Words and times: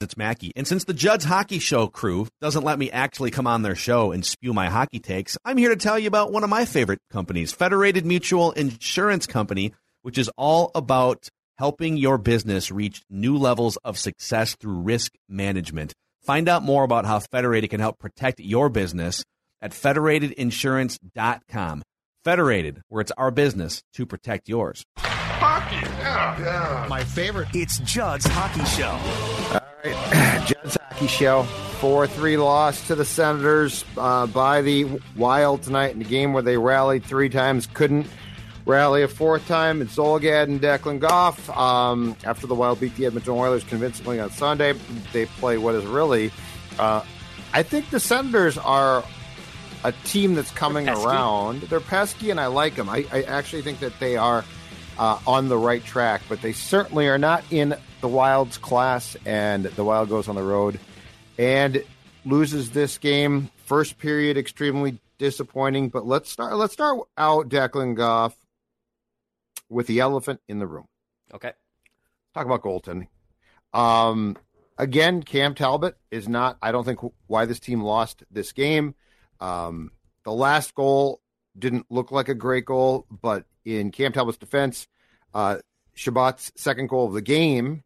It's 0.00 0.16
Mackey. 0.16 0.52
And 0.54 0.64
since 0.66 0.84
the 0.84 0.94
Judd's 0.94 1.24
Hockey 1.24 1.58
Show 1.58 1.88
crew 1.88 2.28
doesn't 2.40 2.62
let 2.62 2.78
me 2.78 2.88
actually 2.88 3.32
come 3.32 3.48
on 3.48 3.62
their 3.62 3.74
show 3.74 4.12
and 4.12 4.24
spew 4.24 4.52
my 4.52 4.68
hockey 4.68 5.00
takes, 5.00 5.36
I'm 5.44 5.56
here 5.56 5.70
to 5.70 5.76
tell 5.76 5.98
you 5.98 6.06
about 6.06 6.30
one 6.30 6.44
of 6.44 6.50
my 6.50 6.66
favorite 6.66 7.00
companies, 7.10 7.52
Federated 7.52 8.06
Mutual 8.06 8.52
Insurance 8.52 9.26
Company, 9.26 9.74
which 10.02 10.16
is 10.16 10.30
all 10.36 10.70
about 10.76 11.28
helping 11.56 11.96
your 11.96 12.16
business 12.16 12.70
reach 12.70 13.02
new 13.10 13.36
levels 13.36 13.76
of 13.78 13.98
success 13.98 14.54
through 14.54 14.82
risk 14.82 15.14
management. 15.28 15.94
Find 16.22 16.48
out 16.48 16.62
more 16.62 16.84
about 16.84 17.04
how 17.04 17.18
Federated 17.18 17.70
can 17.70 17.80
help 17.80 17.98
protect 17.98 18.38
your 18.38 18.68
business 18.68 19.24
at 19.60 19.72
federatedinsurance.com. 19.72 21.82
Federated, 22.22 22.82
where 22.88 23.00
it's 23.00 23.10
our 23.12 23.32
business 23.32 23.82
to 23.94 24.06
protect 24.06 24.48
yours. 24.48 24.84
Hockey, 24.96 25.74
yeah, 25.76 26.40
yeah. 26.40 26.86
My 26.88 27.02
favorite. 27.02 27.48
It's 27.52 27.78
Judd's 27.78 28.26
Hockey 28.26 28.64
Show. 28.66 29.57
All 29.84 29.92
right, 29.92 30.46
Judd's 30.46 30.76
Hockey 30.76 31.06
Show. 31.06 31.42
4 31.80 32.08
3 32.08 32.36
loss 32.38 32.88
to 32.88 32.96
the 32.96 33.04
Senators 33.04 33.84
uh, 33.96 34.26
by 34.26 34.62
the 34.62 35.00
Wild 35.16 35.62
tonight 35.62 35.94
in 35.94 36.00
a 36.00 36.04
game 36.04 36.32
where 36.32 36.42
they 36.42 36.56
rallied 36.56 37.04
three 37.04 37.28
times, 37.28 37.68
couldn't 37.68 38.08
rally 38.66 39.04
a 39.04 39.08
fourth 39.08 39.46
time. 39.46 39.80
It's 39.80 39.96
Zulgad 39.96 40.44
and 40.44 40.60
Declan 40.60 40.98
Goff. 40.98 41.48
Um, 41.50 42.16
after 42.24 42.48
the 42.48 42.56
Wild 42.56 42.80
beat 42.80 42.96
the 42.96 43.06
Edmonton 43.06 43.34
Oilers 43.34 43.62
convincingly 43.62 44.18
on 44.18 44.30
Sunday, 44.30 44.74
they 45.12 45.26
play 45.26 45.56
what 45.56 45.76
is 45.76 45.84
really. 45.84 46.32
Uh, 46.80 47.04
I 47.52 47.62
think 47.62 47.90
the 47.90 48.00
Senators 48.00 48.58
are 48.58 49.04
a 49.84 49.92
team 50.04 50.34
that's 50.34 50.50
coming 50.50 50.86
They're 50.86 50.96
around. 50.98 51.62
They're 51.62 51.78
pesky, 51.78 52.30
and 52.30 52.40
I 52.40 52.46
like 52.46 52.74
them. 52.74 52.88
I, 52.88 53.06
I 53.12 53.22
actually 53.22 53.62
think 53.62 53.78
that 53.78 53.98
they 54.00 54.16
are 54.16 54.44
uh, 54.98 55.20
on 55.28 55.48
the 55.48 55.56
right 55.56 55.84
track, 55.84 56.22
but 56.28 56.42
they 56.42 56.52
certainly 56.52 57.06
are 57.06 57.18
not 57.18 57.44
in 57.52 57.76
the 58.00 58.08
Wild's 58.08 58.58
class. 58.58 59.16
And 59.26 59.64
the 59.64 59.84
Wild 59.84 60.08
goes 60.08 60.28
on 60.28 60.34
the 60.34 60.42
road 60.42 60.78
and 61.38 61.82
loses 62.24 62.70
this 62.70 62.98
game. 62.98 63.50
First 63.64 63.98
period, 63.98 64.36
extremely 64.36 64.98
disappointing. 65.18 65.88
But 65.88 66.06
let's 66.06 66.30
start. 66.30 66.56
Let's 66.56 66.72
start 66.72 67.00
out 67.16 67.48
Declan 67.48 67.94
Goff 67.96 68.36
with 69.68 69.86
the 69.86 70.00
elephant 70.00 70.40
in 70.48 70.58
the 70.58 70.66
room. 70.66 70.86
Okay. 71.34 71.52
Talk 72.34 72.46
about 72.46 72.62
goaltending. 72.62 73.08
Um, 73.72 74.36
again, 74.76 75.22
Cam 75.22 75.54
Talbot 75.54 75.96
is 76.10 76.28
not. 76.28 76.56
I 76.62 76.72
don't 76.72 76.84
think 76.84 77.00
why 77.26 77.44
this 77.44 77.60
team 77.60 77.82
lost 77.82 78.22
this 78.30 78.52
game. 78.52 78.94
Um, 79.40 79.92
the 80.24 80.32
last 80.32 80.74
goal 80.74 81.20
didn't 81.58 81.86
look 81.90 82.10
like 82.10 82.28
a 82.28 82.34
great 82.34 82.64
goal, 82.64 83.06
but 83.10 83.44
in 83.64 83.90
Cam 83.90 84.12
Talbot's 84.12 84.38
defense, 84.38 84.86
uh, 85.34 85.58
Chabot's 85.96 86.52
second 86.56 86.88
goal 86.88 87.06
of 87.06 87.12
the 87.12 87.22
game 87.22 87.82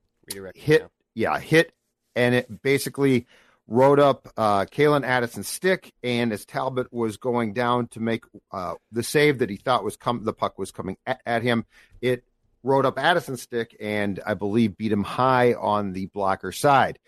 hit, 0.54 0.82
yeah. 1.14 1.34
yeah, 1.34 1.38
hit, 1.38 1.72
and 2.14 2.34
it 2.34 2.62
basically 2.62 3.26
rode 3.66 4.00
up 4.00 4.28
uh, 4.36 4.64
Calen 4.66 5.04
Addison's 5.04 5.48
stick. 5.48 5.92
And 6.02 6.32
as 6.32 6.44
Talbot 6.44 6.92
was 6.92 7.16
going 7.16 7.52
down 7.54 7.88
to 7.88 8.00
make 8.00 8.24
uh, 8.50 8.74
the 8.90 9.02
save 9.02 9.38
that 9.38 9.50
he 9.50 9.56
thought 9.56 9.84
was 9.84 9.96
come, 9.96 10.24
the 10.24 10.32
puck 10.32 10.58
was 10.58 10.70
coming 10.70 10.96
at, 11.06 11.20
at 11.24 11.42
him, 11.42 11.64
it 12.00 12.24
rode 12.62 12.86
up 12.86 12.98
Addison's 12.98 13.42
stick 13.42 13.77
and 13.80 14.20
I 14.24 14.34
believe 14.34 14.77
beat 14.77 14.92
him 14.92 15.05
high 15.05 15.55
on 15.55 15.92
the 15.92 16.06
blocker 16.06 16.52
side. 16.52 16.98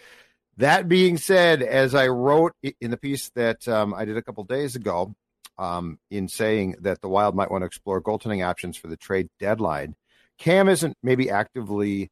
That 0.56 0.88
being 0.88 1.16
said, 1.16 1.62
as 1.62 1.94
I 1.94 2.08
wrote 2.08 2.52
in 2.80 2.90
the 2.90 2.96
piece 2.96 3.30
that 3.34 3.66
um, 3.66 3.92
I 3.92 4.04
did 4.04 4.16
a 4.16 4.22
couple 4.22 4.44
days 4.44 4.76
ago, 4.76 5.14
um, 5.58 5.98
in 6.10 6.28
saying 6.28 6.76
that 6.80 7.00
the 7.00 7.08
Wild 7.08 7.34
might 7.36 7.50
want 7.50 7.62
to 7.62 7.66
explore 7.66 8.02
goaltending 8.02 8.44
options 8.44 8.76
for 8.76 8.88
the 8.88 8.96
trade 8.96 9.28
deadline, 9.38 9.94
Cam 10.38 10.68
isn't 10.68 10.96
maybe 11.02 11.30
actively 11.30 12.10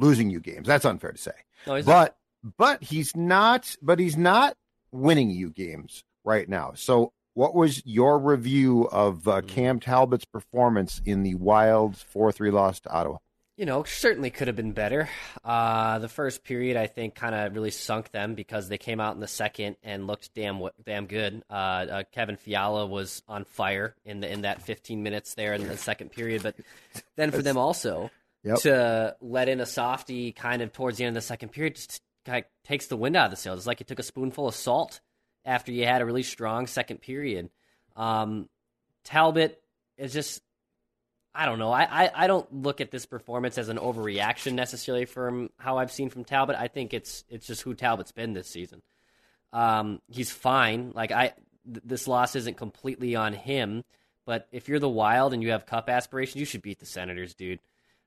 losing 0.00 0.30
you 0.30 0.40
games. 0.40 0.66
That's 0.66 0.84
unfair 0.84 1.12
to 1.12 1.18
say. 1.18 1.32
No, 1.66 1.82
but 1.82 1.86
not. 1.86 2.16
but 2.56 2.82
he's 2.82 3.16
not. 3.16 3.76
But 3.82 3.98
he's 3.98 4.16
not 4.16 4.56
winning 4.92 5.30
you 5.30 5.50
games 5.50 6.04
right 6.24 6.48
now. 6.48 6.72
So, 6.74 7.12
what 7.34 7.54
was 7.54 7.84
your 7.86 8.18
review 8.18 8.88
of 8.90 9.28
uh, 9.28 9.36
mm-hmm. 9.36 9.46
Cam 9.46 9.80
Talbot's 9.80 10.24
performance 10.24 11.00
in 11.04 11.22
the 11.22 11.34
Wild's 11.36 12.02
four 12.02 12.32
three 12.32 12.50
loss 12.50 12.80
to 12.80 12.90
Ottawa? 12.90 13.18
you 13.60 13.66
know, 13.66 13.84
certainly 13.84 14.30
could 14.30 14.46
have 14.46 14.56
been 14.56 14.72
better. 14.72 15.06
Uh, 15.44 15.98
the 15.98 16.08
first 16.08 16.44
period, 16.44 16.78
I 16.78 16.86
think, 16.86 17.14
kind 17.14 17.34
of 17.34 17.54
really 17.54 17.70
sunk 17.70 18.10
them 18.10 18.34
because 18.34 18.70
they 18.70 18.78
came 18.78 19.00
out 19.00 19.14
in 19.14 19.20
the 19.20 19.28
second 19.28 19.76
and 19.82 20.06
looked 20.06 20.32
damn 20.32 20.62
damn 20.86 21.04
good. 21.04 21.42
Uh, 21.50 21.52
uh, 21.52 22.02
Kevin 22.10 22.38
Fiala 22.38 22.86
was 22.86 23.22
on 23.28 23.44
fire 23.44 23.94
in 24.06 24.20
the 24.20 24.32
in 24.32 24.40
that 24.42 24.62
15 24.62 25.02
minutes 25.02 25.34
there 25.34 25.52
in 25.52 25.68
the 25.68 25.76
second 25.76 26.10
period, 26.10 26.42
but 26.42 26.54
then 27.16 27.30
for 27.32 27.42
them 27.42 27.58
also 27.58 28.10
yep. 28.42 28.58
to 28.60 29.16
let 29.20 29.48
in 29.48 29.60
a 29.60 29.66
softy 29.66 30.32
kind 30.32 30.62
of 30.62 30.72
towards 30.72 30.98
the 30.98 31.04
end 31.04 31.16
of 31.16 31.22
the 31.22 31.26
second 31.26 31.50
period 31.50 31.76
just 31.76 32.00
kind 32.24 32.44
of 32.44 32.50
takes 32.64 32.86
the 32.86 32.96
wind 32.96 33.16
out 33.16 33.26
of 33.26 33.30
the 33.30 33.36
sails. 33.36 33.58
It's 33.58 33.66
like 33.66 33.80
it 33.80 33.86
took 33.86 33.98
a 33.98 34.04
spoonful 34.04 34.48
of 34.48 34.54
salt 34.54 35.00
after 35.44 35.72
you 35.72 35.84
had 35.84 36.02
a 36.02 36.04
really 36.04 36.22
strong 36.22 36.66
second 36.66 37.00
period. 37.00 37.50
Um, 37.96 38.48
Talbot 39.04 39.62
is 39.96 40.12
just 40.12 40.42
I 41.34 41.46
don't 41.46 41.58
know. 41.60 41.70
I, 41.70 41.82
I, 41.82 42.10
I, 42.24 42.26
don't 42.26 42.52
look 42.52 42.80
at 42.80 42.90
this 42.90 43.06
performance 43.06 43.56
as 43.56 43.68
an 43.68 43.78
overreaction 43.78 44.54
necessarily 44.54 45.04
from 45.04 45.50
how 45.58 45.78
I've 45.78 45.92
seen 45.92 46.10
from 46.10 46.24
Talbot. 46.24 46.56
I 46.58 46.66
think 46.66 46.92
it's 46.92 47.24
it's 47.28 47.46
just 47.46 47.62
who 47.62 47.74
Talbot's 47.74 48.10
been 48.10 48.32
this 48.32 48.48
season. 48.48 48.82
Um, 49.52 50.00
he's 50.08 50.32
fine. 50.32 50.90
Like 50.92 51.12
I, 51.12 51.34
th- 51.72 51.84
this 51.84 52.08
loss 52.08 52.34
isn't 52.34 52.56
completely 52.56 53.14
on 53.14 53.32
him. 53.32 53.84
But 54.26 54.48
if 54.52 54.68
you're 54.68 54.78
the 54.78 54.88
Wild 54.88 55.32
and 55.32 55.42
you 55.42 55.50
have 55.50 55.66
cup 55.66 55.88
aspirations, 55.88 56.36
you 56.36 56.44
should 56.44 56.62
beat 56.62 56.78
the 56.78 56.86
Senators, 56.86 57.34
dude. 57.34 57.60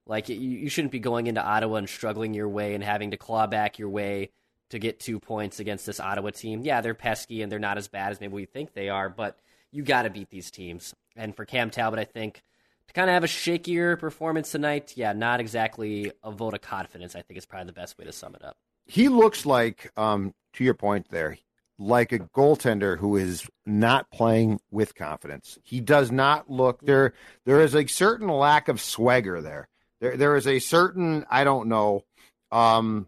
Like 0.06 0.30
you, 0.30 0.36
you 0.36 0.70
shouldn't 0.70 0.92
be 0.92 1.00
going 1.00 1.28
into 1.28 1.44
Ottawa 1.44 1.78
and 1.78 1.90
struggling 1.90 2.34
your 2.34 2.50
way 2.50 2.76
and 2.76 2.84
having 2.84 3.12
to 3.12 3.18
claw 3.18 3.48
back 3.48 3.80
your 3.80 3.90
way 3.90 4.32
to 4.70 4.80
get 4.80 5.00
two 5.00 5.20
points 5.20 5.60
against 5.60 5.86
this 5.86 6.00
Ottawa 6.00 6.32
team. 6.32 6.62
Yeah, 6.64 6.82
they're 6.82 6.94
pesky 6.94 7.42
and 7.42 7.52
they're 7.52 7.60
not 7.60 7.78
as 7.78 7.88
bad 7.88 8.12
as 8.12 8.20
maybe 8.20 8.34
we 8.34 8.46
think 8.46 8.74
they 8.74 8.90
are, 8.90 9.10
but 9.10 9.40
you 9.72 9.84
got 9.84 10.04
to 10.04 10.10
beat 10.10 10.30
these 10.30 10.52
teams. 10.52 10.94
And 11.16 11.36
for 11.36 11.46
Cam 11.46 11.70
Talbot, 11.70 12.00
I 12.00 12.06
think 12.06 12.42
to 12.88 12.94
kind 12.94 13.10
of 13.10 13.14
have 13.14 13.24
a 13.24 13.28
shakier 13.28 13.98
performance 13.98 14.52
tonight, 14.52 14.94
yeah, 14.96 15.14
not 15.14 15.40
exactly 15.40 16.12
a 16.24 16.32
vote 16.32 16.54
of 16.54 16.62
confidence. 16.62 17.16
I 17.16 17.22
think 17.22 17.38
is 17.38 17.46
probably 17.46 17.68
the 17.68 17.74
best 17.74 17.98
way 17.98 18.06
to 18.06 18.12
sum 18.12 18.36
it 18.36 18.44
up. 18.44 18.58
He 18.86 19.10
looks 19.10 19.46
like, 19.46 19.92
um, 19.96 20.34
to 20.54 20.64
your 20.64 20.74
point 20.74 21.08
there, 21.10 21.38
like 21.80 22.12
a 22.12 22.20
goaltender 22.20 22.98
who 22.98 23.16
is 23.16 23.48
not 23.66 24.12
playing 24.12 24.60
with 24.72 24.96
confidence. 24.96 25.58
He 25.64 25.82
does 25.82 26.12
not 26.12 26.50
look 26.50 26.82
there. 26.82 27.14
There 27.46 27.62
is 27.62 27.76
a 27.76 27.88
certain 27.88 28.28
lack 28.28 28.68
of 28.68 28.82
swagger 28.82 29.42
there. 29.42 29.70
There, 30.04 30.18
there 30.18 30.36
is 30.36 30.48
a 30.48 30.60
certain 30.60 31.26
I 31.30 31.46
don't 31.46 31.70
know. 31.70 32.04
Um, 32.52 33.08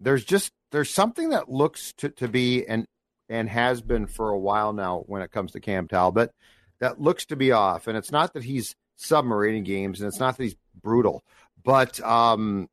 there's 0.00 0.24
just 0.24 0.50
there's 0.72 0.90
something 0.90 1.28
that 1.28 1.48
looks 1.48 1.92
to, 1.98 2.08
to 2.08 2.26
be 2.26 2.66
and 2.66 2.86
and 3.28 3.48
has 3.48 3.80
been 3.80 4.08
for 4.08 4.30
a 4.30 4.38
while 4.38 4.72
now 4.72 5.04
when 5.06 5.22
it 5.22 5.30
comes 5.30 5.52
to 5.52 5.60
Cam 5.60 5.86
Talbot 5.86 6.32
that 6.80 7.00
looks 7.00 7.26
to 7.26 7.36
be 7.36 7.52
off. 7.52 7.86
And 7.86 7.96
it's 7.96 8.10
not 8.10 8.34
that 8.34 8.42
he's 8.42 8.74
submarining 8.98 9.64
games, 9.64 10.00
and 10.00 10.08
it's 10.08 10.18
not 10.18 10.36
that 10.36 10.42
he's 10.42 10.56
brutal, 10.82 11.22
but 11.62 12.00
um, 12.00 12.68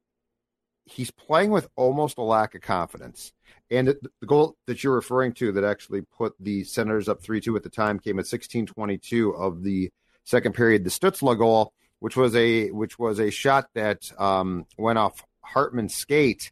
he's 0.85 1.11
playing 1.11 1.51
with 1.51 1.67
almost 1.75 2.17
a 2.17 2.23
lack 2.23 2.55
of 2.55 2.61
confidence. 2.61 3.31
And 3.69 3.89
the 3.89 4.25
goal 4.25 4.55
that 4.65 4.83
you're 4.83 4.95
referring 4.95 5.33
to 5.33 5.51
that 5.51 5.63
actually 5.63 6.01
put 6.01 6.33
the 6.39 6.63
Senators 6.63 7.07
up 7.07 7.21
3 7.21 7.41
2 7.41 7.55
at 7.55 7.61
the 7.61 7.69
time 7.69 7.99
came 7.99 8.15
at 8.15 8.25
1622 8.25 9.35
of 9.35 9.61
the 9.61 9.91
second 10.23 10.55
period. 10.55 10.83
The 10.83 10.89
Stützle 10.89 11.37
goal, 11.37 11.73
which 11.99 12.15
was 12.15 12.35
a 12.35 12.69
which 12.69 12.97
was 12.97 13.19
a 13.19 13.31
shot 13.31 13.69
that 13.75 14.11
um, 14.19 14.65
went 14.77 14.97
off 14.97 15.23
Hartman's 15.43 15.95
skate 15.95 16.51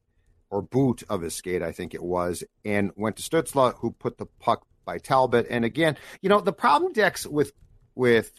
or 0.49 0.61
boot 0.61 1.03
of 1.09 1.21
his 1.21 1.35
skate, 1.35 1.61
I 1.61 1.71
think 1.71 1.93
it 1.93 2.03
was, 2.03 2.43
and 2.63 2.91
went 2.95 3.17
to 3.17 3.23
Stützle, 3.23 3.75
who 3.79 3.91
put 3.91 4.17
the 4.17 4.27
puck 4.39 4.65
by 4.85 4.97
Talbot. 4.97 5.47
And 5.49 5.65
again, 5.65 5.97
you 6.21 6.29
know, 6.29 6.41
the 6.41 6.53
problem 6.53 6.93
decks 6.93 7.25
with 7.25 7.51
with 7.95 8.31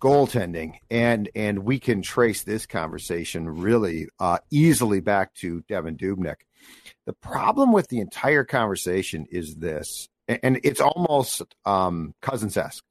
goaltending 0.00 0.74
and 0.90 1.28
and 1.34 1.60
we 1.60 1.80
can 1.80 2.02
trace 2.02 2.44
this 2.44 2.66
conversation 2.66 3.48
really 3.48 4.08
uh, 4.20 4.38
easily 4.50 5.00
back 5.00 5.34
to 5.34 5.62
Devin 5.68 5.96
Dubnyk. 5.96 6.36
The 7.06 7.12
problem 7.12 7.72
with 7.72 7.88
the 7.88 8.00
entire 8.00 8.44
conversation 8.44 9.26
is 9.30 9.56
this, 9.56 10.08
and 10.28 10.60
it's 10.62 10.80
almost 10.80 11.42
um, 11.64 12.14
Cousins 12.20 12.56
esque. 12.56 12.84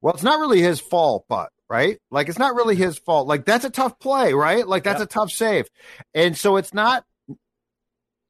Well, 0.00 0.14
it's 0.14 0.22
not 0.22 0.40
really 0.40 0.60
his 0.60 0.80
fault, 0.80 1.26
but 1.28 1.50
right, 1.72 1.98
like 2.10 2.28
it's 2.28 2.38
not 2.38 2.54
really 2.54 2.76
his 2.76 2.98
fault. 2.98 3.26
Like 3.26 3.44
that's 3.44 3.64
a 3.64 3.70
tough 3.70 3.98
play, 3.98 4.34
right? 4.34 4.66
Like 4.66 4.84
that's 4.84 5.00
yep. 5.00 5.08
a 5.08 5.12
tough 5.12 5.30
save, 5.30 5.68
and 6.14 6.36
so 6.36 6.56
it's 6.56 6.74
not 6.74 7.04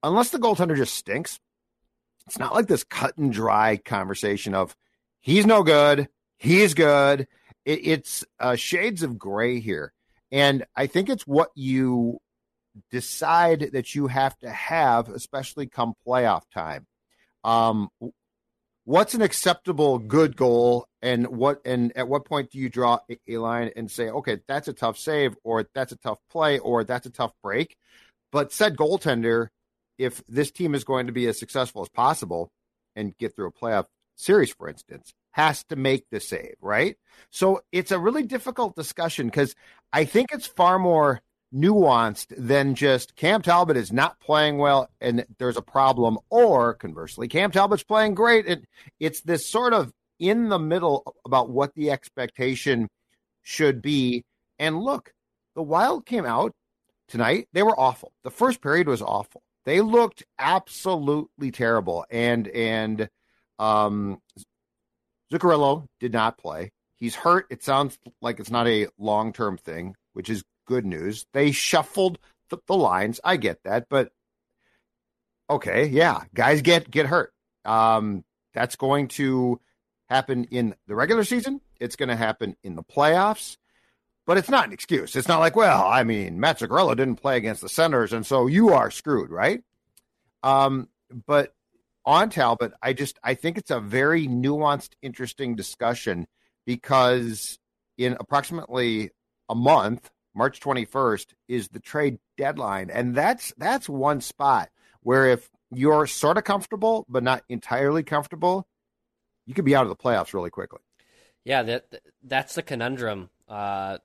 unless 0.02 0.30
the 0.30 0.38
goaltender 0.38 0.76
just 0.76 0.94
stinks, 0.94 1.38
it's 2.26 2.38
not 2.38 2.54
like 2.54 2.66
this 2.66 2.84
cut 2.84 3.16
and 3.16 3.32
dry 3.32 3.76
conversation 3.76 4.54
of 4.54 4.76
he's 5.20 5.46
no 5.46 5.62
good, 5.62 6.08
he's 6.38 6.74
good. 6.74 7.26
It, 7.64 7.86
it's 7.86 8.24
uh, 8.40 8.56
shades 8.56 9.02
of 9.02 9.18
gray 9.18 9.60
here. 9.60 9.92
And 10.30 10.64
I 10.74 10.86
think 10.86 11.08
it's 11.08 11.26
what 11.26 11.50
you 11.54 12.18
decide 12.90 13.70
that 13.72 13.94
you 13.94 14.06
have 14.06 14.36
to 14.38 14.50
have, 14.50 15.08
especially 15.08 15.66
come 15.66 15.94
playoff 16.06 16.42
time. 16.52 16.86
Um, 17.44 17.88
what's 18.84 19.14
an 19.14 19.22
acceptable 19.22 19.98
good 19.98 20.36
goal, 20.36 20.86
and 21.00 21.26
what 21.28 21.60
and 21.64 21.96
at 21.96 22.08
what 22.08 22.24
point 22.24 22.50
do 22.50 22.58
you 22.58 22.68
draw 22.68 22.98
a 23.28 23.38
line 23.38 23.70
and 23.76 23.90
say, 23.90 24.08
okay, 24.08 24.40
that's 24.48 24.68
a 24.68 24.72
tough 24.72 24.98
save, 24.98 25.36
or 25.44 25.66
that's 25.74 25.92
a 25.92 25.96
tough 25.96 26.18
play, 26.30 26.58
or 26.58 26.84
that's 26.84 27.06
a 27.06 27.10
tough 27.10 27.32
break? 27.42 27.76
But 28.30 28.52
said 28.52 28.76
goaltender, 28.76 29.48
if 29.98 30.22
this 30.26 30.50
team 30.50 30.74
is 30.74 30.84
going 30.84 31.06
to 31.06 31.12
be 31.12 31.26
as 31.26 31.38
successful 31.38 31.82
as 31.82 31.88
possible 31.88 32.50
and 32.96 33.16
get 33.18 33.36
through 33.36 33.48
a 33.48 33.52
playoff 33.52 33.86
series, 34.16 34.52
for 34.52 34.68
instance, 34.68 35.12
has 35.32 35.64
to 35.64 35.76
make 35.76 36.06
the 36.10 36.20
save, 36.20 36.54
right? 36.60 36.96
So 37.30 37.62
it's 37.72 37.90
a 37.90 37.98
really 37.98 38.22
difficult 38.22 38.76
discussion 38.76 39.26
because 39.26 39.54
I 39.92 40.04
think 40.04 40.30
it's 40.32 40.46
far 40.46 40.78
more 40.78 41.20
nuanced 41.54 42.32
than 42.36 42.74
just 42.74 43.14
Cam 43.16 43.42
Talbot 43.42 43.76
is 43.76 43.92
not 43.92 44.18
playing 44.20 44.58
well 44.58 44.88
and 45.00 45.24
there's 45.38 45.56
a 45.56 45.62
problem, 45.62 46.18
or 46.30 46.74
conversely, 46.74 47.28
Cam 47.28 47.50
Talbot's 47.50 47.82
playing 47.82 48.14
great. 48.14 48.46
And 48.46 48.66
it's 49.00 49.20
this 49.20 49.46
sort 49.46 49.74
of 49.74 49.92
in 50.18 50.48
the 50.48 50.58
middle 50.58 51.16
about 51.24 51.50
what 51.50 51.74
the 51.74 51.90
expectation 51.90 52.88
should 53.42 53.82
be. 53.82 54.24
And 54.58 54.80
look, 54.80 55.12
the 55.54 55.62
Wild 55.62 56.06
came 56.06 56.24
out 56.24 56.52
tonight. 57.08 57.48
They 57.52 57.62
were 57.62 57.78
awful. 57.78 58.12
The 58.22 58.30
first 58.30 58.62
period 58.62 58.86
was 58.86 59.02
awful. 59.02 59.42
They 59.64 59.80
looked 59.80 60.24
absolutely 60.38 61.50
terrible. 61.50 62.04
And 62.10 62.48
and 62.48 63.08
um 63.58 64.20
Zuccarello 65.32 65.86
did 66.00 66.12
not 66.12 66.38
play. 66.38 66.70
He's 66.96 67.14
hurt. 67.14 67.46
It 67.50 67.62
sounds 67.64 67.98
like 68.20 68.38
it's 68.38 68.50
not 68.50 68.68
a 68.68 68.88
long 68.98 69.32
term 69.32 69.58
thing, 69.58 69.96
which 70.12 70.30
is 70.30 70.42
good 70.72 70.86
news. 70.86 71.26
They 71.34 71.52
shuffled 71.52 72.18
the, 72.48 72.56
the 72.66 72.74
lines. 72.74 73.20
I 73.22 73.36
get 73.36 73.62
that, 73.64 73.88
but 73.90 74.10
okay, 75.50 75.86
yeah, 75.86 76.22
guys 76.32 76.62
get 76.62 76.90
get 76.90 77.04
hurt. 77.04 77.34
Um, 77.66 78.24
that's 78.54 78.76
going 78.76 79.08
to 79.08 79.60
happen 80.08 80.44
in 80.44 80.74
the 80.86 80.94
regular 80.94 81.24
season. 81.24 81.60
It's 81.78 81.96
going 81.96 82.08
to 82.08 82.16
happen 82.16 82.56
in 82.64 82.74
the 82.74 82.82
playoffs, 82.82 83.58
but 84.26 84.38
it's 84.38 84.48
not 84.48 84.66
an 84.66 84.72
excuse. 84.72 85.14
It's 85.14 85.28
not 85.28 85.40
like, 85.40 85.56
well, 85.56 85.86
I 85.86 86.04
mean, 86.04 86.40
Matt 86.40 86.60
Zuccarello 86.60 86.96
didn't 86.96 87.16
play 87.16 87.36
against 87.36 87.60
the 87.60 87.68
Senators, 87.68 88.14
and 88.14 88.24
so 88.24 88.46
you 88.46 88.70
are 88.70 88.90
screwed, 88.90 89.30
right? 89.30 89.62
Um, 90.42 90.88
but 91.26 91.54
on 92.06 92.30
Talbot, 92.30 92.72
I 92.82 92.94
just 92.94 93.18
I 93.22 93.34
think 93.34 93.58
it's 93.58 93.70
a 93.70 93.78
very 93.78 94.26
nuanced, 94.26 94.92
interesting 95.02 95.54
discussion 95.54 96.26
because 96.64 97.58
in 97.98 98.16
approximately 98.18 99.10
a 99.50 99.54
month, 99.54 100.10
March 100.34 100.60
21st 100.60 101.26
is 101.48 101.68
the 101.68 101.80
trade 101.80 102.18
deadline, 102.36 102.90
and 102.90 103.14
that's 103.14 103.52
that's 103.58 103.88
one 103.88 104.20
spot 104.20 104.70
where 105.02 105.28
if 105.28 105.48
you're 105.70 106.06
sort 106.06 106.38
of 106.38 106.44
comfortable 106.44 107.04
but 107.08 107.22
not 107.22 107.42
entirely 107.48 108.02
comfortable, 108.02 108.66
you 109.46 109.54
could 109.54 109.64
be 109.64 109.74
out 109.74 109.82
of 109.82 109.88
the 109.88 109.96
playoffs 109.96 110.32
really 110.32 110.50
quickly. 110.50 110.80
Yeah, 111.44 111.62
that 111.64 112.02
that's 112.22 112.54
the 112.54 112.62
conundrum 112.62 113.30
uh, 113.48 113.98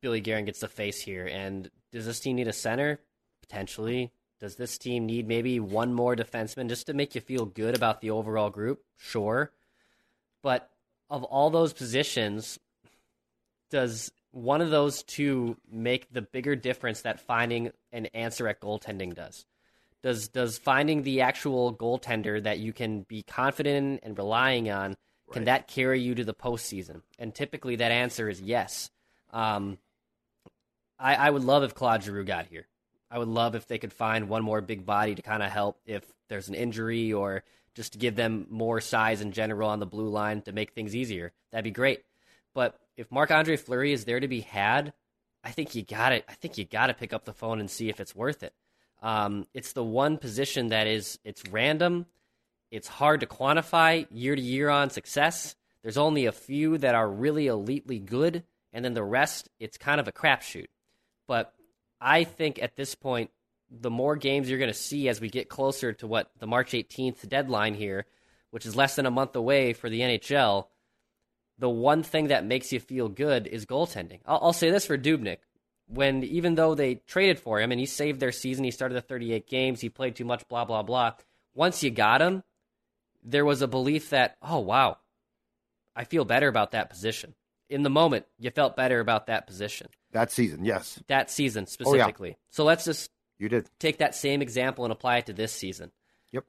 Billy 0.00 0.20
Guerin 0.20 0.44
gets 0.44 0.60
to 0.60 0.68
face 0.68 1.00
here. 1.00 1.26
And 1.26 1.70
does 1.92 2.06
this 2.06 2.20
team 2.20 2.36
need 2.36 2.48
a 2.48 2.52
center? 2.52 3.00
Potentially. 3.42 4.12
Does 4.40 4.54
this 4.54 4.78
team 4.78 5.06
need 5.06 5.26
maybe 5.26 5.58
one 5.58 5.92
more 5.92 6.14
defenseman 6.14 6.68
just 6.68 6.86
to 6.86 6.94
make 6.94 7.14
you 7.14 7.20
feel 7.20 7.44
good 7.44 7.74
about 7.74 8.00
the 8.00 8.10
overall 8.10 8.50
group? 8.50 8.82
Sure. 8.96 9.50
But 10.42 10.70
of 11.10 11.24
all 11.24 11.50
those 11.50 11.72
positions, 11.72 12.58
does 13.70 14.12
one 14.30 14.60
of 14.60 14.70
those 14.70 15.02
two 15.02 15.56
make 15.70 16.12
the 16.12 16.22
bigger 16.22 16.56
difference 16.56 17.02
that 17.02 17.20
finding 17.20 17.72
an 17.92 18.06
answer 18.06 18.48
at 18.48 18.60
goaltending 18.60 19.14
does? 19.14 19.46
Does 20.02 20.28
does 20.28 20.58
finding 20.58 21.02
the 21.02 21.22
actual 21.22 21.74
goaltender 21.74 22.42
that 22.42 22.58
you 22.58 22.72
can 22.72 23.02
be 23.02 23.22
confident 23.22 23.76
in 23.76 23.98
and 24.02 24.16
relying 24.16 24.70
on 24.70 24.96
can 25.32 25.44
that 25.44 25.68
carry 25.68 26.00
you 26.00 26.14
to 26.14 26.24
the 26.24 26.34
postseason? 26.34 27.02
And 27.18 27.34
typically, 27.34 27.76
that 27.76 27.92
answer 27.92 28.28
is 28.28 28.40
yes. 28.40 28.90
Um, 29.30 29.78
I, 30.98 31.14
I 31.14 31.30
would 31.30 31.44
love 31.44 31.62
if 31.62 31.74
Claude 31.74 32.02
Giroux 32.02 32.24
got 32.24 32.46
here. 32.46 32.66
I 33.10 33.18
would 33.18 33.28
love 33.28 33.54
if 33.54 33.66
they 33.66 33.78
could 33.78 33.92
find 33.92 34.28
one 34.28 34.42
more 34.42 34.60
big 34.60 34.84
body 34.84 35.14
to 35.14 35.22
kind 35.22 35.42
of 35.42 35.50
help 35.50 35.80
if 35.86 36.04
there's 36.28 36.48
an 36.48 36.54
injury 36.54 37.12
or 37.12 37.44
just 37.74 37.92
to 37.92 37.98
give 37.98 38.16
them 38.16 38.46
more 38.50 38.80
size 38.80 39.20
in 39.20 39.32
general 39.32 39.68
on 39.68 39.80
the 39.80 39.86
blue 39.86 40.08
line 40.08 40.42
to 40.42 40.52
make 40.52 40.72
things 40.72 40.96
easier. 40.96 41.32
That'd 41.50 41.64
be 41.64 41.70
great. 41.70 42.04
But 42.54 42.78
if 42.98 43.10
Marc 43.12 43.30
Andre 43.30 43.56
Fleury 43.56 43.92
is 43.92 44.04
there 44.04 44.18
to 44.18 44.28
be 44.28 44.40
had, 44.40 44.92
I 45.44 45.52
think 45.52 45.74
you 45.74 45.82
got 45.82 46.12
it. 46.12 46.24
I 46.28 46.34
think 46.34 46.58
you 46.58 46.64
got 46.64 46.88
to 46.88 46.94
pick 46.94 47.12
up 47.12 47.24
the 47.24 47.32
phone 47.32 47.60
and 47.60 47.70
see 47.70 47.88
if 47.88 48.00
it's 48.00 48.14
worth 48.14 48.42
it. 48.42 48.52
Um, 49.00 49.46
it's 49.54 49.72
the 49.72 49.84
one 49.84 50.18
position 50.18 50.70
that 50.70 50.88
is 50.88 51.20
it's 51.24 51.42
random. 51.50 52.06
It's 52.72 52.88
hard 52.88 53.20
to 53.20 53.26
quantify 53.26 54.06
year 54.10 54.34
to 54.34 54.42
year 54.42 54.68
on 54.68 54.90
success. 54.90 55.54
There's 55.82 55.96
only 55.96 56.26
a 56.26 56.32
few 56.32 56.76
that 56.78 56.96
are 56.96 57.08
really 57.08 57.46
elitely 57.46 58.04
good, 58.04 58.42
and 58.72 58.84
then 58.84 58.94
the 58.94 59.04
rest, 59.04 59.48
it's 59.60 59.78
kind 59.78 60.00
of 60.00 60.08
a 60.08 60.12
crapshoot. 60.12 60.66
But 61.28 61.54
I 62.00 62.24
think 62.24 62.60
at 62.60 62.74
this 62.74 62.96
point, 62.96 63.30
the 63.70 63.90
more 63.90 64.16
games 64.16 64.50
you're 64.50 64.58
going 64.58 64.72
to 64.72 64.74
see 64.74 65.08
as 65.08 65.20
we 65.20 65.30
get 65.30 65.48
closer 65.48 65.92
to 65.92 66.06
what 66.08 66.32
the 66.40 66.48
March 66.48 66.72
18th 66.72 67.28
deadline 67.28 67.74
here, 67.74 68.06
which 68.50 68.66
is 68.66 68.74
less 68.74 68.96
than 68.96 69.06
a 69.06 69.10
month 69.10 69.36
away 69.36 69.72
for 69.72 69.88
the 69.88 70.00
NHL, 70.00 70.66
the 71.58 71.68
one 71.68 72.02
thing 72.02 72.28
that 72.28 72.44
makes 72.44 72.72
you 72.72 72.80
feel 72.80 73.08
good 73.08 73.46
is 73.46 73.66
goaltending. 73.66 74.20
I'll, 74.26 74.38
I'll 74.42 74.52
say 74.52 74.70
this 74.70 74.86
for 74.86 74.96
Dubnyk. 74.96 75.38
When 75.88 76.22
even 76.22 76.54
though 76.54 76.74
they 76.74 76.96
traded 77.06 77.38
for 77.40 77.60
him 77.60 77.72
and 77.72 77.80
he 77.80 77.86
saved 77.86 78.20
their 78.20 78.32
season, 78.32 78.64
he 78.64 78.70
started 78.70 78.94
the 78.94 79.00
38 79.00 79.46
games, 79.46 79.80
he 79.80 79.88
played 79.88 80.16
too 80.16 80.26
much, 80.26 80.46
blah 80.48 80.64
blah 80.64 80.82
blah. 80.82 81.12
Once 81.54 81.82
you 81.82 81.90
got 81.90 82.20
him, 82.20 82.42
there 83.24 83.44
was 83.44 83.62
a 83.62 83.68
belief 83.68 84.10
that, 84.10 84.36
oh 84.42 84.60
wow, 84.60 84.98
I 85.96 86.04
feel 86.04 86.24
better 86.24 86.46
about 86.46 86.72
that 86.72 86.90
position. 86.90 87.34
In 87.70 87.82
the 87.82 87.90
moment, 87.90 88.26
you 88.38 88.50
felt 88.50 88.76
better 88.76 89.00
about 89.00 89.26
that 89.26 89.46
position. 89.46 89.88
That 90.12 90.30
season, 90.30 90.64
yes. 90.64 91.02
That 91.08 91.30
season 91.30 91.66
specifically. 91.66 92.30
Oh, 92.30 92.32
yeah. 92.32 92.50
So 92.50 92.64
let's 92.64 92.84
just 92.84 93.10
you 93.38 93.48
did 93.48 93.68
take 93.78 93.98
that 93.98 94.14
same 94.14 94.42
example 94.42 94.84
and 94.84 94.92
apply 94.92 95.18
it 95.18 95.26
to 95.26 95.32
this 95.32 95.52
season. 95.52 95.90
Yep. 96.32 96.44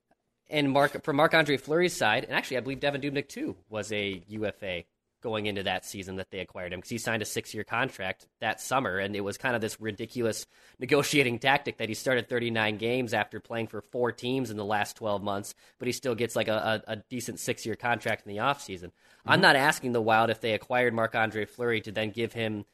And 0.49 0.71
Mark 0.71 1.03
from 1.03 1.15
Marc 1.15 1.33
Andre 1.33 1.57
Fleury's 1.57 1.95
side, 1.95 2.25
and 2.25 2.33
actually 2.33 2.57
I 2.57 2.61
believe 2.61 2.79
Devin 2.79 3.01
Dubnyk 3.01 3.29
too 3.29 3.55
was 3.69 3.91
a 3.91 4.21
UFA 4.27 4.83
going 5.21 5.45
into 5.45 5.63
that 5.63 5.85
season 5.85 6.17
that 6.17 6.31
they 6.31 6.39
acquired 6.39 6.73
him 6.73 6.79
because 6.79 6.89
he 6.89 6.97
signed 6.97 7.21
a 7.21 7.25
six 7.25 7.53
year 7.53 7.63
contract 7.63 8.27
that 8.39 8.61
summer. 8.61 8.97
And 8.97 9.15
it 9.15 9.21
was 9.21 9.37
kind 9.37 9.55
of 9.55 9.61
this 9.61 9.79
ridiculous 9.79 10.45
negotiating 10.79 11.39
tactic 11.39 11.77
that 11.77 11.89
he 11.89 11.95
started 11.95 12.29
39 12.29 12.77
games 12.77 13.13
after 13.13 13.39
playing 13.39 13.67
for 13.67 13.81
four 13.81 14.11
teams 14.11 14.51
in 14.51 14.57
the 14.57 14.65
last 14.65 14.95
12 14.97 15.21
months, 15.23 15.55
but 15.77 15.87
he 15.87 15.91
still 15.91 16.15
gets 16.15 16.35
like 16.35 16.47
a, 16.47 16.83
a, 16.87 16.93
a 16.93 16.95
decent 17.09 17.39
six 17.39 17.65
year 17.65 17.75
contract 17.75 18.25
in 18.25 18.33
the 18.33 18.41
offseason. 18.41 18.85
Mm-hmm. 18.85 19.31
I'm 19.31 19.41
not 19.41 19.55
asking 19.55 19.91
the 19.91 20.01
Wild 20.01 20.29
if 20.29 20.41
they 20.41 20.53
acquired 20.53 20.93
Marc 20.93 21.15
Andre 21.15 21.45
Fleury 21.45 21.81
to 21.81 21.91
then 21.91 22.11
give 22.11 22.33
him 22.33 22.65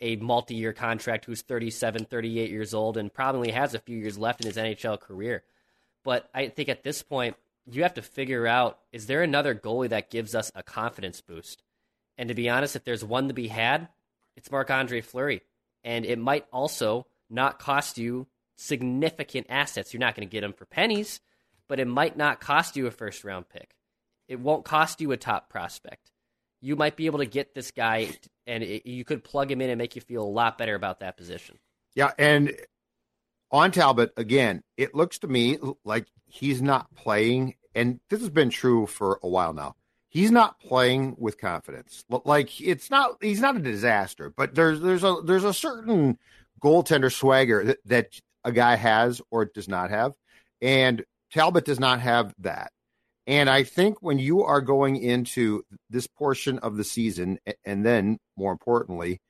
a 0.00 0.16
multi 0.16 0.54
year 0.54 0.72
contract 0.72 1.24
who's 1.24 1.42
37, 1.42 2.04
38 2.04 2.50
years 2.50 2.74
old 2.74 2.96
and 2.96 3.12
probably 3.12 3.50
has 3.50 3.74
a 3.74 3.78
few 3.78 3.96
years 3.96 4.18
left 4.18 4.40
in 4.40 4.46
his 4.46 4.56
NHL 4.56 5.00
career. 5.00 5.44
But 6.04 6.28
I 6.34 6.48
think 6.48 6.68
at 6.68 6.82
this 6.82 7.02
point, 7.02 7.36
you 7.70 7.82
have 7.82 7.94
to 7.94 8.02
figure 8.02 8.46
out 8.46 8.78
is 8.92 9.06
there 9.06 9.22
another 9.22 9.54
goalie 9.54 9.88
that 9.88 10.10
gives 10.10 10.34
us 10.34 10.52
a 10.54 10.62
confidence 10.62 11.20
boost? 11.20 11.62
And 12.16 12.28
to 12.28 12.34
be 12.34 12.48
honest, 12.48 12.76
if 12.76 12.84
there's 12.84 13.04
one 13.04 13.28
to 13.28 13.34
be 13.34 13.48
had, 13.48 13.88
it's 14.36 14.50
Marc 14.50 14.70
Andre 14.70 15.00
Fleury. 15.00 15.42
And 15.82 16.04
it 16.04 16.18
might 16.18 16.46
also 16.52 17.06
not 17.28 17.58
cost 17.58 17.98
you 17.98 18.26
significant 18.56 19.46
assets. 19.48 19.92
You're 19.92 20.00
not 20.00 20.14
going 20.14 20.28
to 20.28 20.32
get 20.32 20.42
them 20.42 20.52
for 20.52 20.64
pennies, 20.64 21.20
but 21.68 21.80
it 21.80 21.86
might 21.86 22.16
not 22.16 22.40
cost 22.40 22.76
you 22.76 22.86
a 22.86 22.90
first 22.90 23.24
round 23.24 23.48
pick. 23.48 23.74
It 24.28 24.40
won't 24.40 24.64
cost 24.64 25.00
you 25.00 25.12
a 25.12 25.16
top 25.16 25.50
prospect. 25.50 26.10
You 26.60 26.76
might 26.76 26.96
be 26.96 27.06
able 27.06 27.18
to 27.18 27.26
get 27.26 27.54
this 27.54 27.72
guy, 27.72 28.08
and 28.46 28.62
it, 28.62 28.86
you 28.86 29.04
could 29.04 29.22
plug 29.22 29.50
him 29.50 29.60
in 29.60 29.68
and 29.68 29.76
make 29.76 29.96
you 29.96 30.02
feel 30.02 30.22
a 30.22 30.24
lot 30.24 30.56
better 30.56 30.74
about 30.74 31.00
that 31.00 31.16
position. 31.16 31.58
Yeah, 31.94 32.12
and 32.18 32.54
on 33.50 33.70
Talbot 33.70 34.12
again, 34.16 34.62
it 34.78 34.94
looks 34.94 35.18
to 35.18 35.26
me 35.26 35.58
like 35.84 36.06
he's 36.24 36.62
not 36.62 36.94
playing, 36.94 37.56
and 37.74 38.00
this 38.08 38.20
has 38.20 38.30
been 38.30 38.48
true 38.48 38.86
for 38.86 39.18
a 39.22 39.28
while 39.28 39.52
now 39.52 39.76
he's 40.14 40.30
not 40.30 40.60
playing 40.60 41.16
with 41.18 41.36
confidence. 41.36 42.04
Like 42.24 42.58
it's 42.60 42.90
not 42.90 43.16
he's 43.20 43.40
not 43.40 43.56
a 43.56 43.60
disaster, 43.60 44.32
but 44.34 44.54
there's 44.54 44.80
there's 44.80 45.04
a 45.04 45.16
there's 45.22 45.44
a 45.44 45.52
certain 45.52 46.18
goaltender 46.62 47.12
swagger 47.12 47.64
that, 47.64 47.78
that 47.84 48.20
a 48.44 48.52
guy 48.52 48.76
has 48.76 49.20
or 49.30 49.44
does 49.44 49.68
not 49.68 49.90
have, 49.90 50.14
and 50.62 51.04
Talbot 51.32 51.66
does 51.66 51.80
not 51.80 52.00
have 52.00 52.32
that. 52.38 52.70
And 53.26 53.50
I 53.50 53.64
think 53.64 54.02
when 54.02 54.18
you 54.18 54.44
are 54.44 54.60
going 54.60 54.96
into 54.96 55.64
this 55.90 56.06
portion 56.06 56.58
of 56.58 56.76
the 56.76 56.84
season, 56.84 57.38
and 57.64 57.84
then 57.84 58.18
more 58.36 58.52
importantly, 58.52 59.20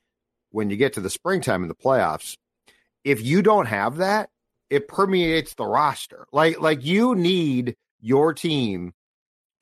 when 0.50 0.68
you 0.68 0.76
get 0.76 0.94
to 0.94 1.00
the 1.00 1.10
springtime 1.10 1.62
in 1.62 1.68
the 1.68 1.76
playoffs, 1.76 2.36
if 3.04 3.22
you 3.24 3.40
don't 3.40 3.66
have 3.66 3.98
that, 3.98 4.30
it 4.68 4.88
permeates 4.88 5.54
the 5.54 5.66
roster. 5.66 6.26
Like 6.32 6.60
like 6.60 6.84
you 6.84 7.14
need 7.14 7.76
your 8.00 8.34
team 8.34 8.92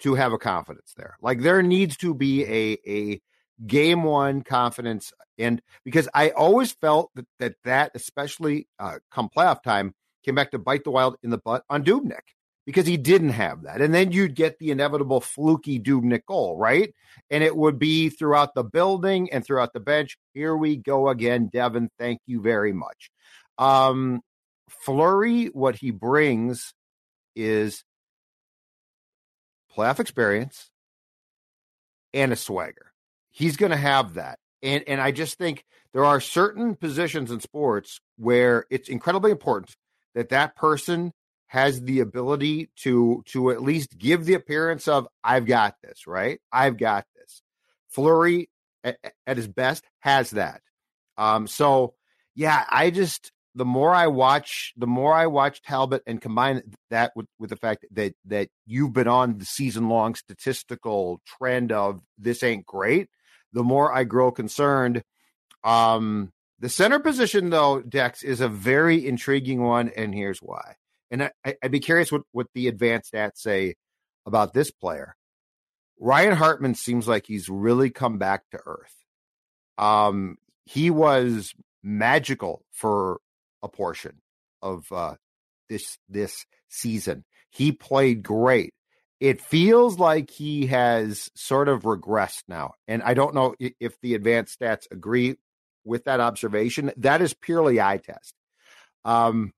to 0.02 0.14
have 0.14 0.32
a 0.32 0.38
confidence 0.38 0.94
there. 0.96 1.16
Like 1.20 1.40
there 1.40 1.62
needs 1.62 1.96
to 1.98 2.14
be 2.14 2.44
a 2.44 2.78
a 2.86 3.20
game 3.66 4.02
one 4.02 4.42
confidence 4.42 5.12
and 5.38 5.62
because 5.84 6.08
I 6.14 6.30
always 6.30 6.72
felt 6.72 7.10
that 7.14 7.26
that, 7.38 7.54
that 7.64 7.92
especially 7.94 8.68
uh, 8.78 8.98
come 9.10 9.28
playoff 9.34 9.62
time 9.62 9.94
came 10.24 10.34
back 10.34 10.50
to 10.52 10.58
bite 10.58 10.84
the 10.84 10.90
wild 10.90 11.16
in 11.22 11.30
the 11.30 11.38
butt 11.38 11.64
on 11.68 11.84
Dubnyk 11.84 12.34
because 12.64 12.86
he 12.86 12.96
didn't 12.96 13.30
have 13.30 13.62
that. 13.62 13.80
And 13.80 13.92
then 13.92 14.12
you'd 14.12 14.36
get 14.36 14.58
the 14.58 14.70
inevitable 14.70 15.20
fluky 15.20 15.80
Dubnyk 15.80 16.26
goal, 16.26 16.56
right? 16.56 16.94
And 17.30 17.42
it 17.42 17.56
would 17.56 17.78
be 17.78 18.08
throughout 18.08 18.54
the 18.54 18.62
building 18.62 19.32
and 19.32 19.44
throughout 19.44 19.72
the 19.72 19.80
bench. 19.80 20.16
Here 20.32 20.56
we 20.56 20.76
go 20.76 21.08
again, 21.08 21.48
Devin. 21.52 21.90
Thank 21.98 22.20
you 22.26 22.40
very 22.40 22.72
much. 22.72 23.10
Um, 23.58 24.20
Fleury, 24.68 25.46
what 25.46 25.76
he 25.76 25.90
brings 25.90 26.72
is 27.34 27.84
playoff 29.76 30.00
experience 30.00 30.70
and 32.14 32.32
a 32.32 32.36
swagger. 32.36 32.92
He's 33.30 33.56
going 33.56 33.70
to 33.70 33.76
have 33.76 34.14
that. 34.14 34.38
And 34.62 34.84
and 34.86 35.00
I 35.00 35.10
just 35.10 35.38
think 35.38 35.64
there 35.92 36.04
are 36.04 36.20
certain 36.20 36.76
positions 36.76 37.30
in 37.30 37.40
sports 37.40 38.00
where 38.16 38.66
it's 38.70 38.88
incredibly 38.88 39.30
important 39.30 39.74
that 40.14 40.28
that 40.28 40.56
person 40.56 41.12
has 41.46 41.82
the 41.82 42.00
ability 42.00 42.70
to 42.76 43.22
to 43.26 43.50
at 43.50 43.62
least 43.62 43.98
give 43.98 44.24
the 44.24 44.34
appearance 44.34 44.88
of 44.88 45.08
I've 45.24 45.46
got 45.46 45.74
this, 45.82 46.06
right? 46.06 46.40
I've 46.52 46.76
got 46.76 47.06
this. 47.16 47.42
Fleury 47.88 48.48
at, 48.84 48.98
at 49.26 49.36
his 49.36 49.48
best 49.48 49.84
has 50.00 50.30
that. 50.30 50.62
Um 51.18 51.46
so 51.46 51.94
yeah, 52.34 52.64
I 52.70 52.90
just 52.90 53.32
the 53.54 53.64
more 53.64 53.94
I 53.94 54.06
watch, 54.06 54.72
the 54.76 54.86
more 54.86 55.14
I 55.14 55.26
watch 55.26 55.62
Talbot 55.62 56.02
and 56.06 56.20
combine 56.20 56.62
that 56.90 57.12
with, 57.14 57.26
with 57.38 57.50
the 57.50 57.56
fact 57.56 57.84
that 57.92 58.14
that 58.26 58.48
you've 58.66 58.92
been 58.92 59.08
on 59.08 59.38
the 59.38 59.44
season 59.44 59.88
long 59.88 60.14
statistical 60.14 61.20
trend 61.26 61.72
of 61.72 62.00
this 62.18 62.42
ain't 62.42 62.66
great, 62.66 63.08
the 63.52 63.62
more 63.62 63.92
I 63.92 64.04
grow 64.04 64.30
concerned. 64.30 65.02
Um, 65.64 66.32
the 66.58 66.68
center 66.68 67.00
position, 67.00 67.50
though, 67.50 67.80
Dex, 67.80 68.22
is 68.22 68.40
a 68.40 68.48
very 68.48 69.06
intriguing 69.06 69.62
one, 69.62 69.90
and 69.96 70.14
here's 70.14 70.38
why. 70.38 70.76
And 71.10 71.24
I, 71.24 71.56
would 71.62 71.72
be 71.72 71.80
curious 71.80 72.10
what, 72.10 72.22
what 72.32 72.46
the 72.54 72.68
advanced 72.68 73.12
stats 73.12 73.38
say 73.38 73.74
about 74.24 74.54
this 74.54 74.70
player. 74.70 75.16
Ryan 75.98 76.34
Hartman 76.34 76.74
seems 76.74 77.06
like 77.06 77.26
he's 77.26 77.48
really 77.48 77.90
come 77.90 78.18
back 78.18 78.44
to 78.50 78.60
earth. 78.64 78.94
Um, 79.76 80.38
he 80.64 80.90
was 80.90 81.52
magical 81.82 82.64
for 82.70 83.18
a 83.62 83.68
portion 83.68 84.20
of 84.60 84.90
uh, 84.92 85.14
this 85.68 85.98
this 86.08 86.46
season. 86.68 87.24
He 87.50 87.72
played 87.72 88.22
great. 88.22 88.74
It 89.20 89.40
feels 89.40 89.98
like 89.98 90.30
he 90.30 90.66
has 90.66 91.30
sort 91.36 91.68
of 91.68 91.82
regressed 91.82 92.42
now, 92.48 92.74
and 92.88 93.02
I 93.02 93.14
don't 93.14 93.34
know 93.34 93.54
if 93.58 94.00
the 94.00 94.14
advanced 94.14 94.58
stats 94.58 94.84
agree 94.90 95.36
with 95.84 96.04
that 96.04 96.20
observation. 96.20 96.92
That 96.96 97.22
is 97.22 97.34
purely 97.34 97.80
eye 97.80 97.98
test. 97.98 98.34
Um, 99.04 99.52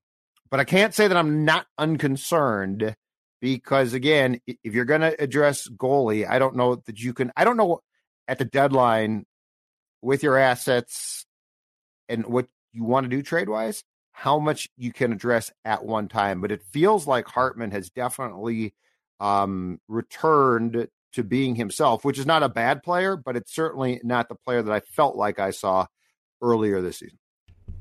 but 0.49 0.59
I 0.59 0.63
can't 0.63 0.93
say 0.93 1.07
that 1.07 1.17
I'm 1.17 1.45
not 1.45 1.65
unconcerned 1.77 2.95
because 3.41 3.93
again, 3.93 4.39
if 4.47 4.73
you're 4.73 4.85
going 4.85 5.01
to 5.01 5.21
address 5.21 5.67
goalie, 5.67 6.27
I 6.27 6.39
don't 6.39 6.55
know 6.55 6.75
that 6.85 6.99
you 6.99 7.13
can. 7.13 7.31
I 7.35 7.43
don't 7.43 7.57
know 7.57 7.81
at 8.27 8.37
the 8.37 8.45
deadline 8.45 9.25
with 10.01 10.23
your 10.23 10.37
assets 10.37 11.25
and 12.07 12.25
what 12.25 12.47
you 12.73 12.83
want 12.83 13.05
to 13.05 13.09
do 13.09 13.23
trade 13.23 13.49
wise 13.49 13.83
how 14.17 14.39
much 14.39 14.69
you 14.77 14.93
can 14.93 15.11
address 15.11 15.51
at 15.65 15.83
one 15.83 16.07
time. 16.07 16.39
But 16.39 16.49
it 16.49 16.63
feels 16.63 17.05
like 17.05 17.27
Hartman 17.27 17.71
has 17.71 17.89
definitely 17.89 18.73
um, 19.19 19.81
returned 19.89 20.87
to 21.11 21.23
being 21.23 21.55
himself, 21.55 22.05
which 22.05 22.17
is 22.17 22.25
not 22.25 22.41
a 22.41 22.47
bad 22.47 22.81
player, 22.81 23.17
but 23.17 23.35
it's 23.35 23.53
certainly 23.53 23.99
not 24.03 24.29
the 24.29 24.35
player 24.35 24.61
that 24.61 24.71
I 24.71 24.79
felt 24.79 25.17
like 25.17 25.37
I 25.37 25.51
saw 25.51 25.87
earlier 26.41 26.81
this 26.81 26.99
season. 26.99 27.19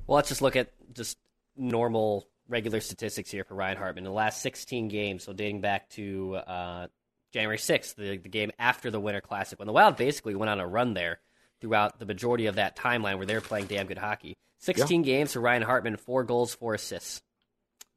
Well, 0.08 0.16
let's 0.16 0.28
just 0.28 0.42
look 0.42 0.56
at 0.56 0.70
just 0.92 1.16
normal 1.56 2.26
regular 2.48 2.80
statistics 2.80 3.30
here 3.30 3.44
for 3.44 3.54
Ryan 3.54 3.76
Hartman. 3.76 4.04
In 4.04 4.10
the 4.10 4.16
last 4.16 4.42
16 4.42 4.88
games, 4.88 5.22
so 5.22 5.32
dating 5.32 5.60
back 5.60 5.88
to 5.90 6.34
uh, 6.34 6.88
January 7.32 7.58
6th, 7.58 7.94
the, 7.94 8.16
the 8.18 8.28
game 8.28 8.50
after 8.58 8.90
the 8.90 9.00
Winter 9.00 9.20
Classic, 9.20 9.56
when 9.56 9.66
the 9.66 9.72
Wild 9.72 9.96
basically 9.96 10.34
went 10.34 10.50
on 10.50 10.58
a 10.58 10.66
run 10.66 10.94
there 10.94 11.20
throughout 11.60 12.00
the 12.00 12.06
majority 12.06 12.46
of 12.46 12.56
that 12.56 12.76
timeline 12.76 13.18
where 13.18 13.26
they 13.26 13.34
were 13.34 13.40
playing 13.40 13.66
damn 13.66 13.86
good 13.86 13.98
hockey. 13.98 14.34
16 14.64 15.04
yeah. 15.04 15.04
games 15.04 15.32
for 15.32 15.40
Ryan 15.40 15.62
Hartman, 15.62 15.96
four 15.96 16.24
goals, 16.24 16.54
four 16.54 16.74
assists. 16.74 17.22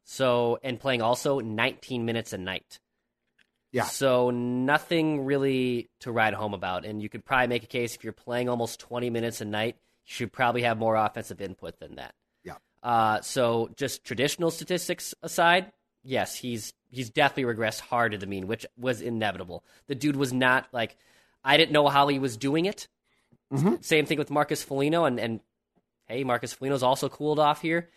So, 0.04 0.58
and 0.62 0.78
playing 0.78 1.02
also 1.02 1.40
19 1.40 2.04
minutes 2.04 2.32
a 2.32 2.38
night. 2.38 2.78
Yeah. 3.72 3.84
So 3.84 4.30
nothing 4.30 5.24
really 5.24 5.90
to 6.00 6.12
ride 6.12 6.34
home 6.34 6.54
about. 6.54 6.84
And 6.84 7.02
you 7.02 7.08
could 7.08 7.24
probably 7.24 7.48
make 7.48 7.64
a 7.64 7.66
case 7.66 7.94
if 7.94 8.04
you're 8.04 8.12
playing 8.12 8.48
almost 8.48 8.80
20 8.80 9.10
minutes 9.10 9.40
a 9.40 9.44
night, 9.44 9.76
you 10.06 10.12
should 10.12 10.32
probably 10.32 10.62
have 10.62 10.78
more 10.78 10.96
offensive 10.96 11.40
input 11.40 11.78
than 11.78 11.96
that. 11.96 12.14
Yeah. 12.44 12.56
Uh, 12.82 13.20
so 13.20 13.70
just 13.76 14.04
traditional 14.04 14.50
statistics 14.50 15.14
aside, 15.22 15.72
yes, 16.02 16.34
he's 16.34 16.72
he's 16.90 17.10
definitely 17.10 17.54
regressed 17.54 17.80
hard 17.80 18.12
to 18.12 18.18
the 18.18 18.26
mean, 18.26 18.46
which 18.46 18.64
was 18.78 19.02
inevitable. 19.02 19.64
The 19.86 19.94
dude 19.94 20.16
was 20.16 20.32
not 20.32 20.66
like 20.72 20.96
I 21.44 21.56
didn't 21.56 21.72
know 21.72 21.88
how 21.88 22.08
he 22.08 22.18
was 22.18 22.36
doing 22.36 22.64
it. 22.64 22.88
Mm-hmm. 23.52 23.76
Same 23.80 24.06
thing 24.06 24.18
with 24.18 24.30
Marcus 24.30 24.62
Foligno, 24.62 25.04
and, 25.04 25.18
and 25.18 25.40
hey, 26.08 26.24
Marcus 26.24 26.52
Foligno's 26.52 26.82
also 26.82 27.08
cooled 27.08 27.38
off 27.38 27.60
here. 27.60 27.90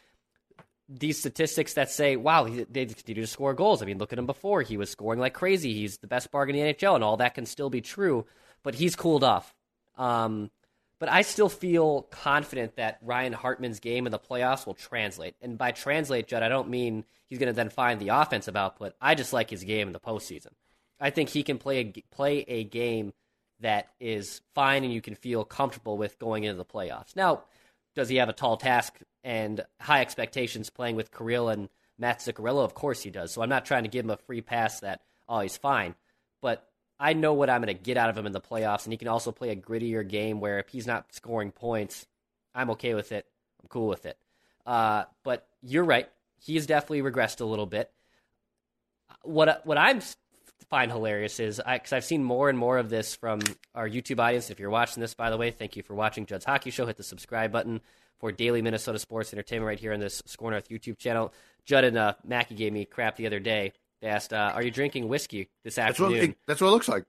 These 0.90 1.20
statistics 1.20 1.76
that 1.76 1.90
say, 1.90 2.18
wow, 2.18 2.44
they 2.44 2.86
continue 2.86 3.24
to 3.24 3.28
score 3.28 3.54
goals. 3.54 3.82
I 3.82 3.86
mean, 3.86 3.98
look 3.98 4.12
at 4.12 4.20
him 4.20 4.26
before. 4.26 4.62
He 4.62 4.76
was 4.78 4.90
scoring 4.90 5.20
like 5.20 5.34
crazy. 5.34 5.74
He's 5.74 5.98
the 6.00 6.08
best 6.08 6.32
bargain 6.32 6.56
in 6.56 6.66
the 6.66 6.74
NHL, 6.74 6.96
and 6.96 7.04
all 7.04 7.18
that 7.18 7.34
can 7.34 7.46
still 7.46 7.70
be 7.70 7.82
true, 7.82 8.26
but 8.62 8.76
he's 8.76 8.96
cooled 8.96 9.24
off. 9.24 9.56
Um, 9.98 10.52
but 11.02 11.10
I 11.10 11.24
still 11.24 11.50
feel 11.50 12.04
confident 12.04 12.76
that 12.76 13.00
Ryan 13.02 13.34
Hartman's 13.34 13.80
game 13.80 14.06
in 14.06 14.12
the 14.12 14.20
playoffs 14.20 14.68
will 14.68 14.76
translate. 14.76 15.36
And 15.42 15.58
by 15.58 15.72
translate, 15.72 16.28
Judd, 16.28 16.44
I 16.44 16.48
don't 16.48 16.70
mean 16.70 17.06
he's 17.26 17.40
going 17.40 17.48
to 17.48 17.54
then 17.54 17.70
find 17.70 18.00
the 18.00 18.10
offensive 18.10 18.56
output. 18.56 18.94
I 19.02 19.16
just 19.16 19.34
like 19.34 19.50
his 19.50 19.64
game 19.64 19.88
in 19.88 19.94
the 19.94 20.00
postseason. 20.00 20.52
I 21.00 21.10
think 21.10 21.30
he 21.30 21.42
can 21.42 21.58
play 21.58 21.80
a, 21.80 22.04
play 22.16 22.46
a 22.48 22.64
game 22.64 23.14
that 23.62 23.88
is 24.00 24.42
fine 24.54 24.84
and 24.84 24.94
you 24.94 25.02
can 25.02 25.16
feel 25.16 25.44
comfortable 25.44 25.98
with 25.98 26.20
going 26.20 26.44
into 26.44 26.58
the 26.58 26.66
playoffs. 26.66 27.16
Now, 27.16 27.46
does 27.96 28.10
he 28.10 28.18
have 28.18 28.30
a 28.30 28.34
tall 28.34 28.58
task 28.58 29.00
and 29.24 29.64
high 29.80 30.02
expectations 30.02 30.70
playing 30.70 30.96
with 30.96 31.12
Kirill 31.12 31.50
and 31.50 31.70
Matt 31.98 32.20
Zuccarello? 32.20 32.64
Of 32.64 32.74
course 32.74 33.02
he 33.02 33.10
does. 33.10 33.32
So 33.32 33.42
I'm 33.42 33.50
not 33.50 33.66
trying 33.66 33.84
to 33.84 33.90
give 33.90 34.06
him 34.06 34.12
a 34.12 34.18
free 34.18 34.42
pass 34.42 34.80
that, 34.80 35.02
oh, 35.28 35.40
he's 35.40 35.58
fine. 35.58 35.96
But 36.42 36.68
I 37.00 37.14
know 37.14 37.34
what 37.34 37.50
I'm 37.50 37.62
going 37.62 37.76
to 37.76 37.84
get 37.84 37.98
out 37.98 38.10
of 38.10 38.18
him 38.18 38.26
in 38.26 38.32
the 38.32 38.42
playoffs, 38.42 38.86
and 38.86 38.94
he 38.94 38.98
can 38.98 39.08
also 39.08 39.32
play 39.32 39.50
a 39.50 39.56
grittier 39.56 40.08
game 40.08 40.40
where 40.40 40.60
if 40.60 40.70
he's 40.70 40.88
not 40.88 41.14
scoring 41.14 41.52
points, 41.52 42.06
I'm 42.54 42.70
okay 42.72 42.94
with 42.94 43.12
it. 43.12 43.26
I'm 43.62 43.70
cool 43.70 43.88
with 43.88 44.06
it. 44.06 44.18
Uh, 44.66 45.06
but 45.24 45.48
you're 45.64 45.84
right. 45.84 46.10
He's 46.40 46.66
definitely 46.66 47.02
regressed 47.02 47.42
a 47.42 47.46
little 47.46 47.66
bit. 47.66 47.92
What 49.24 49.66
what 49.66 49.78
I'm 49.78 50.02
find 50.70 50.92
hilarious 50.92 51.40
is 51.40 51.62
because 51.66 51.94
I've 51.94 52.06
seen 52.06 52.24
more 52.24 52.50
and 52.50 52.58
more 52.58 52.78
of 52.78 52.90
this 52.90 53.16
from 53.16 53.42
our 53.76 53.88
YouTube 53.90 54.20
audience. 54.20 54.50
If 54.50 54.60
you're 54.60 54.70
watching 54.70 55.02
this, 55.02 55.14
by 55.14 55.30
the 55.30 55.38
way, 55.38 55.52
thank 55.52 55.76
you 55.76 55.84
for 55.84 55.96
watching 55.96 56.26
Judd's 56.26 56.46
Hockey 56.46 56.72
Show. 56.72 56.86
Hit 56.86 56.98
the 56.98 57.04
subscribe 57.04 57.52
button 57.52 57.82
for 58.20 58.32
daily 58.32 58.62
Minnesota 58.62 59.00
sports 59.00 59.34
entertainment 59.34 59.68
right 59.68 59.80
here 59.80 59.94
on 59.94 60.00
this 60.00 60.22
Score 60.26 60.52
North 60.52 60.70
YouTube 60.70 60.98
channel. 60.98 61.34
Judd 61.66 61.84
and 61.84 61.98
uh, 61.98 62.14
Mackey 62.26 62.56
gave 62.56 62.74
me 62.74 62.86
crap 62.86 63.18
the 63.18 63.28
other 63.28 63.40
day. 63.40 63.74
They 64.02 64.08
asked, 64.08 64.34
uh, 64.34 64.52
"Are 64.56 64.64
you 64.64 64.72
drinking 64.72 65.08
whiskey 65.08 65.50
this 65.64 65.78
afternoon?" 65.78 66.12
That's 66.12 66.22
what, 66.22 66.30
it, 66.30 66.38
that's 66.48 66.62
what 66.62 66.68
it 66.68 66.72
looks 66.72 66.88
like. 66.88 67.04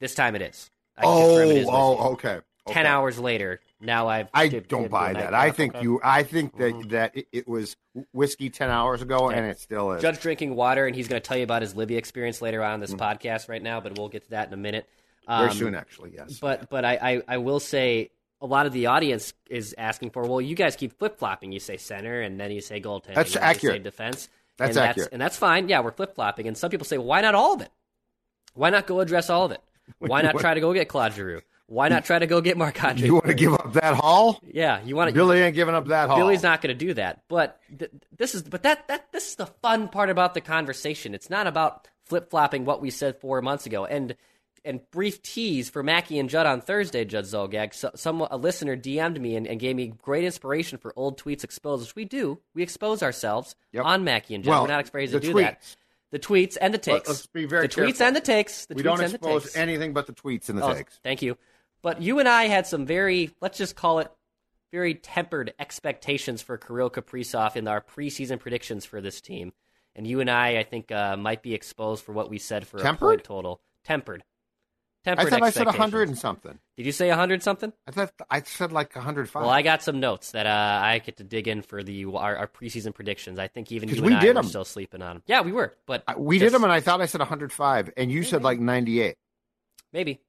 This 0.00 0.14
time 0.14 0.34
it 0.36 0.42
is. 0.42 0.70
oh, 0.98 1.96
oh, 1.98 2.12
okay. 2.12 2.40
Ten 2.68 2.84
okay. 2.84 2.88
hours 2.88 3.18
later, 3.18 3.60
now 3.80 4.08
I've. 4.08 4.28
I 4.32 4.48
don't 4.48 4.90
buy 4.90 5.12
that. 5.12 5.34
I 5.34 5.50
think 5.50 5.74
okay. 5.74 5.82
you. 5.82 6.00
I 6.02 6.22
think 6.22 6.56
that 6.58 6.74
mm-hmm. 6.74 6.88
that 6.90 7.16
it, 7.16 7.28
it, 7.32 7.48
was 7.48 7.76
whiskey 8.12 8.50
ten 8.50 8.70
hours 8.70 9.02
ago, 9.02 9.28
okay. 9.28 9.38
and 9.38 9.46
it 9.46 9.58
still 9.58 9.92
is. 9.92 10.02
Judge 10.02 10.20
drinking 10.20 10.54
water, 10.54 10.86
and 10.86 10.94
he's 10.94 11.08
going 11.08 11.20
to 11.20 11.26
tell 11.26 11.36
you 11.36 11.44
about 11.44 11.62
his 11.62 11.74
Libya 11.74 11.98
experience 11.98 12.40
later 12.42 12.62
on 12.62 12.74
in 12.74 12.80
this 12.80 12.92
mm-hmm. 12.92 13.02
podcast. 13.02 13.48
Right 13.48 13.62
now, 13.62 13.80
but 13.80 13.98
we'll 13.98 14.08
get 14.08 14.24
to 14.24 14.30
that 14.30 14.48
in 14.48 14.54
a 14.54 14.58
minute. 14.58 14.88
Um, 15.26 15.46
Very 15.46 15.58
soon, 15.58 15.74
actually. 15.74 16.12
Yes. 16.14 16.38
But 16.38 16.70
but 16.70 16.84
I, 16.84 16.98
I, 17.00 17.22
I 17.28 17.36
will 17.38 17.60
say 17.60 18.10
a 18.40 18.46
lot 18.46 18.66
of 18.66 18.72
the 18.72 18.86
audience 18.86 19.34
is 19.50 19.74
asking 19.76 20.10
for. 20.10 20.22
Well, 20.22 20.40
you 20.40 20.54
guys 20.54 20.76
keep 20.76 20.98
flip 20.98 21.18
flopping. 21.18 21.52
You 21.52 21.60
say 21.60 21.76
center, 21.76 22.20
and 22.20 22.40
then 22.40 22.50
you 22.50 22.60
say 22.60 22.80
goaltending. 22.80 23.14
That's 23.14 23.36
accurate. 23.36 23.82
defense. 23.82 24.28
That's 24.58 24.76
and 24.76 24.86
accurate, 24.86 24.96
that's, 24.96 25.12
and 25.12 25.22
that's 25.22 25.36
fine. 25.36 25.68
Yeah, 25.68 25.80
we're 25.80 25.92
flip 25.92 26.14
flopping, 26.16 26.48
and 26.48 26.58
some 26.58 26.70
people 26.70 26.84
say, 26.84 26.98
well, 26.98 27.06
why 27.06 27.20
not 27.20 27.34
all 27.34 27.54
of 27.54 27.60
it? 27.62 27.70
Why 28.54 28.70
not 28.70 28.88
go 28.88 28.98
address 28.98 29.30
all 29.30 29.44
of 29.44 29.52
it? 29.52 29.62
Why 29.98 30.20
not 30.20 30.36
try 30.38 30.54
to 30.54 30.60
go 30.60 30.72
get 30.74 30.88
Claude 30.88 31.14
Giroux? 31.14 31.42
Why 31.70 31.88
not 31.88 32.06
try 32.06 32.18
to 32.18 32.26
go 32.26 32.40
get 32.40 32.56
Marc 32.56 32.82
Andre? 32.82 33.06
You 33.06 33.12
want 33.14 33.26
to 33.26 33.34
give 33.34 33.52
up 33.52 33.74
that 33.74 33.94
haul? 33.94 34.40
Yeah, 34.42 34.80
you 34.82 34.96
want 34.96 35.08
to. 35.10 35.14
Billy 35.14 35.38
ain't 35.40 35.54
giving 35.54 35.74
up 35.74 35.86
that 35.88 36.08
haul. 36.08 36.16
Billy's 36.16 36.42
not 36.42 36.62
going 36.62 36.76
to 36.76 36.86
do 36.86 36.94
that. 36.94 37.22
But 37.28 37.60
th- 37.78 37.90
this 38.16 38.34
is, 38.34 38.42
but 38.42 38.62
that 38.62 38.88
that 38.88 39.12
this 39.12 39.28
is 39.28 39.34
the 39.36 39.46
fun 39.46 39.88
part 39.88 40.08
about 40.08 40.32
the 40.32 40.40
conversation. 40.40 41.14
It's 41.14 41.28
not 41.28 41.46
about 41.46 41.86
flip 42.06 42.30
flopping 42.30 42.64
what 42.64 42.80
we 42.80 42.88
said 42.90 43.20
four 43.20 43.42
months 43.42 43.66
ago. 43.66 43.84
And 43.84 44.16
and 44.64 44.80
brief 44.90 45.22
tease 45.22 45.68
for 45.70 45.82
Mackey 45.82 46.18
and 46.18 46.28
Judd 46.30 46.46
on 46.46 46.60
Thursday, 46.62 47.04
Judd 47.04 47.24
Zulgad. 47.26 47.74
So, 47.74 47.90
some 47.94 48.22
a 48.22 48.36
listener 48.38 48.76
DM'd 48.76 49.20
me 49.20 49.36
and, 49.36 49.46
and, 49.46 49.60
gave 49.60 49.76
me 49.76 49.88
great 50.02 50.24
inspiration 50.24 50.78
for 50.78 50.92
old 50.96 51.20
tweets 51.22 51.44
exposed, 51.44 51.82
which 51.86 51.94
we 51.94 52.04
do. 52.06 52.40
We 52.54 52.62
expose 52.62 53.02
ourselves 53.02 53.54
Yep. 53.72 53.84
on 53.84 54.04
Mackey 54.04 54.34
and 54.34 54.42
Judd. 54.42 54.50
Well, 54.50 54.62
We're 54.62 54.68
not 54.68 54.86
afraid 54.88 55.10
to 55.10 55.20
do 55.20 55.32
tweets. 55.32 55.42
that. 55.42 55.76
The 56.10 56.18
tweets 56.18 56.56
and 56.60 56.72
the 56.72 56.78
takes. 56.78 57.06
let's 57.08 57.26
be 57.26 57.44
very 57.44 57.66
the 57.66 57.74
tweets 57.74 58.00
and 58.00 58.16
the 58.16 58.20
takes. 58.20 58.64
The 58.66 58.74
we 58.74 58.80
tweets 58.80 58.84
don't 58.84 59.00
and 59.02 59.10
the 59.12 59.16
expose 59.16 59.54
anything 59.56 59.92
but 59.92 60.06
the 60.06 60.14
tweets 60.14 60.48
and 60.48 60.58
the 60.58 60.64
Oh, 60.64 60.72
takes. 60.74 60.98
Thank 61.04 61.20
you. 61.22 61.36
But 61.82 62.02
you 62.02 62.18
and 62.18 62.28
I 62.28 62.44
had 62.46 62.66
some 62.66 62.86
very, 62.86 63.30
let's 63.40 63.58
just 63.58 63.76
call 63.76 64.00
it, 64.00 64.10
very 64.70 64.94
tempered 64.94 65.54
expectations 65.58 66.42
for 66.42 66.58
Kirill 66.58 66.90
Kaprizov 66.90 67.56
in 67.56 67.66
our 67.68 67.80
preseason 67.80 68.38
predictions 68.38 68.84
for 68.84 69.00
this 69.00 69.20
team. 69.20 69.52
And 69.96 70.06
you 70.06 70.20
and 70.20 70.30
I, 70.30 70.58
I 70.58 70.62
think, 70.62 70.92
uh, 70.92 71.16
might 71.16 71.42
be 71.42 71.54
exposed 71.54 72.04
for 72.04 72.12
what 72.12 72.28
we 72.28 72.38
said 72.38 72.66
for 72.66 72.78
a 72.78 72.94
point 72.94 73.24
total. 73.24 73.60
Tempered. 73.84 74.22
Tempered 75.04 75.26
I 75.26 75.30
thought 75.30 75.42
I 75.42 75.50
said 75.50 75.62
expectations. 75.62 75.76
hundred 75.76 76.08
and 76.08 76.18
something. 76.18 76.58
Did 76.76 76.84
you 76.86 76.92
say 76.92 77.08
100 77.08 77.42
something? 77.42 77.72
I 77.86 77.90
thought 77.92 78.12
I 78.28 78.42
said 78.42 78.72
like 78.72 78.92
hundred 78.92 79.30
five. 79.30 79.42
Well, 79.42 79.50
I 79.50 79.62
got 79.62 79.82
some 79.82 80.00
notes 80.00 80.32
that 80.32 80.44
uh, 80.46 80.80
I 80.84 80.98
get 80.98 81.16
to 81.18 81.24
dig 81.24 81.48
in 81.48 81.62
for 81.62 81.82
the 81.82 82.04
our, 82.04 82.36
our 82.36 82.48
preseason 82.48 82.92
predictions. 82.94 83.38
I 83.38 83.46
think 83.48 83.72
even 83.72 83.88
you 83.88 84.02
we 84.02 84.08
and 84.08 84.16
I 84.16 84.20
did 84.20 84.36
were 84.36 84.42
still 84.42 84.64
sleeping 84.64 85.00
on 85.00 85.16
them. 85.16 85.22
Yeah, 85.26 85.40
we 85.42 85.52
were, 85.52 85.74
but 85.86 86.02
we 86.18 86.38
just- 86.38 86.46
did 86.46 86.54
them, 86.54 86.64
and 86.64 86.72
I 86.72 86.80
thought 86.80 87.00
I 87.00 87.06
said 87.06 87.20
105, 87.20 87.90
and 87.96 88.10
you 88.12 88.22
said 88.24 88.42
like 88.42 88.58
98. 88.60 89.16
maybe 89.92 90.20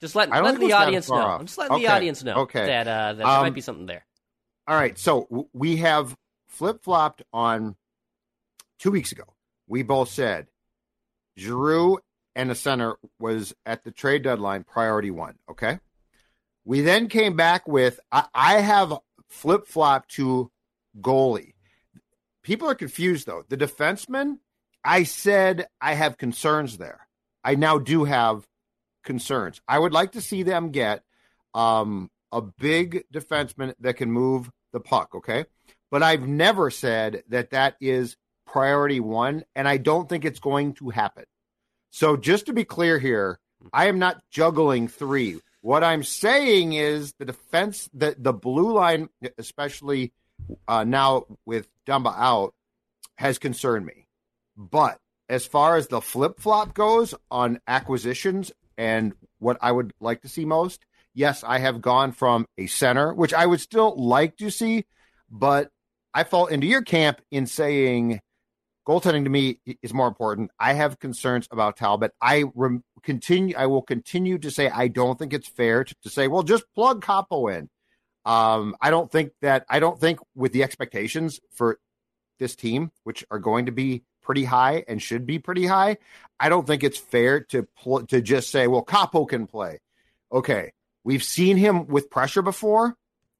just 0.00 0.14
let 0.14 0.30
let 0.30 0.58
the 0.58 0.72
audience 0.72 1.08
know. 1.08 1.16
off. 1.16 1.40
I'm 1.40 1.46
just 1.46 1.58
letting 1.58 1.78
the 1.78 1.88
audience 1.88 2.22
know 2.24 2.34
okay. 2.42 2.66
that 2.66 2.86
uh, 2.88 3.12
that 3.14 3.18
there 3.18 3.26
Um, 3.26 3.42
might 3.42 3.54
be 3.54 3.60
something 3.60 3.86
there. 3.86 4.04
All 4.66 4.76
right, 4.76 4.98
so 4.98 5.48
we 5.52 5.76
have 5.76 6.16
flip 6.48 6.82
flopped 6.82 7.22
on 7.32 7.76
two 8.78 8.90
weeks 8.90 9.12
ago. 9.12 9.24
We 9.66 9.82
both 9.82 10.08
said 10.10 10.48
Giroux 11.38 11.98
and 12.34 12.50
the 12.50 12.54
center 12.54 12.96
was 13.18 13.54
at 13.66 13.84
the 13.84 13.90
trade 13.90 14.22
deadline 14.22 14.64
priority 14.64 15.10
one. 15.10 15.36
Okay, 15.50 15.78
we 16.64 16.80
then 16.80 17.08
came 17.08 17.36
back 17.36 17.66
with 17.68 18.00
I, 18.12 18.26
I 18.34 18.60
have 18.60 18.94
flip 19.28 19.66
flop 19.66 20.06
to 20.08 20.50
goalie. 21.00 21.54
People 22.42 22.68
are 22.70 22.74
confused 22.74 23.26
though. 23.26 23.44
The 23.48 23.56
defenseman, 23.56 24.38
I 24.84 25.02
said 25.02 25.66
I 25.80 25.94
have 25.94 26.16
concerns 26.16 26.78
there. 26.78 27.06
I 27.44 27.54
now 27.54 27.78
do 27.78 28.04
have 28.04 28.47
concerns. 29.08 29.60
I 29.66 29.78
would 29.78 29.94
like 29.94 30.12
to 30.12 30.20
see 30.20 30.42
them 30.44 30.70
get 30.70 31.02
um, 31.54 32.10
a 32.30 32.42
big 32.42 33.04
defenseman 33.10 33.74
that 33.80 33.96
can 33.96 34.12
move 34.12 34.50
the 34.72 34.80
puck, 34.80 35.14
okay? 35.14 35.46
But 35.90 36.02
I've 36.02 36.28
never 36.28 36.70
said 36.70 37.24
that 37.30 37.50
that 37.50 37.76
is 37.80 38.16
priority 38.46 39.00
one, 39.00 39.44
and 39.56 39.66
I 39.66 39.78
don't 39.78 40.08
think 40.08 40.26
it's 40.26 40.40
going 40.40 40.74
to 40.74 40.90
happen. 40.90 41.24
So 41.90 42.18
just 42.18 42.46
to 42.46 42.52
be 42.52 42.64
clear 42.64 42.98
here, 42.98 43.40
I 43.72 43.86
am 43.86 43.98
not 43.98 44.22
juggling 44.30 44.88
three. 44.88 45.40
What 45.62 45.82
I'm 45.82 46.04
saying 46.04 46.74
is 46.74 47.14
the 47.18 47.24
defense, 47.24 47.88
the, 47.94 48.14
the 48.18 48.34
blue 48.34 48.74
line, 48.74 49.08
especially 49.38 50.12
uh, 50.68 50.84
now 50.84 51.24
with 51.46 51.66
Dumba 51.86 52.14
out, 52.14 52.52
has 53.16 53.38
concerned 53.38 53.86
me. 53.86 54.06
But 54.54 55.00
as 55.30 55.46
far 55.46 55.76
as 55.78 55.88
the 55.88 56.02
flip 56.02 56.40
flop 56.40 56.74
goes 56.74 57.14
on 57.30 57.60
acquisitions 57.66 58.52
and 58.78 59.12
what 59.40 59.58
I 59.60 59.70
would 59.70 59.92
like 60.00 60.22
to 60.22 60.28
see 60.28 60.46
most, 60.46 60.80
yes, 61.12 61.44
I 61.44 61.58
have 61.58 61.82
gone 61.82 62.12
from 62.12 62.46
a 62.56 62.68
center, 62.68 63.12
which 63.12 63.34
I 63.34 63.44
would 63.44 63.60
still 63.60 63.94
like 63.96 64.36
to 64.38 64.50
see, 64.50 64.86
but 65.28 65.70
I 66.14 66.24
fall 66.24 66.46
into 66.46 66.66
your 66.66 66.82
camp 66.82 67.20
in 67.30 67.46
saying 67.46 68.20
goaltending 68.88 69.24
to 69.24 69.30
me 69.30 69.60
is 69.82 69.92
more 69.92 70.08
important. 70.08 70.50
I 70.58 70.72
have 70.72 70.98
concerns 70.98 71.46
about 71.50 71.76
Talbot. 71.76 72.12
I 72.22 72.44
continue. 73.02 73.54
I 73.56 73.66
will 73.66 73.82
continue 73.82 74.38
to 74.38 74.50
say 74.50 74.70
I 74.70 74.88
don't 74.88 75.18
think 75.18 75.34
it's 75.34 75.48
fair 75.48 75.84
to, 75.84 75.94
to 76.04 76.08
say, 76.08 76.28
well, 76.28 76.42
just 76.42 76.64
plug 76.74 77.04
Kaapo 77.04 77.54
in. 77.54 77.68
Um, 78.24 78.76
I 78.80 78.90
don't 78.90 79.10
think 79.10 79.32
that. 79.42 79.66
I 79.68 79.80
don't 79.80 80.00
think 80.00 80.20
with 80.34 80.52
the 80.52 80.62
expectations 80.62 81.40
for 81.52 81.78
this 82.38 82.56
team, 82.56 82.90
which 83.04 83.24
are 83.30 83.38
going 83.38 83.66
to 83.66 83.72
be 83.72 84.04
pretty 84.28 84.44
high 84.44 84.84
and 84.86 85.00
should 85.00 85.24
be 85.24 85.38
pretty 85.38 85.64
high, 85.64 85.96
I 86.38 86.50
don't 86.50 86.66
think 86.66 86.84
it's 86.84 86.98
fair 86.98 87.40
to 87.44 87.62
pl- 87.62 88.06
to 88.08 88.20
just 88.20 88.50
say, 88.50 88.66
well, 88.66 88.84
Kaapo 88.84 89.26
can 89.26 89.46
play. 89.46 89.78
Okay, 90.30 90.72
we've 91.02 91.24
seen 91.24 91.56
him 91.56 91.86
with 91.86 92.10
pressure 92.10 92.42
before. 92.42 92.94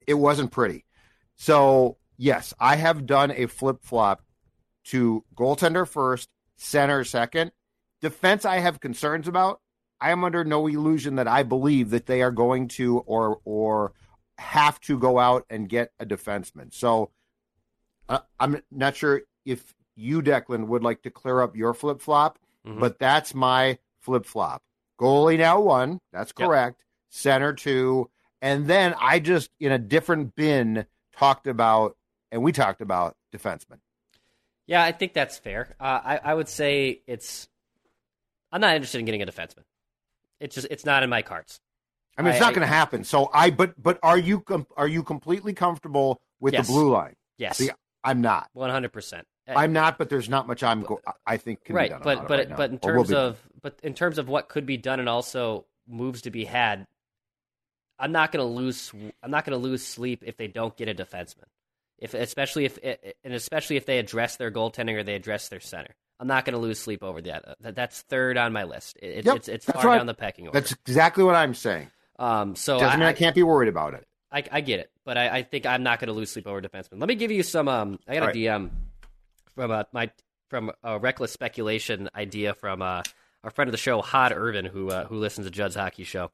It 0.06 0.14
wasn't 0.14 0.50
pretty. 0.50 0.86
So 1.36 1.98
yes, 2.16 2.54
I 2.58 2.76
have 2.76 3.04
done 3.04 3.30
a 3.32 3.44
flip 3.44 3.80
flop 3.82 4.22
to 4.84 5.22
goaltender 5.36 5.86
first, 5.86 6.30
center 6.56 7.04
second. 7.04 7.52
Defense, 8.00 8.46
I 8.46 8.60
have 8.60 8.80
concerns 8.80 9.28
about. 9.28 9.60
I 10.00 10.10
am 10.12 10.24
under 10.24 10.42
no 10.42 10.66
illusion 10.68 11.16
that 11.16 11.28
I 11.28 11.42
believe 11.42 11.90
that 11.90 12.06
they 12.06 12.22
are 12.22 12.30
going 12.30 12.68
to 12.68 13.00
or 13.00 13.40
or 13.44 13.92
have 14.38 14.80
to 14.82 14.98
go 14.98 15.18
out 15.18 15.44
and 15.50 15.68
get 15.68 15.90
a 16.00 16.06
defenseman. 16.06 16.72
So 16.72 17.10
uh, 18.08 18.20
I'm 18.40 18.62
not 18.70 18.96
sure 18.96 19.20
if 19.44 19.74
you, 19.98 20.22
Declan, 20.22 20.66
would 20.68 20.82
like 20.82 21.02
to 21.02 21.10
clear 21.10 21.40
up 21.40 21.56
your 21.56 21.74
flip 21.74 22.00
flop, 22.00 22.38
Mhm. 22.66 22.80
but 22.80 22.98
that's 22.98 23.34
my 23.34 23.78
flip 24.00 24.24
flop. 24.24 24.62
Goalie 25.00 25.38
now 25.38 25.60
one, 25.60 26.00
that's 26.12 26.32
Yep. 26.38 26.46
correct. 26.48 26.84
Center 27.10 27.52
two, 27.52 28.10
and 28.42 28.66
then 28.66 28.94
I 29.00 29.18
just 29.18 29.50
in 29.60 29.72
a 29.72 29.78
different 29.78 30.34
bin 30.34 30.86
talked 31.16 31.46
about, 31.46 31.96
and 32.30 32.42
we 32.42 32.52
talked 32.52 32.80
about 32.80 33.16
defenseman. 33.32 33.80
Yeah, 34.66 34.82
I 34.82 34.92
think 34.92 35.14
that's 35.14 35.38
fair. 35.38 35.74
Uh, 35.80 36.00
I, 36.04 36.20
I 36.22 36.34
would 36.34 36.48
say 36.48 37.02
it's. 37.06 37.48
I'm 38.52 38.60
not 38.60 38.74
interested 38.74 38.98
in 38.98 39.04
getting 39.06 39.22
a 39.22 39.26
defenseman. 39.26 39.64
It's 40.40 40.54
just 40.54 40.66
it's 40.70 40.84
not 40.84 41.02
in 41.02 41.10
my 41.10 41.22
cards. 41.22 41.60
I 42.16 42.22
mean, 42.22 42.32
it's 42.32 42.42
I- 42.42 42.46
not 42.46 42.54
going 42.54 42.66
to 42.66 42.72
happen. 42.72 43.04
So 43.04 43.30
I, 43.32 43.50
but 43.50 43.80
but 43.82 43.98
are 44.02 44.18
you 44.18 44.40
com- 44.40 44.66
are 44.76 44.88
you 44.88 45.02
completely 45.02 45.54
comfortable 45.54 46.20
with 46.40 46.52
Yes. 46.54 46.66
the 46.66 46.72
blue 46.72 46.90
line? 46.90 47.14
Yes, 47.38 47.56
See, 47.58 47.70
I'm 48.04 48.20
not. 48.20 48.48
one 48.52 48.70
hundred 48.70 48.92
percent. 48.92 49.26
I'm 49.56 49.72
not, 49.72 49.98
but 49.98 50.08
there's 50.10 50.28
not 50.28 50.46
much 50.46 50.62
I'm. 50.62 50.82
Go- 50.82 51.00
I 51.26 51.36
think 51.36 51.64
can 51.64 51.74
be 51.74 51.76
right, 51.78 51.90
done 51.90 52.00
but 52.04 52.28
but 52.28 52.48
right 52.48 52.56
but 52.56 52.70
in 52.70 52.78
terms 52.78 53.12
of 53.12 53.38
but 53.62 53.78
in 53.82 53.94
terms 53.94 54.18
of 54.18 54.28
what 54.28 54.48
could 54.48 54.66
be 54.66 54.76
done 54.76 55.00
and 55.00 55.08
also 55.08 55.64
moves 55.88 56.22
to 56.22 56.30
be 56.30 56.44
had, 56.44 56.86
I'm 57.98 58.12
not 58.12 58.32
going 58.32 58.46
to 58.46 58.52
lose. 58.52 58.92
I'm 59.22 59.30
not 59.30 59.44
going 59.44 59.58
to 59.60 59.62
lose 59.62 59.84
sleep 59.84 60.22
if 60.26 60.36
they 60.36 60.46
don't 60.48 60.76
get 60.76 60.88
a 60.88 60.94
defenseman. 60.94 61.44
If 61.98 62.14
especially 62.14 62.64
if 62.66 62.78
and 63.24 63.34
especially 63.34 63.76
if 63.76 63.86
they 63.86 63.98
address 63.98 64.36
their 64.36 64.50
goaltending 64.50 64.94
or 64.94 65.02
they 65.02 65.14
address 65.14 65.48
their 65.48 65.60
center. 65.60 65.94
I'm 66.20 66.26
not 66.26 66.44
going 66.44 66.54
to 66.54 66.58
lose 66.60 66.80
sleep 66.80 67.02
over 67.04 67.22
that. 67.22 67.56
That- 67.60 67.74
That's 67.76 68.02
third 68.02 68.36
on 68.36 68.52
my 68.52 68.64
list. 68.64 68.98
It, 69.00 69.24
Yep, 69.24 69.36
it's 69.36 69.48
it's 69.48 69.66
that's 69.66 69.80
far 69.80 69.92
right. 69.92 69.98
down 69.98 70.06
the 70.06 70.14
pecking 70.14 70.46
order. 70.48 70.58
that's 70.60 70.72
exactly 70.72 71.22
what 71.24 71.36
I'm 71.36 71.54
saying. 71.54 71.90
um, 72.18 72.56
so 72.56 72.78
Doesn't 72.80 72.94
I, 72.94 72.96
mean 72.96 73.06
I 73.08 73.12
can't 73.12 73.34
be 73.36 73.42
worried 73.44 73.68
about 73.68 73.94
it. 73.94 74.04
I, 74.30 74.42
I 74.52 74.60
get 74.60 74.80
it, 74.80 74.90
but 75.06 75.16
I, 75.16 75.28
I 75.38 75.42
think 75.42 75.64
I'm 75.64 75.82
not 75.82 76.00
going 76.00 76.08
to 76.08 76.12
lose 76.12 76.30
sleep 76.30 76.46
over 76.46 76.60
defenseman. 76.60 76.98
Let 77.00 77.08
me 77.08 77.14
give 77.14 77.30
you 77.30 77.42
some. 77.42 77.66
Um, 77.68 77.98
I 78.06 78.14
got 78.14 78.18
a 78.18 78.20
All 78.20 78.26
right. 78.26 78.34
DM 78.36 78.70
from 79.58 79.72
uh, 79.72 79.82
my 79.92 80.10
from 80.48 80.70
a 80.84 80.98
reckless 80.98 81.32
speculation 81.32 82.08
idea 82.14 82.54
from 82.54 82.80
uh, 82.80 83.02
our 83.42 83.50
friend 83.50 83.68
of 83.68 83.72
the 83.72 83.78
show, 83.78 84.00
Hod 84.00 84.32
Irvin, 84.32 84.64
who 84.64 84.88
uh, 84.88 85.06
who 85.06 85.16
listens 85.16 85.46
to 85.46 85.50
Judd's 85.50 85.74
hockey 85.74 86.04
show. 86.04 86.30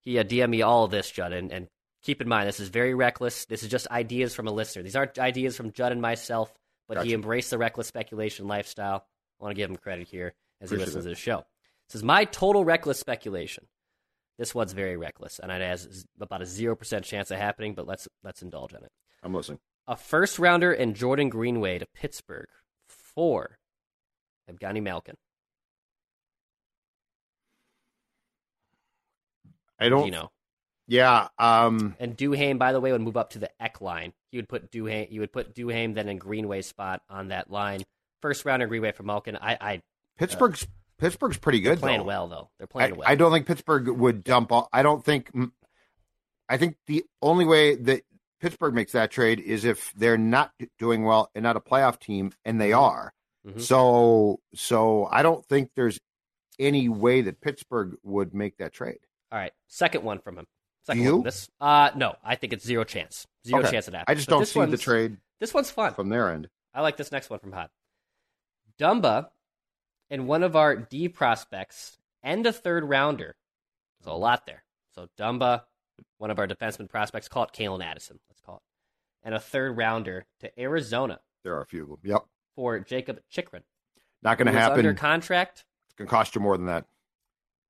He 0.00 0.18
uh, 0.18 0.24
DM'd 0.24 0.50
me 0.50 0.62
all 0.62 0.84
of 0.84 0.90
this, 0.90 1.10
Judd, 1.10 1.32
and, 1.32 1.52
and 1.52 1.68
keep 2.02 2.22
in 2.22 2.28
mind 2.28 2.48
this 2.48 2.60
is 2.60 2.70
very 2.70 2.94
reckless. 2.94 3.44
This 3.44 3.62
is 3.62 3.68
just 3.68 3.86
ideas 3.88 4.34
from 4.34 4.48
a 4.48 4.52
listener. 4.52 4.82
These 4.82 4.96
aren't 4.96 5.18
ideas 5.18 5.54
from 5.56 5.72
Judd 5.72 5.92
and 5.92 6.00
myself, 6.00 6.52
but 6.88 7.04
he 7.04 7.12
embraced 7.12 7.50
the 7.50 7.58
reckless 7.58 7.88
speculation 7.88 8.48
lifestyle. 8.48 9.06
I 9.38 9.44
want 9.44 9.54
to 9.54 9.60
give 9.60 9.70
him 9.70 9.76
credit 9.76 10.08
here 10.08 10.34
as 10.60 10.70
he 10.70 10.76
listens 10.76 11.04
it. 11.04 11.10
to 11.10 11.14
the 11.14 11.20
show. 11.20 11.44
This 11.88 11.96
is 11.96 12.02
my 12.02 12.24
total 12.24 12.64
reckless 12.64 12.98
speculation. 12.98 13.66
This 14.38 14.54
one's 14.54 14.72
very 14.72 14.96
reckless, 14.96 15.38
and 15.38 15.52
it 15.52 15.60
has 15.60 16.06
about 16.18 16.40
a 16.40 16.46
zero 16.46 16.74
percent 16.74 17.04
chance 17.04 17.30
of 17.30 17.36
happening. 17.36 17.74
But 17.74 17.86
let's 17.86 18.08
let's 18.24 18.40
indulge 18.40 18.72
in 18.72 18.82
it. 18.82 18.90
I'm 19.22 19.34
listening. 19.34 19.58
A 19.86 19.96
first 19.96 20.38
rounder 20.38 20.72
and 20.72 20.96
Jordan 20.96 21.28
Greenway 21.28 21.78
to 21.78 21.86
Pittsburgh 21.94 22.48
for 23.14 23.58
Evgeny 24.50 24.82
Malkin. 24.82 25.16
I 29.78 29.88
don't. 29.88 30.06
You 30.06 30.12
know, 30.12 30.30
Yeah. 30.86 31.28
Um. 31.38 31.96
and 31.98 32.16
Duhaime, 32.16 32.58
by 32.58 32.72
the 32.72 32.80
way, 32.80 32.92
would 32.92 33.00
move 33.00 33.16
up 33.16 33.30
to 33.30 33.38
the 33.38 33.50
Ek 33.62 33.80
line. 33.80 34.12
He 34.30 34.38
would 34.38 34.48
put 34.48 34.70
Duhaime. 34.70 35.10
You 35.10 35.20
would 35.20 35.32
put 35.32 35.54
Duhaime 35.54 35.94
then 35.94 36.08
in 36.08 36.18
Greenway's 36.18 36.66
spot 36.66 37.02
on 37.10 37.28
that 37.28 37.50
line. 37.50 37.82
First 38.20 38.44
rounder 38.44 38.66
Greenway 38.66 38.92
for 38.92 39.02
Malkin. 39.02 39.36
I, 39.36 39.58
I 39.60 39.82
Pittsburgh's 40.16 40.66
Pittsburgh's 40.98 41.36
pretty 41.38 41.60
good. 41.60 41.80
playing 41.80 42.00
though. 42.00 42.04
well 42.06 42.28
though. 42.28 42.50
They're 42.58 42.68
I, 42.68 42.72
playing 42.72 42.96
well. 42.96 43.08
I 43.08 43.14
don't 43.16 43.32
think 43.32 43.46
Pittsburgh 43.46 43.88
would 43.88 44.22
dump. 44.22 44.52
All, 44.52 44.68
I 44.72 44.82
don't 44.82 45.04
think. 45.04 45.30
I 46.48 46.58
think 46.58 46.76
the 46.86 47.04
only 47.20 47.44
way 47.44 47.74
that 47.76 48.02
Pittsburgh 48.42 48.74
makes 48.74 48.92
that 48.92 49.10
trade 49.12 49.38
is 49.40 49.64
if 49.64 49.92
they're 49.94 50.18
not 50.18 50.52
doing 50.78 51.04
well 51.04 51.30
and 51.34 51.44
not 51.44 51.56
a 51.56 51.60
playoff 51.60 51.98
team, 52.00 52.32
and 52.44 52.60
they 52.60 52.72
are. 52.72 53.14
Mhm. 53.46 53.60
So, 53.60 54.40
so 54.54 55.06
I 55.10 55.22
don't 55.22 55.46
think 55.46 55.70
there's 55.76 55.98
any 56.58 56.88
way 56.88 57.22
that 57.22 57.40
Pittsburgh 57.40 57.96
would 58.02 58.34
make 58.34 58.56
that 58.58 58.72
trade. 58.72 58.98
All 59.30 59.38
right, 59.38 59.52
second 59.68 60.04
one 60.04 60.18
from 60.18 60.36
him. 60.38 60.46
Second 60.84 61.02
You? 61.02 61.12
one 61.12 61.20
from 61.20 61.24
this. 61.24 61.48
Uh, 61.60 61.90
no, 61.94 62.16
I 62.24 62.34
think 62.34 62.52
it's 62.52 62.64
zero 62.66 62.82
chance. 62.84 63.26
Zero 63.46 63.60
Okay. 63.62 63.70
chance 63.70 63.86
of 63.86 63.92
that. 63.92 64.04
I 64.08 64.14
just 64.14 64.28
But 64.28 64.36
don't 64.38 64.46
see 64.46 64.64
the 64.66 64.76
trade 64.76 65.18
This 65.38 65.54
one's 65.54 65.70
fun. 65.70 65.94
from 65.94 66.08
their 66.08 66.28
end. 66.30 66.50
I 66.74 66.82
like 66.82 66.96
this 66.96 67.12
next 67.12 67.30
one 67.30 67.38
from 67.38 67.52
Hod. 67.52 67.70
Dumba 68.78 69.30
and 70.10 70.26
one 70.26 70.42
of 70.42 70.56
our 70.56 70.76
D 70.76 71.08
prospects 71.08 71.98
and 72.22 72.44
a 72.46 72.52
third 72.52 72.84
rounder. 72.84 73.36
There's 74.00 74.12
a 74.12 74.16
lot 74.16 74.46
there. 74.46 74.64
So 74.94 75.08
Dumba, 75.18 75.64
one 76.18 76.30
of 76.30 76.38
our 76.38 76.46
defenseman 76.46 76.88
prospects, 76.88 77.28
call 77.28 77.44
it 77.44 77.50
Calen 77.52 77.84
Addison. 77.84 78.18
Let's 78.28 78.40
call 78.40 78.56
it, 78.56 78.62
and 79.26 79.34
a 79.34 79.40
third 79.40 79.76
rounder 79.76 80.24
to 80.40 80.60
Arizona 80.60 81.20
There 81.44 81.54
are 81.56 81.62
a 81.62 81.66
few 81.66 81.82
of 81.82 81.88
them. 81.88 81.98
Yep. 82.04 82.22
for 82.56 82.78
Jakob 82.80 83.20
Chychrun. 83.30 83.62
Not 84.22 84.38
going 84.38 84.46
to 84.46 84.52
happen. 84.52 84.78
Under 84.78 84.90
It's 84.90 85.00
contract. 85.00 85.64
going 85.96 86.06
to 86.06 86.10
cost 86.10 86.34
you 86.34 86.40
more 86.40 86.56
than 86.56 86.66
that. 86.66 86.84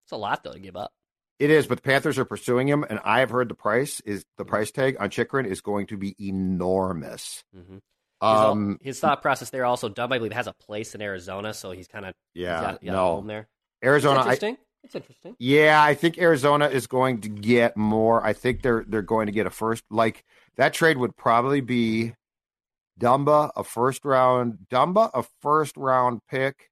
It's 0.05 0.13
a 0.13 0.17
lot 0.17 0.45
though 0.45 0.53
to 0.53 0.59
give 0.59 0.77
up. 0.77 0.93
It 1.39 1.51
is, 1.51 1.67
but 1.67 1.79
the 1.79 1.83
Panthers 1.83 2.19
are 2.19 2.25
pursuing 2.25 2.69
him, 2.69 2.85
and 2.89 3.01
I 3.05 3.21
have 3.21 3.31
heard 3.31 3.49
the 3.49 3.55
price 3.55 4.01
is 4.05 4.25
the 4.39 4.45
price 4.45 4.71
tag 4.71 4.97
on 5.01 5.11
Chychrun 5.11 5.47
is 5.47 5.61
going 5.61 5.87
to 5.89 5.97
be 5.97 6.15
enormous. 6.21 7.43
hmm 7.55 7.79
Um, 8.21 8.79
his 8.83 9.01
thought 9.01 9.23
process 9.23 9.51
there 9.51 9.65
also 9.65 9.89
Dumba, 9.89 10.13
I 10.13 10.19
believe, 10.19 10.33
has 10.33 10.47
a 10.47 10.53
place 10.53 10.95
in 10.95 11.03
Arizona, 11.03 11.53
so 11.55 11.73
he's 11.73 11.89
kind 11.89 12.05
of 12.07 12.15
yeah, 12.35 12.61
got, 12.61 12.73
got 12.75 12.83
a 12.83 12.87
no, 12.93 13.17
home 13.17 13.27
there. 13.27 13.49
Arizona. 13.85 14.21
It's 14.21 14.27
I, 14.27 14.31
interesting. 14.33 14.57
It's 14.85 14.95
interesting. 14.95 15.37
yeah, 15.39 15.83
I 15.83 15.95
think 15.95 16.19
Arizona 16.19 16.69
is 16.69 16.87
going 16.87 17.21
to 17.23 17.29
get 17.29 17.77
more. 17.77 18.25
I 18.25 18.33
think 18.33 18.63
they're 18.63 18.85
they're 18.87 19.03
going 19.03 19.27
to 19.27 19.33
get 19.33 19.47
a 19.47 19.51
first. 19.51 19.85
Like 19.91 20.25
that 20.57 20.73
trade 20.75 20.97
would 20.99 21.17
probably 21.17 21.61
be 21.61 22.15
Dumba 23.01 23.51
a 23.57 23.65
first 23.65 24.05
round, 24.05 24.59
Dumba 24.71 25.11
a 25.15 25.25
first 25.41 25.77
round 25.77 26.21
pick, 26.31 26.71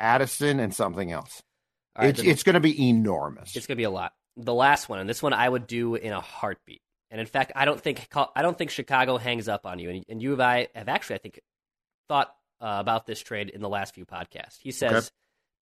Addison 0.00 0.60
and 0.60 0.74
something 0.74 1.10
else. 1.12 1.42
All 1.96 2.02
right, 2.04 2.10
it's 2.10 2.20
the- 2.20 2.28
it's 2.28 2.42
going 2.42 2.54
to 2.54 2.60
be 2.60 2.88
enormous. 2.88 3.56
It's 3.56 3.66
gonna 3.66 3.76
be 3.76 3.84
a 3.84 3.90
lot. 3.90 4.12
The 4.36 4.54
last 4.54 4.88
one, 4.88 4.98
and 4.98 5.08
this 5.08 5.22
one 5.22 5.32
I 5.32 5.48
would 5.48 5.66
do 5.66 5.94
in 5.94 6.12
a 6.12 6.20
heartbeat. 6.20 6.82
And 7.10 7.20
in 7.20 7.26
fact, 7.26 7.52
I 7.56 7.64
don't 7.64 7.80
think 7.80 8.06
I 8.34 8.42
don't 8.42 8.58
think 8.58 8.70
Chicago 8.70 9.16
hangs 9.16 9.48
up 9.48 9.64
on 9.64 9.78
you. 9.78 9.90
And, 9.90 10.04
and 10.08 10.20
you 10.22 10.32
and 10.34 10.42
I 10.42 10.68
have 10.74 10.88
actually, 10.88 11.16
I 11.16 11.18
think, 11.20 11.40
thought 12.08 12.28
uh, 12.60 12.76
about 12.80 13.06
this 13.06 13.20
trade 13.20 13.48
in 13.48 13.60
the 13.62 13.68
last 13.68 13.94
few 13.94 14.04
podcasts. 14.04 14.58
He 14.60 14.72
says 14.72 14.92
Okay. 14.92 15.06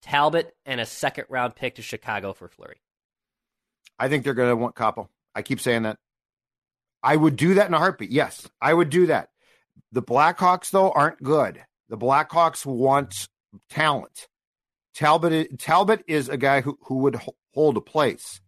Talbot 0.05 0.55
and 0.67 0.81
a 0.81 0.87
second 0.87 1.25
round 1.31 1.57
pick 1.57 1.77
to 1.77 1.83
Chicago 1.83 2.35
for 2.35 2.47
Fleury. 2.47 2.77
I 3.99 4.09
think 4.09 4.23
they're 4.23 4.35
going 4.35 4.51
to 4.51 4.57
want 4.57 4.75
Kaapo. 4.75 5.09
I 5.35 5.41
keep 5.43 5.61
saying 5.61 5.85
that. 5.85 5.99
I 7.03 7.17
would 7.17 7.37
do 7.37 7.55
that 7.55 7.69
in 7.69 7.75
a 7.75 7.79
heartbeat. 7.79 8.11
Yes, 8.11 8.47
I 8.61 8.75
would 8.75 8.91
do 8.91 9.07
that. 9.07 9.31
The 9.93 10.03
Blackhawks, 10.03 10.71
though, 10.71 10.91
aren't 10.91 11.23
good. 11.23 11.63
The 11.89 11.97
Blackhawks 11.97 12.67
want 12.67 13.29
talent. 13.71 14.29
Talbot, 14.95 15.33
is, 15.33 15.47
Talbot 15.59 16.05
is 16.07 16.29
a 16.29 16.37
guy 16.37 16.61
who, 16.61 16.79
who 16.83 16.97
would 16.99 17.19
hold 17.55 17.77
a 17.77 17.81
place. 17.81 18.41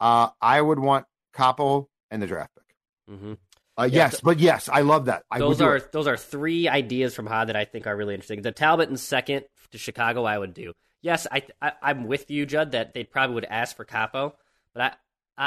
Uh, 0.00 0.28
I 0.40 0.60
would 0.60 0.78
want 0.78 1.06
Kaapo 1.34 1.86
and 2.10 2.22
the 2.22 2.26
draft 2.26 2.52
pick. 2.54 3.16
Mm-hmm. 3.16 3.32
Uh, 3.76 3.84
Yeah, 3.84 3.96
yes, 3.96 4.20
but 4.20 4.38
yes, 4.38 4.68
I 4.72 4.82
love 4.82 5.06
that. 5.06 5.24
I 5.30 5.38
those 5.38 5.60
are 5.60 5.80
those 5.92 6.06
are 6.06 6.16
three 6.16 6.68
ideas 6.68 7.14
from 7.14 7.26
Hod 7.26 7.48
that 7.48 7.56
I 7.56 7.64
think 7.64 7.86
are 7.86 7.96
really 7.96 8.14
interesting. 8.14 8.42
The 8.42 8.52
Talbot 8.52 8.88
in 8.90 8.96
second 8.96 9.44
to 9.70 9.78
Chicago, 9.78 10.24
I 10.24 10.38
would 10.38 10.54
do. 10.54 10.72
Yes, 11.02 11.26
I, 11.30 11.42
I 11.60 11.72
I'm 11.82 12.06
with 12.06 12.30
you, 12.30 12.46
Judd, 12.46 12.72
that 12.72 12.94
they 12.94 13.04
probably 13.04 13.34
would 13.34 13.44
ask 13.44 13.76
for 13.76 13.84
Kaapo, 13.84 14.32
but 14.74 14.82
I 14.82 14.92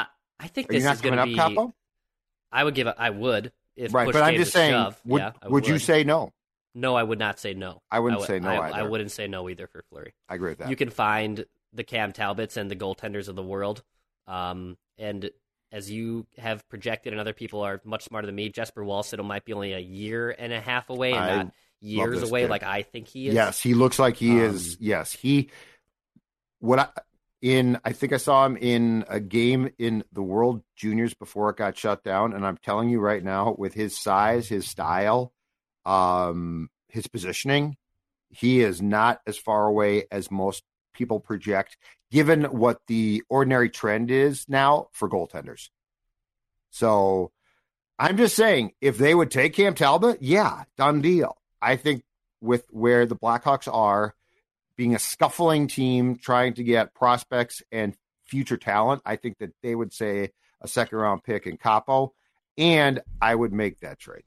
I, 0.00 0.06
I 0.38 0.46
think 0.48 0.70
Are 0.70 0.74
you 0.74 0.80
this 0.80 0.84
not 0.84 0.94
is 0.96 1.00
going 1.00 1.14
giving 1.16 1.34
to 1.36 1.42
up 1.42 1.48
be. 1.50 1.56
Kaapo? 1.56 1.72
I 2.52 2.62
would 2.64 2.74
give. 2.74 2.86
A, 2.86 2.94
I 2.98 3.10
would 3.10 3.52
if 3.74 3.92
Right, 3.92 4.10
but 4.12 4.22
I'm 4.22 4.36
just 4.36 4.52
saying. 4.52 4.72
shove. 4.72 5.00
Would 5.06 5.20
yeah, 5.20 5.32
I 5.42 5.48
would 5.48 5.66
you 5.66 5.78
say 5.78 6.04
no? 6.04 6.32
no? 6.74 6.94
I 6.94 7.02
would 7.02 7.18
not 7.18 7.38
say 7.40 7.54
no. 7.54 7.82
I 7.90 8.00
wouldn't 8.00 8.20
would- 8.20 8.26
say 8.26 8.38
no 8.38 8.50
I, 8.50 8.68
either. 8.68 8.76
I 8.78 8.82
wouldn't 8.82 9.10
say 9.10 9.26
no 9.28 9.48
either 9.48 9.66
for 9.66 9.82
Fleury. 9.88 10.14
I 10.28 10.34
agree 10.34 10.50
with 10.50 10.58
that. 10.58 10.68
You 10.70 10.76
can 10.76 10.90
find 10.90 11.44
the 11.72 11.84
Cam 11.84 12.12
Talbots 12.12 12.56
and 12.56 12.70
the 12.70 12.76
goaltenders 12.76 13.28
of 13.28 13.36
the 13.36 13.42
world, 13.42 13.82
um, 14.26 14.76
and 14.98 15.30
as 15.72 15.90
you 15.90 16.26
have 16.38 16.66
projected, 16.68 17.12
and 17.12 17.20
other 17.20 17.32
people 17.32 17.60
are 17.62 17.80
much 17.84 18.04
smarter 18.04 18.26
than 18.26 18.34
me. 18.34 18.48
Jesper 18.50 18.84
Wallstedt 18.84 19.22
might 19.24 19.44
be 19.44 19.52
only 19.52 19.72
a 19.72 19.78
year 19.78 20.34
and 20.38 20.52
a 20.52 20.60
half 20.60 20.90
away, 20.90 21.12
and 21.12 21.20
I 21.24 21.36
not 21.36 21.52
years 21.80 22.22
away, 22.22 22.42
kid. 22.42 22.50
like 22.50 22.62
I 22.62 22.82
think 22.82 23.08
he 23.08 23.28
is. 23.28 23.34
Yes, 23.34 23.60
he 23.60 23.74
looks 23.74 23.98
like 23.98 24.16
he 24.16 24.32
Um, 24.32 24.38
is. 24.40 24.76
Yes, 24.80 25.12
he. 25.12 25.50
What 26.58 26.78
I 26.78 26.88
in 27.42 27.78
I 27.84 27.92
think 27.92 28.12
I 28.12 28.16
saw 28.16 28.46
him 28.46 28.56
in 28.56 29.04
a 29.08 29.20
game 29.20 29.70
in 29.78 30.04
the 30.12 30.22
World 30.22 30.62
Juniors 30.74 31.14
before 31.14 31.50
it 31.50 31.56
got 31.56 31.76
shut 31.76 32.02
down, 32.02 32.32
and 32.32 32.46
I'm 32.46 32.56
telling 32.56 32.88
you 32.88 32.98
right 33.00 33.22
now, 33.22 33.54
with 33.58 33.74
his 33.74 33.98
size, 33.98 34.48
his 34.48 34.66
style, 34.66 35.32
um, 35.84 36.70
his 36.88 37.06
positioning, 37.06 37.76
he 38.30 38.60
is 38.60 38.80
not 38.82 39.20
as 39.26 39.36
far 39.36 39.66
away 39.66 40.06
as 40.10 40.30
most 40.30 40.64
people 40.94 41.20
project, 41.20 41.76
given 42.10 42.44
what 42.44 42.80
the 42.86 43.22
ordinary 43.28 43.68
trend 43.68 44.10
is 44.10 44.46
now 44.48 44.88
for 44.92 45.08
goaltenders. 45.08 45.68
So 46.70 47.32
I'm 47.98 48.16
just 48.16 48.34
saying, 48.34 48.72
if 48.80 48.98
they 48.98 49.14
would 49.14 49.30
take 49.30 49.54
Cam 49.54 49.74
Talbot, 49.74 50.22
yeah, 50.22 50.64
done 50.76 51.00
deal. 51.02 51.36
I 51.60 51.76
think 51.76 52.04
with 52.40 52.66
where 52.70 53.06
the 53.06 53.16
Blackhawks 53.16 53.72
are, 53.72 54.14
being 54.76 54.94
a 54.94 54.98
scuffling 54.98 55.68
team 55.68 56.16
trying 56.16 56.54
to 56.54 56.64
get 56.64 56.94
prospects 56.94 57.62
and 57.72 57.96
future 58.24 58.56
talent, 58.56 59.02
I 59.06 59.16
think 59.16 59.38
that 59.38 59.52
they 59.62 59.74
would 59.74 59.92
say 59.92 60.30
a 60.60 60.68
second 60.68 60.98
round 60.98 61.24
pick 61.24 61.46
in 61.46 61.56
Kaapo, 61.56 62.10
and 62.58 63.00
I 63.20 63.34
would 63.34 63.52
make 63.52 63.80
that 63.80 63.98
trade. 63.98 64.24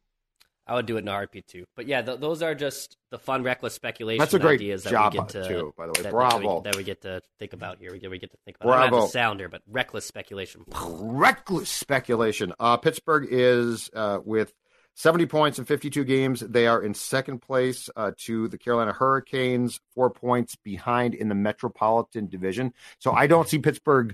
I 0.69 0.75
would 0.75 0.85
do 0.85 0.97
it 0.97 0.99
in 0.99 1.07
a 1.07 1.11
heartbeat 1.11 1.47
too. 1.47 1.65
But 1.75 1.87
yeah, 1.87 2.03
th- 2.03 2.19
those 2.19 2.43
are 2.43 2.53
just 2.53 2.95
the 3.09 3.17
fun, 3.17 3.41
reckless 3.41 3.73
speculation 3.73 4.19
That's 4.19 4.35
a 4.35 4.39
great 4.39 4.59
ideas 4.59 4.83
that 4.83 4.91
job 4.91 5.13
we 5.13 5.19
get 5.19 5.29
to 5.29 5.47
too, 5.47 5.73
by 5.75 5.87
the 5.87 5.89
way. 5.89 5.93
that, 5.95 6.03
that 6.03 6.11
Bravo. 6.11 6.57
we, 6.57 6.63
that 6.63 6.75
we 6.75 6.83
get 6.83 7.01
to 7.01 7.21
think 7.39 7.53
about 7.53 7.79
here. 7.79 7.91
We 7.91 7.97
get, 7.97 8.11
we 8.11 8.19
get 8.19 8.29
to 8.31 8.37
think 8.45 8.57
about. 8.61 8.69
I 8.69 8.73
don't 8.73 8.81
have 8.83 8.91
Bravo. 8.91 9.05
the 9.07 9.11
sounder, 9.11 9.49
but 9.49 9.63
reckless 9.67 10.05
speculation. 10.05 10.63
reckless 10.69 11.71
speculation. 11.71 12.53
Uh, 12.59 12.77
Pittsburgh 12.77 13.27
is 13.31 13.89
uh, 13.95 14.19
with 14.23 14.53
70 14.99 15.27
points 15.27 15.57
in 15.57 15.63
52 15.63 16.03
games. 16.03 16.41
They 16.41 16.67
are 16.67 16.83
in 16.83 16.93
second 16.93 17.39
place 17.39 17.89
uh, 17.95 18.11
to 18.25 18.49
the 18.49 18.57
Carolina 18.57 18.91
Hurricanes, 18.91 19.79
four 19.95 20.09
points 20.09 20.57
behind 20.57 21.13
in 21.13 21.29
the 21.29 21.35
Metropolitan 21.35 22.27
Division. 22.27 22.73
So 22.97 23.13
I 23.13 23.25
don't 23.25 23.47
see 23.47 23.59
Pittsburgh 23.59 24.13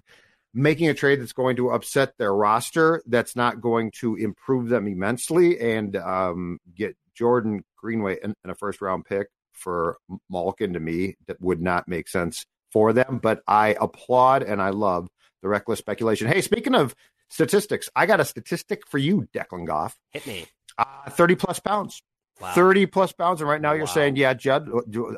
making 0.53 0.87
a 0.87 0.93
trade 0.93 1.19
that's 1.19 1.33
going 1.33 1.55
to 1.55 1.71
upset 1.71 2.13
their 2.19 2.35
roster, 2.35 3.01
that's 3.07 3.35
not 3.35 3.61
going 3.61 3.89
to 4.01 4.13
improve 4.15 4.69
them 4.69 4.87
immensely, 4.87 5.59
and 5.59 5.95
um, 5.95 6.59
get 6.75 6.95
Jordan 7.15 7.63
Greenway 7.77 8.19
and, 8.23 8.35
and 8.43 8.51
a 8.51 8.55
first 8.55 8.79
round 8.79 9.05
pick 9.05 9.29
for 9.53 9.97
Malkin 10.29 10.73
to 10.73 10.79
me 10.79 11.15
that 11.25 11.41
would 11.41 11.63
not 11.63 11.87
make 11.87 12.07
sense 12.07 12.45
for 12.71 12.93
them. 12.93 13.19
But 13.23 13.41
I 13.47 13.75
applaud 13.81 14.43
and 14.43 14.61
I 14.61 14.69
love 14.69 15.09
the 15.41 15.47
reckless 15.47 15.79
speculation. 15.79 16.27
Hey, 16.27 16.41
speaking 16.41 16.75
of 16.75 16.93
statistics, 17.27 17.89
I 17.95 18.05
got 18.05 18.19
a 18.19 18.25
statistic 18.25 18.85
for 18.87 18.99
you, 18.99 19.27
Declan 19.33 19.65
Goff. 19.65 19.97
Hit 20.11 20.27
me. 20.27 20.45
Uh, 20.77 21.09
30 21.09 21.35
plus 21.35 21.59
pounds. 21.59 22.01
Wow. 22.41 22.51
30 22.53 22.85
plus 22.87 23.13
pounds. 23.13 23.41
And 23.41 23.49
right 23.49 23.61
now 23.61 23.73
you're 23.73 23.85
Wow. 23.85 23.93
saying, 23.93 24.15
yeah, 24.17 24.33
Judd, 24.33 24.69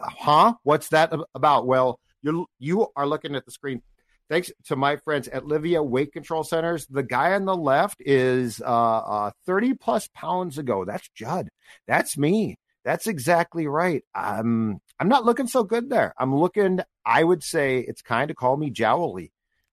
huh? 0.03 0.53
What's 0.63 0.89
that 0.89 1.13
about? 1.33 1.65
Well, 1.65 1.99
you're, 2.21 2.45
you 2.59 2.87
are 2.95 3.07
looking 3.07 3.35
at 3.35 3.45
the 3.45 3.51
screen. 3.51 3.81
Thanks 4.29 4.51
to 4.65 4.75
my 4.75 4.97
friends 4.97 5.27
at 5.29 5.43
Livea 5.43 5.83
Weight 5.85 6.11
Control 6.11 6.43
Centers. 6.43 6.85
The 6.87 7.01
guy 7.03 7.33
on 7.33 7.45
the 7.45 7.55
left 7.55 7.95
is 7.99 8.61
uh, 8.61 8.65
uh, 8.65 9.31
30 9.45 9.75
plus 9.75 10.09
pounds 10.13 10.57
ago. 10.57 10.83
That's 10.85 11.07
Judd. 11.15 11.49
That's 11.87 12.17
me. 12.17 12.57
That's 12.83 13.07
exactly 13.07 13.67
right. 13.67 14.03
I'm, 14.13 14.79
I'm 14.99 15.07
not 15.07 15.25
looking 15.25 15.47
so 15.47 15.63
good 15.63 15.89
there. 15.89 16.13
I'm 16.17 16.35
looking, 16.35 16.81
I 17.05 17.23
would 17.23 17.41
say 17.43 17.79
it's 17.79 18.01
kind 18.01 18.29
of 18.29 18.35
call 18.37 18.57
me 18.57 18.69
jowly. 18.69 19.31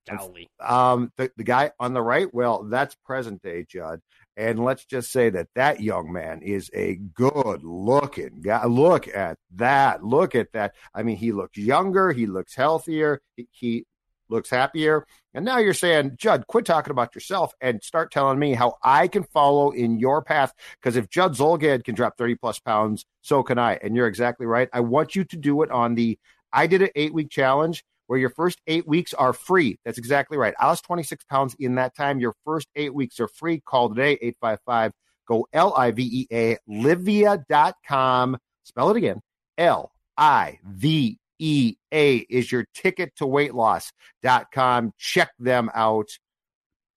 Jowly. 0.09 0.47
Um, 0.61 1.13
the, 1.17 1.31
the 1.37 1.45
guy 1.45 1.73
on 1.81 1.93
the 1.95 2.03
right, 2.03 2.33
well, 2.33 2.65
that's 2.65 2.95
present 3.05 3.43
day 3.43 3.65
Judd. 3.69 4.01
And 4.37 4.65
let's 4.65 4.85
just 4.85 5.13
say 5.13 5.31
that 5.31 5.49
that 5.55 5.81
young 5.81 6.13
man 6.13 6.43
is 6.43 6.71
a 6.75 6.97
good 6.97 7.63
looking 7.63 8.41
guy. 8.43 8.67
Look 8.67 9.09
at 9.09 9.39
that. 9.55 10.05
Look 10.05 10.35
at 10.35 10.53
that. 10.53 10.75
I 10.95 11.03
mean, 11.03 11.17
he 11.17 11.33
looks 11.33 11.57
younger. 11.57 12.13
He 12.13 12.27
looks 12.27 12.55
healthier. 12.55 13.21
He, 13.51 13.87
looks 14.29 14.51
happier. 14.51 15.07
And 15.35 15.45
now 15.45 15.59
you're 15.59 15.75
saying, 15.75 16.13
Judd, 16.17 16.47
quit 16.47 16.65
talking 16.65 16.91
about 16.91 17.15
yourself 17.15 17.53
and 17.61 17.83
start 17.83 18.11
telling 18.11 18.39
me 18.39 18.55
how 18.55 18.77
I 18.83 19.07
can 19.09 19.25
follow 19.25 19.71
in 19.71 19.99
your 19.99 20.23
path. 20.23 20.53
Because 20.81 20.97
if 20.97 21.09
Judd 21.09 21.35
Zulgad 21.35 21.85
can 21.85 21.95
drop 21.95 22.17
30 22.17 22.37
plus 22.37 22.59
pounds, 22.59 23.05
so 23.21 23.43
can 23.43 23.59
I. 23.59 23.79
And 23.83 23.95
you're 23.95 24.07
exactly 24.07 24.47
right. 24.47 24.69
I 24.73 24.81
want 24.81 25.15
you 25.15 25.25
to 25.25 25.37
do 25.37 25.63
it 25.63 25.71
on 25.71 25.95
the 25.95 26.19
I 26.53 26.67
did 26.69 26.83
an 26.83 26.91
eight 26.95 27.13
week 27.13 27.31
challenge 27.31 27.85
where 28.07 28.19
your 28.19 28.31
first 28.31 28.61
eight 28.67 28.87
weeks 28.87 29.15
are 29.15 29.33
free. 29.33 29.79
That's 29.85 29.99
exactly 29.99 30.37
right. 30.37 30.55
I 30.59 30.67
lost 30.67 30.85
26 30.85 31.25
pounds 31.25 31.57
in 31.59 31.77
that 31.77 31.97
time. 31.97 32.21
Your 32.21 32.35
first 32.45 32.69
eight 32.77 32.95
weeks 32.95 33.21
are 33.21 33.29
free. 33.29 33.61
Call 33.61 33.89
today, 33.89 34.13
855 34.21 34.93
go 35.27 35.47
L 35.53 35.75
I 35.75 35.91
V 35.91 36.03
E 36.03 36.27
A, 36.33 36.59
livea.com. 36.69 38.37
Spell 38.63 38.91
it 38.91 38.97
again 38.97 39.21
L 39.59 39.93
I 40.17 40.59
V 40.65 41.19
E 41.39 41.75
A 41.93 42.17
is 42.17 42.51
your 42.51 42.67
ticket 42.75 43.15
to 43.17 43.27
weight 43.27 43.55
loss.com. 43.55 44.93
Check 44.99 45.31
them 45.39 45.71
out. 45.75 46.09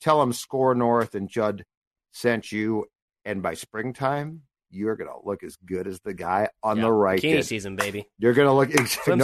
Tell 0.02 0.20
them 0.20 0.34
Score 0.34 0.76
North 0.76 1.16
and 1.16 1.30
Judd 1.30 1.64
sent 2.12 2.52
you. 2.52 2.86
And 3.26 3.42
by 3.42 3.56
springtime, 3.56 4.44
you're 4.70 4.96
going 4.96 5.10
to 5.10 5.18
look 5.26 5.44
as 5.44 5.56
good 5.66 5.88
as 5.88 6.00
the 6.02 6.14
guy 6.14 6.50
on 6.64 6.78
Yeah. 6.78 6.84
the 6.84 6.92
right. 6.92 7.20
Bikini 7.20 7.34
did. 7.38 7.46
season, 7.46 7.76
baby. 7.76 8.08
You're 8.20 8.34
gonna 8.34 8.54
look 8.54 8.70
no, 8.70 8.82
no, 8.82 8.86
season. 8.86 9.18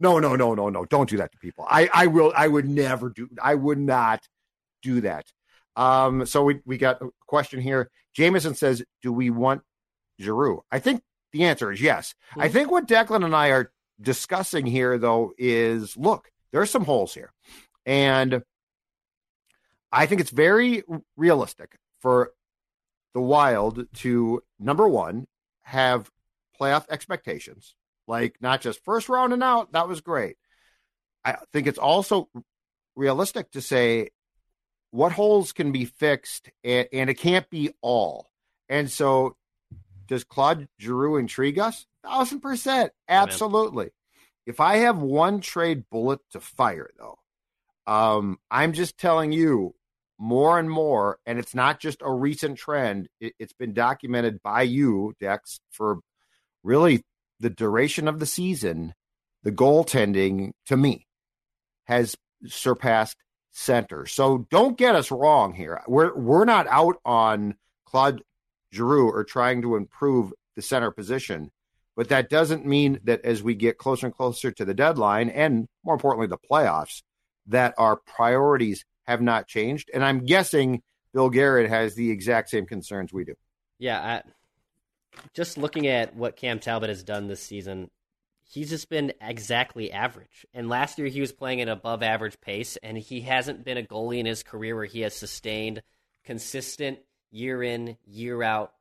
no, 0.00 0.18
no, 0.18 0.36
no, 0.36 0.54
no, 0.54 0.68
no. 0.70 0.84
Don't 0.86 1.08
do 1.08 1.16
that 1.18 1.32
to 1.32 1.38
people. 1.38 1.66
I, 1.68 1.88
I 1.92 2.06
will. 2.06 2.32
I 2.36 2.48
would 2.48 2.68
never 2.68 3.10
do. 3.10 3.28
I 3.42 3.54
would 3.54 3.78
not 3.78 4.26
do 4.82 5.00
that. 5.02 5.26
Um. 5.76 6.24
So 6.26 6.44
we 6.44 6.60
we 6.64 6.78
got 6.78 7.00
a 7.02 7.10
question 7.26 7.60
here. 7.60 7.90
Jameson 8.14 8.54
says, 8.54 8.82
"Do 9.02 9.12
we 9.12 9.30
want 9.30 9.62
Giroux?" 10.20 10.62
I 10.72 10.78
think 10.78 11.02
the 11.32 11.44
answer 11.44 11.70
is 11.70 11.80
yes. 11.80 12.14
I 12.36 12.48
Mhm. 12.48 12.52
think 12.52 12.70
what 12.70 12.88
Declan 12.88 13.24
and 13.24 13.36
I 13.36 13.48
are 13.48 13.72
discussing 14.00 14.66
here, 14.66 14.96
though, 14.98 15.32
is 15.38 15.96
look. 15.96 16.30
there's 16.52 16.70
some 16.70 16.84
holes 16.84 17.14
here. 17.14 17.32
And 17.86 18.42
I 19.92 20.06
think 20.06 20.20
it's 20.20 20.30
very 20.30 20.82
realistic 21.16 21.76
for 22.00 22.32
the 23.14 23.20
Wild 23.20 23.86
to, 23.94 24.42
number 24.58 24.88
one, 24.88 25.26
have 25.62 26.10
playoff 26.60 26.84
expectations, 26.90 27.74
like 28.06 28.36
not 28.40 28.60
just 28.60 28.84
first 28.84 29.08
round 29.08 29.32
and 29.32 29.42
out. 29.42 29.72
That 29.72 29.88
was 29.88 30.00
great. 30.00 30.36
I 31.24 31.36
think 31.52 31.66
it's 31.66 31.78
also 31.78 32.28
realistic 32.96 33.50
to 33.52 33.60
say 33.60 34.10
what 34.90 35.12
holes 35.12 35.52
can 35.52 35.72
be 35.72 35.84
fixed, 35.84 36.50
and, 36.64 36.88
and 36.92 37.10
it 37.10 37.14
can't 37.14 37.48
be 37.50 37.70
all. 37.80 38.30
And 38.68 38.90
so, 38.90 39.36
does 40.06 40.24
Claude 40.24 40.68
Giroux 40.80 41.16
intrigue 41.16 41.58
us? 41.58 41.86
Thousand 42.04 42.40
percent, 42.40 42.92
absolutely. 43.08 43.90
If 44.46 44.60
I 44.60 44.78
have 44.78 44.98
one 44.98 45.40
trade 45.40 45.84
bullet 45.90 46.20
to 46.32 46.40
fire, 46.40 46.90
though, 46.98 47.18
um, 47.86 48.38
I'm 48.50 48.72
just 48.72 48.98
telling 48.98 49.32
you 49.32 49.74
more 50.20 50.58
and 50.58 50.70
more, 50.70 51.18
and 51.24 51.38
it's 51.38 51.54
not 51.54 51.80
just 51.80 52.02
a 52.02 52.12
recent 52.12 52.58
trend. 52.58 53.08
It, 53.20 53.32
has 53.40 53.54
been 53.54 53.72
documented 53.72 54.42
by 54.42 54.62
you, 54.62 55.14
Dex, 55.18 55.60
for 55.70 56.00
really 56.62 57.02
the 57.40 57.48
duration 57.48 58.06
of 58.06 58.20
the 58.20 58.26
season. 58.26 58.92
The 59.42 59.50
goaltending, 59.50 60.52
to 60.66 60.76
me, 60.76 61.06
has 61.84 62.14
surpassed 62.46 63.16
center. 63.50 64.04
So 64.04 64.46
don't 64.50 64.76
get 64.76 64.94
us 64.94 65.10
wrong 65.10 65.54
here. 65.54 65.80
We're 65.88 66.14
we're 66.14 66.44
not 66.44 66.66
out 66.66 66.96
on 67.06 67.54
Claude 67.86 68.20
Giroux 68.74 69.10
or 69.10 69.24
trying 69.24 69.62
to 69.62 69.76
improve 69.76 70.34
the 70.54 70.62
center 70.62 70.90
position. 70.90 71.50
But 71.96 72.10
that 72.10 72.28
doesn't 72.28 72.66
mean 72.66 73.00
that 73.04 73.24
as 73.24 73.42
we 73.42 73.54
get 73.54 73.78
closer 73.78 74.06
and 74.06 74.14
closer 74.14 74.52
to 74.52 74.64
the 74.66 74.74
deadline 74.74 75.30
and 75.30 75.66
more 75.82 75.94
importantly 75.94 76.26
the 76.26 76.38
playoffs, 76.38 77.02
that 77.46 77.74
our 77.78 77.96
priorities 77.96 78.84
have 79.10 79.20
not 79.20 79.48
changed. 79.48 79.90
And 79.92 80.04
I'm 80.04 80.24
guessing 80.24 80.82
Bill 81.12 81.30
Guerin 81.30 81.68
has 81.68 81.94
the 81.94 82.10
exact 82.10 82.48
same 82.48 82.64
concerns 82.64 83.12
we 83.12 83.24
do. 83.24 83.34
Yeah, 83.78 84.00
I, 84.00 84.22
just 85.34 85.58
looking 85.58 85.88
at 85.88 86.14
what 86.14 86.36
Cam 86.36 86.60
Talbot 86.60 86.88
has 86.88 87.02
done 87.02 87.26
this 87.26 87.42
season, 87.42 87.90
he's 88.48 88.70
just 88.70 88.88
been 88.88 89.12
exactly 89.20 89.90
average. 89.90 90.46
And 90.54 90.68
last 90.68 90.98
year 90.98 91.08
he 91.08 91.20
was 91.20 91.32
playing 91.32 91.60
at 91.60 91.68
above 91.68 92.02
average 92.04 92.40
pace, 92.40 92.76
and 92.82 92.96
he 92.96 93.22
hasn't 93.22 93.64
been 93.64 93.78
a 93.78 93.82
goalie 93.82 94.20
in 94.20 94.26
his 94.26 94.44
career 94.44 94.76
where 94.76 94.84
he 94.84 95.00
has 95.00 95.14
sustained 95.14 95.82
consistent 96.24 97.00
year 97.32 97.62
in, 97.62 97.96
year 98.06 98.42
out 98.42 98.72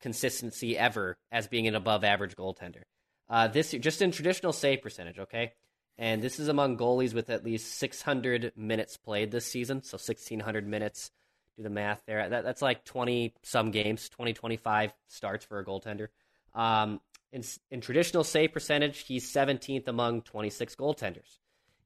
consistency 0.00 0.78
ever 0.78 1.16
as 1.30 1.46
being 1.46 1.66
an 1.66 1.74
above 1.74 2.04
average 2.04 2.36
goaltender. 2.36 2.82
Uh, 3.28 3.48
this 3.48 3.72
year, 3.72 3.80
just 3.80 4.00
in 4.00 4.12
traditional 4.12 4.52
save 4.52 4.80
percentage, 4.80 5.18
okay? 5.18 5.52
And 5.96 6.22
this 6.22 6.40
is 6.40 6.48
among 6.48 6.76
goalies 6.76 7.14
with 7.14 7.30
at 7.30 7.44
least 7.44 7.78
600 7.78 8.52
minutes 8.56 8.96
played 8.96 9.30
this 9.30 9.46
season. 9.46 9.82
So 9.82 9.96
1,600 9.96 10.66
minutes. 10.66 11.10
Do 11.56 11.62
the 11.62 11.70
math 11.70 12.02
there. 12.06 12.28
That, 12.28 12.42
that's 12.42 12.62
like 12.62 12.84
20 12.84 13.34
some 13.42 13.70
games, 13.70 14.08
20, 14.08 14.32
25 14.32 14.92
starts 15.06 15.44
for 15.44 15.60
a 15.60 15.64
goaltender. 15.64 16.08
Um, 16.52 17.00
in, 17.32 17.44
in 17.70 17.80
traditional 17.80 18.24
save 18.24 18.52
percentage, 18.52 19.06
he's 19.06 19.32
17th 19.32 19.86
among 19.86 20.22
26 20.22 20.74
goaltenders. 20.74 21.38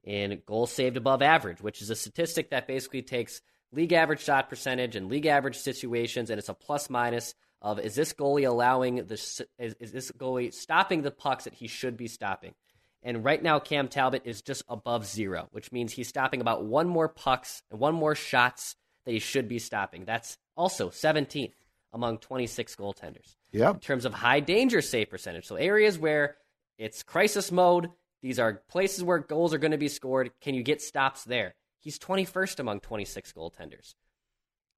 In 0.05 0.40
goals 0.47 0.73
saved 0.73 0.97
above 0.97 1.21
average, 1.21 1.61
which 1.61 1.83
is 1.83 1.90
a 1.90 1.94
statistic 1.94 2.51
that 2.51 2.66
basically 2.66 3.03
takes 3.03 3.42
league 3.73 3.92
average 3.92 4.23
shot 4.23 4.49
percentage 4.49 4.97
and 4.97 5.09
league 5.09 5.27
average 5.27 5.57
situations, 5.57 6.31
and 6.31 6.38
it's 6.38 6.49
a 6.49 6.55
plus 6.55 6.88
minus 6.88 7.35
of 7.61 7.81
is 7.81 7.94
this 7.94 8.12
goalie 8.12 8.49
allowing 8.49 8.97
the 9.07 9.44
is, 9.59 9.75
is 9.81 9.92
this 9.92 10.12
goalie 10.12 10.55
stopping 10.55 11.03
the 11.03 11.11
pucks 11.11 11.44
that 11.44 11.55
he 11.55 11.66
should 11.66 11.97
be 11.97 12.09
stopping. 12.09 12.55
And 13.03 13.25
right 13.25 13.43
now, 13.43 13.59
Cam 13.59 13.89
Talbot 13.89 14.23
is 14.25 14.43
just 14.43 14.63
above 14.69 15.07
zero, 15.07 15.49
which 15.53 15.71
means 15.71 15.93
he's 15.93 16.09
stopping 16.09 16.41
about 16.41 16.65
one 16.65 16.89
more 16.89 17.09
pucks 17.09 17.63
and 17.71 17.79
one 17.79 17.95
more 17.95 18.15
shots 18.15 18.75
that 19.05 19.13
he 19.13 19.21
should 19.21 19.49
be 19.49 19.59
stopping. 19.59 20.05
That's 20.05 20.37
also 20.57 20.91
17th 20.91 21.53
among 21.93 22.19
26 22.19 22.77
goaltenders. 22.77 23.37
Yeah. 23.53 23.71
In 23.71 23.79
terms 23.79 24.05
of 24.05 24.15
high 24.15 24.41
danger 24.41 24.83
save 24.83 25.11
percentage, 25.11 25.47
so 25.47 25.57
areas 25.57 25.99
where 25.99 26.37
it's 26.77 27.03
crisis 27.03 27.51
mode, 27.51 27.91
these 28.21 28.39
are 28.39 28.63
places 28.69 29.05
where 29.05 29.19
goals 29.19 29.55
are 29.55 29.59
going 29.59 29.71
to 29.71 29.79
be 29.79 29.89
scored. 29.89 30.33
Can 30.41 30.55
you 30.55 30.63
get 30.63 30.83
stops 30.83 31.25
there? 31.25 31.55
He's 31.81 31.99
21st 31.99 32.59
among 32.59 32.81
26 32.81 33.33
goaltenders. 33.33 33.95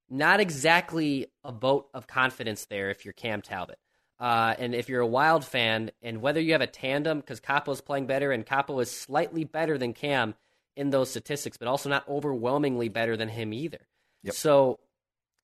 Not 0.09 0.41
exactly 0.41 1.27
a 1.43 1.53
vote 1.53 1.89
of 1.95 2.07
confidence 2.07 2.67
there 2.67 2.91
if 2.91 3.05
you're 3.05 3.15
Cam 3.15 3.41
Talbot. 3.43 3.79
Uh, 4.21 4.55
and 4.59 4.75
if 4.75 4.91
you're 4.91 5.01
a 5.01 5.07
Wild 5.07 5.47
fan, 5.47 5.91
and 6.03 6.21
whether 6.21 6.41
you 6.41 6.53
have 6.53 6.61
a 6.61 6.67
tandem, 6.67 7.21
because 7.21 7.41
Kaapo's 7.41 7.81
playing 7.81 8.07
better, 8.07 8.33
and 8.33 8.45
Kaapo 8.45 8.83
is 8.83 8.91
slightly 8.91 9.45
better 9.45 9.79
than 9.79 9.95
Cam 9.95 10.35
in 10.77 10.91
those 10.91 11.11
statistics, 11.11 11.57
but 11.57 11.69
also 11.69 11.89
not 11.89 12.07
overwhelmingly 12.07 12.91
better 12.91 13.17
than 13.17 13.29
him 13.29 13.55
either. 13.55 13.81
Yep. 14.25 14.35
So 14.35 14.79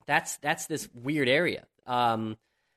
that's 0.07 0.37
that's 0.39 0.67
this 0.67 0.89
weird 0.95 1.29
area. 1.29 1.67
Um, 1.87 2.37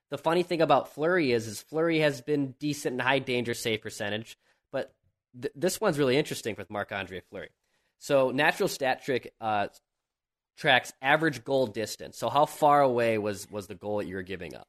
the 0.10 0.18
funny 0.18 0.44
thing 0.44 0.62
about 0.62 0.94
Fleury 0.94 1.34
is, 1.34 1.48
is 1.48 1.62
Fleury 1.62 2.00
has 2.00 2.22
been 2.22 2.56
decent 2.60 2.94
in 2.94 3.00
high 3.00 3.20
danger 3.20 3.54
save 3.54 3.82
percentage, 3.82 4.38
but 4.72 4.94
th- 5.40 5.54
this 5.56 5.82
one's 5.82 6.00
really 6.00 6.18
interesting 6.18 6.56
with 6.58 6.70
Marc 6.70 6.92
Andre 6.92 7.22
Fleury. 7.30 7.50
So 8.00 8.32
natural 8.32 8.70
stat 8.70 9.04
trick 9.04 9.34
uh, 9.42 9.68
tracks 10.58 10.94
average 11.02 11.44
goal 11.44 11.68
distance. 11.68 12.18
So 12.18 12.30
how 12.30 12.46
far 12.46 12.82
away 12.82 13.18
was 13.18 13.52
was 13.52 13.68
the 13.68 13.76
goal 13.76 13.98
that 13.98 14.08
you 14.08 14.16
were 14.16 14.24
giving 14.24 14.56
up? 14.56 14.68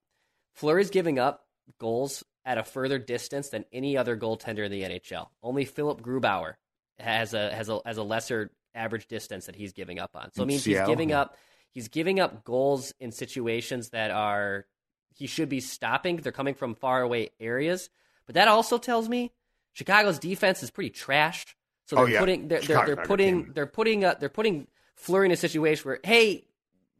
Fleury's 0.54 0.90
giving 0.90 1.18
up 1.18 1.46
goals 1.78 2.24
at 2.44 2.58
a 2.58 2.64
further 2.64 2.98
distance 2.98 3.50
than 3.50 3.64
any 3.72 3.96
other 3.96 4.16
goaltender 4.16 4.64
in 4.64 4.72
the 4.72 4.82
NHL. 4.82 5.28
Only 5.42 5.64
Philipp 5.64 6.00
Grubauer 6.00 6.54
has 6.98 7.34
a 7.34 7.54
has 7.54 7.68
a 7.68 7.80
has 7.84 7.96
a 7.96 8.02
lesser 8.02 8.50
average 8.74 9.06
distance 9.06 9.46
that 9.46 9.56
he's 9.56 9.72
giving 9.72 9.98
up 9.98 10.10
on. 10.14 10.32
So 10.32 10.42
it 10.42 10.46
means 10.46 10.62
Seattle. 10.62 10.86
he's 10.86 10.96
giving 10.96 11.12
up 11.12 11.36
he's 11.70 11.88
giving 11.88 12.20
up 12.20 12.44
goals 12.44 12.92
in 13.00 13.12
situations 13.12 13.90
that 13.90 14.10
are 14.10 14.66
he 15.14 15.26
should 15.26 15.48
be 15.48 15.60
stopping. 15.60 16.16
They're 16.16 16.32
coming 16.32 16.54
from 16.54 16.74
far 16.74 17.02
away 17.02 17.30
areas. 17.40 17.90
But 18.26 18.34
that 18.34 18.48
also 18.48 18.78
tells 18.78 19.08
me 19.08 19.32
Chicago's 19.72 20.18
defense 20.18 20.62
is 20.62 20.70
pretty 20.70 20.90
trashed. 20.90 21.54
So 21.86 21.96
they're 21.96 22.04
oh, 22.04 22.08
yeah. 22.08 22.20
putting 22.20 22.48
they're, 22.48 22.60
they're, 22.60 22.86
they're 22.86 22.96
putting 22.96 23.52
they're 23.52 23.66
putting 23.66 24.04
uh, 24.04 24.14
they're 24.18 24.28
putting 24.28 24.68
Fleury 24.96 25.26
in 25.26 25.32
a 25.32 25.36
situation 25.36 25.88
where 25.88 26.00
hey, 26.04 26.44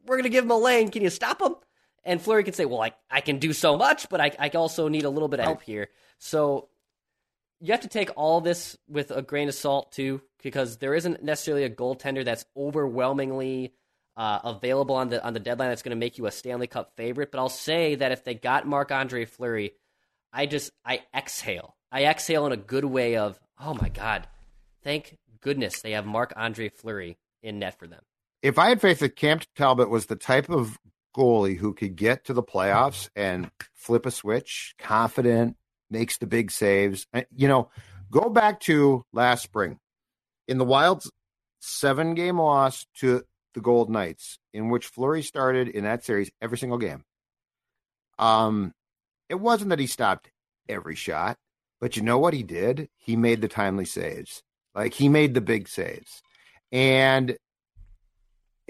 we're 0.05 0.17
gonna 0.17 0.29
give 0.29 0.43
him 0.43 0.51
a 0.51 0.57
lane. 0.57 0.89
Can 0.89 1.01
you 1.01 1.09
stop 1.09 1.41
him? 1.41 1.55
And 2.03 2.21
Fleury 2.21 2.43
can 2.43 2.53
say, 2.53 2.65
well, 2.65 2.81
I, 2.81 2.93
I 3.09 3.21
can 3.21 3.37
do 3.37 3.53
so 3.53 3.77
much, 3.77 4.09
but 4.09 4.19
I, 4.19 4.31
I 4.39 4.49
also 4.49 4.87
need 4.87 5.05
a 5.05 5.09
little 5.09 5.27
bit 5.27 5.39
of 5.39 5.45
help 5.45 5.61
here. 5.61 5.89
So 6.17 6.69
you 7.59 7.71
have 7.73 7.81
to 7.81 7.87
take 7.87 8.09
all 8.15 8.41
this 8.41 8.75
with 8.87 9.11
a 9.11 9.21
grain 9.21 9.47
of 9.47 9.53
salt 9.53 9.91
too, 9.91 10.21
because 10.41 10.77
there 10.77 10.95
isn't 10.95 11.23
necessarily 11.23 11.63
a 11.63 11.69
goaltender 11.69 12.25
that's 12.25 12.45
overwhelmingly 12.57 13.73
uh, 14.17 14.39
available 14.43 14.95
on 14.95 15.09
the 15.09 15.23
on 15.23 15.33
the 15.33 15.39
deadline 15.39 15.69
that's 15.69 15.83
going 15.83 15.95
to 15.95 15.99
make 15.99 16.17
you 16.17 16.25
a 16.25 16.31
Stanley 16.31 16.67
Cup 16.67 16.93
favorite. 16.97 17.31
But 17.31 17.39
I'll 17.39 17.49
say 17.49 17.95
that 17.95 18.11
if 18.11 18.23
they 18.23 18.33
got 18.33 18.67
Marc 18.67 18.91
Andre 18.91 19.25
Fleury, 19.25 19.73
I 20.33 20.47
just 20.47 20.71
I 20.83 21.01
exhale. 21.15 21.75
I 21.91 22.05
exhale 22.05 22.45
in 22.45 22.51
a 22.51 22.57
good 22.57 22.85
way 22.85 23.17
of 23.17 23.39
oh 23.59 23.73
my 23.73 23.89
god, 23.89 24.27
thank 24.83 25.17
goodness 25.39 25.81
they 25.81 25.91
have 25.91 26.05
Marc 26.05 26.33
Andre 26.35 26.69
Fleury 26.69 27.17
in 27.43 27.59
net 27.59 27.77
for 27.77 27.87
them. 27.87 28.01
If 28.41 28.57
I 28.57 28.69
had 28.69 28.81
faith 28.81 28.99
that 28.99 29.15
Cam 29.15 29.39
Talbot 29.55 29.89
was 29.89 30.07
the 30.07 30.15
type 30.15 30.49
of 30.49 30.77
goalie 31.15 31.57
who 31.57 31.73
could 31.73 31.95
get 31.95 32.25
to 32.25 32.33
the 32.33 32.43
playoffs 32.43 33.09
and 33.15 33.51
flip 33.73 34.05
a 34.05 34.11
switch, 34.11 34.75
confident, 34.77 35.57
makes 35.89 36.17
the 36.17 36.27
big 36.27 36.51
saves, 36.51 37.05
you 37.35 37.47
know, 37.47 37.69
go 38.09 38.29
back 38.29 38.59
to 38.61 39.05
last 39.13 39.43
spring 39.43 39.79
in 40.47 40.57
the 40.57 40.65
Wild's 40.65 41.11
seven 41.59 42.13
game 42.13 42.39
loss 42.39 42.85
to 42.99 43.23
the 43.53 43.61
Gold 43.61 43.89
Knights, 43.89 44.39
in 44.53 44.69
which 44.69 44.87
Fleury 44.87 45.21
started 45.21 45.67
in 45.67 45.83
that 45.83 46.03
series 46.03 46.31
every 46.41 46.57
single 46.57 46.77
game. 46.77 47.03
Um, 48.17 48.73
it 49.29 49.39
wasn't 49.39 49.69
that 49.69 49.79
he 49.79 49.87
stopped 49.87 50.29
every 50.69 50.95
shot, 50.95 51.37
but 51.79 51.97
you 51.97 52.03
know 52.03 52.19
what 52.19 52.33
he 52.33 52.43
did? 52.43 52.89
He 52.95 53.15
made 53.15 53.41
the 53.41 53.47
timely 53.47 53.85
saves. 53.85 54.43
Like 54.73 54.93
he 54.93 55.09
made 55.09 55.33
the 55.33 55.41
big 55.41 55.67
saves. 55.67 56.21
And 56.71 57.37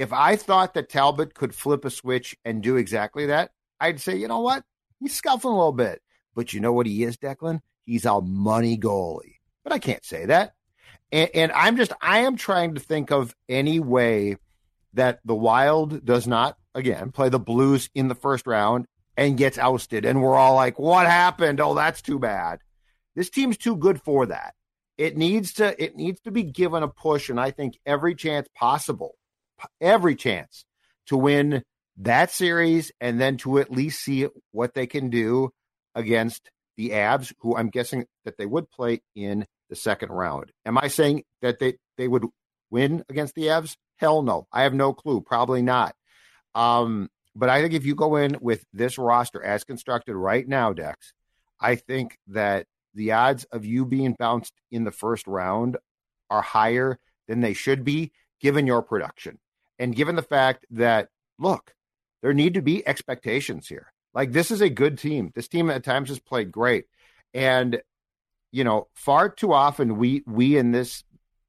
if 0.01 0.11
I 0.11 0.35
thought 0.35 0.73
that 0.73 0.89
Talbot 0.89 1.35
could 1.35 1.53
flip 1.53 1.85
a 1.85 1.91
switch 1.91 2.35
and 2.43 2.63
do 2.63 2.75
exactly 2.75 3.27
that, 3.27 3.51
I'd 3.79 4.01
say, 4.01 4.15
you 4.15 4.27
know 4.27 4.39
what? 4.39 4.63
He's 4.99 5.15
scuffling 5.15 5.53
a 5.53 5.57
little 5.57 5.71
bit. 5.71 6.01
But 6.33 6.53
you 6.53 6.59
know 6.59 6.73
what 6.73 6.87
he 6.87 7.03
is, 7.03 7.17
Declan? 7.17 7.59
He's 7.85 8.05
a 8.05 8.19
money 8.19 8.77
goalie. 8.77 9.35
But 9.63 9.73
I 9.73 9.79
can't 9.79 10.03
say 10.03 10.25
that. 10.25 10.55
And, 11.11 11.29
and 11.35 11.51
I'm 11.51 11.77
just, 11.77 11.93
I 12.01 12.19
am 12.19 12.35
trying 12.35 12.73
to 12.73 12.79
think 12.79 13.11
of 13.11 13.35
any 13.47 13.79
way 13.79 14.37
that 14.93 15.19
the 15.23 15.35
Wild 15.35 16.03
does 16.03 16.25
not, 16.25 16.57
again, 16.73 17.11
play 17.11 17.29
the 17.29 17.39
Blues 17.39 17.89
in 17.93 18.07
the 18.07 18.15
first 18.15 18.47
round 18.47 18.87
and 19.15 19.37
gets 19.37 19.59
ousted. 19.59 20.05
And 20.05 20.21
we're 20.21 20.35
all 20.35 20.55
like, 20.55 20.79
what 20.79 21.05
happened? 21.05 21.59
Oh, 21.59 21.75
that's 21.75 22.01
too 22.01 22.17
bad. 22.17 22.59
This 23.15 23.29
team's 23.29 23.57
too 23.57 23.75
good 23.75 24.01
for 24.01 24.25
that. 24.25 24.55
It 24.97 25.15
needs 25.15 25.53
to 25.53 25.81
it 25.83 25.95
needs 25.95 26.21
to 26.21 26.31
be 26.31 26.43
given 26.43 26.83
a 26.83 26.87
push, 26.87 27.29
and 27.29 27.39
I 27.39 27.51
think 27.51 27.79
every 27.85 28.13
chance 28.13 28.47
possible, 28.53 29.15
every 29.79 30.15
chance 30.15 30.65
to 31.07 31.17
win 31.17 31.63
that 31.97 32.31
series, 32.31 32.91
and 32.99 33.19
then 33.19 33.37
to 33.37 33.59
at 33.59 33.71
least 33.71 34.01
see 34.01 34.27
what 34.51 34.73
they 34.73 34.87
can 34.87 35.09
do 35.09 35.51
against 35.93 36.49
the 36.77 36.91
Avs, 36.91 37.33
who 37.39 37.55
I'm 37.55 37.69
guessing 37.69 38.05
that 38.25 38.37
they 38.37 38.45
would 38.45 38.71
play 38.71 39.01
in 39.15 39.45
the 39.69 39.75
second 39.75 40.09
round. 40.09 40.51
Am 40.65 40.77
I 40.77 40.87
saying 40.87 41.23
that 41.41 41.59
they, 41.59 41.75
they 41.97 42.07
would 42.07 42.25
win 42.69 43.03
against 43.09 43.35
the 43.35 43.47
Avs? 43.47 43.75
Hell 43.97 44.23
no. 44.23 44.47
I 44.51 44.63
have 44.63 44.73
no 44.73 44.93
clue. 44.93 45.21
Probably 45.21 45.61
not. 45.61 45.95
Um, 46.55 47.09
but 47.35 47.49
I 47.49 47.61
think 47.61 47.73
if 47.73 47.85
you 47.85 47.95
go 47.95 48.15
in 48.15 48.37
with 48.41 48.65
this 48.73 48.97
roster 48.97 49.43
as 49.43 49.63
constructed 49.63 50.15
right 50.15 50.47
now, 50.47 50.73
Dex, 50.73 51.13
I 51.59 51.75
think 51.75 52.17
that 52.27 52.65
the 52.93 53.11
odds 53.11 53.45
of 53.51 53.65
you 53.65 53.85
being 53.85 54.15
bounced 54.17 54.53
in 54.71 54.83
the 54.83 54.91
first 54.91 55.27
round 55.27 55.77
are 56.29 56.41
higher 56.41 56.97
than 57.27 57.41
they 57.41 57.53
should 57.53 57.83
be 57.83 58.11
given 58.41 58.65
your 58.65 58.81
production. 58.81 59.37
And 59.81 59.95
given 59.95 60.15
the 60.15 60.21
fact 60.21 60.67
that, 60.69 61.09
look, 61.39 61.73
there 62.21 62.33
need 62.33 62.53
to 62.53 62.61
be 62.61 62.87
expectations 62.87 63.67
here. 63.67 63.91
Like, 64.13 64.31
this 64.31 64.51
is 64.51 64.61
a 64.61 64.69
good 64.69 64.99
team. 64.99 65.31
This 65.33 65.47
team 65.47 65.71
at 65.71 65.83
times 65.83 66.09
has 66.09 66.19
played 66.19 66.51
great. 66.51 66.85
And, 67.33 67.81
you 68.51 68.63
know, 68.63 68.89
far 68.93 69.27
too 69.27 69.53
often 69.53 69.97
we, 69.97 70.23
we 70.27 70.55
in 70.55 70.71
this 70.71 71.03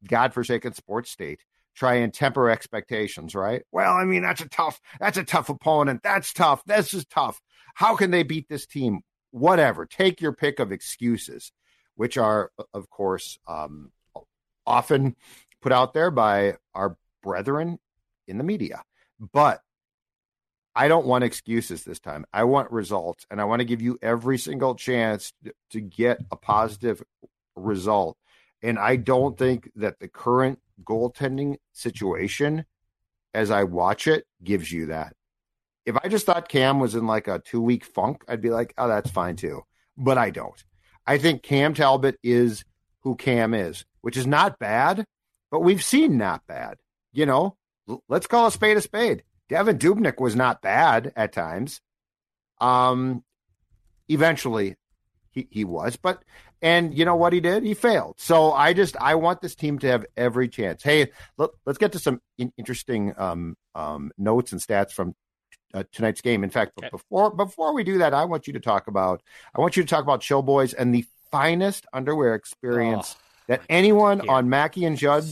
godforsaken 0.08 0.72
sports 0.72 1.10
state 1.10 1.44
try 1.74 1.96
and 1.96 2.14
temper 2.14 2.48
expectations, 2.48 3.34
right? 3.34 3.64
Well, 3.70 3.92
I 3.92 4.04
mean, 4.04 4.22
that's 4.22 4.40
a 4.40 4.48
tough, 4.48 4.80
that's 4.98 5.18
a 5.18 5.24
tough 5.24 5.50
opponent. 5.50 6.02
That's 6.02 6.32
tough. 6.32 6.64
This 6.64 6.94
is 6.94 7.04
tough. 7.04 7.38
How 7.74 7.96
can 7.96 8.10
they 8.10 8.22
beat 8.22 8.48
this 8.48 8.66
team? 8.66 9.00
Whatever. 9.30 9.84
Take 9.84 10.22
your 10.22 10.32
pick 10.32 10.58
of 10.58 10.72
excuses, 10.72 11.52
which 11.96 12.16
are, 12.16 12.50
of 12.72 12.88
course, 12.88 13.38
um, 13.46 13.92
often 14.66 15.16
put 15.60 15.72
out 15.72 15.92
there 15.92 16.10
by 16.10 16.54
our 16.74 16.96
brethren 17.22 17.78
in 18.26 18.38
the 18.38 18.44
media. 18.44 18.82
But 19.32 19.60
I 20.74 20.88
don't 20.88 21.06
want 21.06 21.24
excuses 21.24 21.84
this 21.84 22.00
time. 22.00 22.24
I 22.32 22.44
want 22.44 22.70
results, 22.70 23.26
and 23.30 23.40
I 23.40 23.44
want 23.44 23.60
to 23.60 23.66
give 23.66 23.82
you 23.82 23.98
every 24.00 24.38
single 24.38 24.74
chance 24.74 25.32
to 25.70 25.80
get 25.80 26.18
a 26.30 26.36
positive 26.36 27.02
result. 27.54 28.16
And 28.62 28.78
I 28.78 28.96
don't 28.96 29.36
think 29.36 29.70
that 29.76 29.98
the 29.98 30.08
current 30.08 30.60
goaltending 30.82 31.56
situation, 31.72 32.64
as 33.34 33.50
I 33.50 33.64
watch 33.64 34.06
it, 34.06 34.24
gives 34.42 34.72
you 34.72 34.86
that. 34.86 35.14
If 35.84 35.96
I 36.02 36.08
just 36.08 36.26
thought 36.26 36.48
Cam 36.48 36.78
was 36.78 36.94
in 36.94 37.06
like 37.06 37.28
a 37.28 37.40
two 37.40 37.60
week 37.60 37.84
funk, 37.84 38.24
I'd 38.28 38.40
be 38.40 38.50
like, 38.50 38.72
oh, 38.78 38.88
that's 38.88 39.10
fine 39.10 39.36
too. 39.36 39.62
But 39.96 40.16
I 40.16 40.30
don't. 40.30 40.62
I 41.06 41.18
think 41.18 41.42
Cam 41.42 41.74
Talbot 41.74 42.18
is 42.22 42.64
who 43.00 43.16
Cam 43.16 43.52
is, 43.52 43.84
which 44.00 44.16
is 44.16 44.26
not 44.26 44.58
bad, 44.58 45.04
but 45.50 45.60
we've 45.60 45.82
seen 45.82 46.16
not 46.16 46.46
bad. 46.46 46.78
You 47.12 47.26
know, 47.26 47.56
let's 48.08 48.26
call 48.26 48.46
a 48.46 48.52
spade 48.52 48.76
a 48.76 48.80
spade. 48.80 49.24
Devan 49.50 49.78
Dubnyk 49.78 50.20
was 50.20 50.36
not 50.36 50.62
bad 50.62 51.12
at 51.16 51.32
times. 51.32 51.80
Um, 52.60 53.24
eventually, 54.08 54.76
he 55.30 55.48
he 55.50 55.64
was, 55.64 55.96
but 55.96 56.22
and 56.62 56.96
you 56.96 57.04
know 57.04 57.16
what 57.16 57.32
he 57.32 57.40
did? 57.40 57.64
He 57.64 57.74
failed. 57.74 58.14
So 58.18 58.52
I 58.52 58.72
just 58.72 58.96
I 59.00 59.16
want 59.16 59.40
this 59.40 59.54
team 59.54 59.78
to 59.80 59.88
have 59.88 60.06
every 60.16 60.48
chance. 60.48 60.82
Hey, 60.82 61.10
look, 61.36 61.58
let's 61.66 61.78
get 61.78 61.92
to 61.92 61.98
some 61.98 62.20
in- 62.38 62.52
interesting 62.56 63.12
um, 63.18 63.56
um, 63.74 64.12
notes 64.16 64.52
and 64.52 64.60
stats 64.60 64.92
from 64.92 65.14
uh, 65.74 65.82
tonight's 65.92 66.20
game. 66.20 66.44
In 66.44 66.50
fact, 66.50 66.72
okay. 66.78 66.88
before 66.90 67.30
before 67.34 67.74
we 67.74 67.82
do 67.82 67.98
that, 67.98 68.14
I 68.14 68.24
want 68.24 68.46
you 68.46 68.52
to 68.52 68.60
talk 68.60 68.86
about 68.86 69.22
I 69.54 69.60
want 69.60 69.76
you 69.76 69.82
to 69.82 69.88
talk 69.88 70.04
about 70.04 70.20
Chill 70.20 70.42
Boys 70.42 70.72
and 70.72 70.94
the 70.94 71.04
finest 71.30 71.86
underwear 71.92 72.34
experience 72.34 73.16
oh, 73.16 73.22
that 73.48 73.62
anyone 73.68 74.28
on 74.28 74.48
Mackey 74.48 74.84
and 74.84 74.96
Judd 74.96 75.24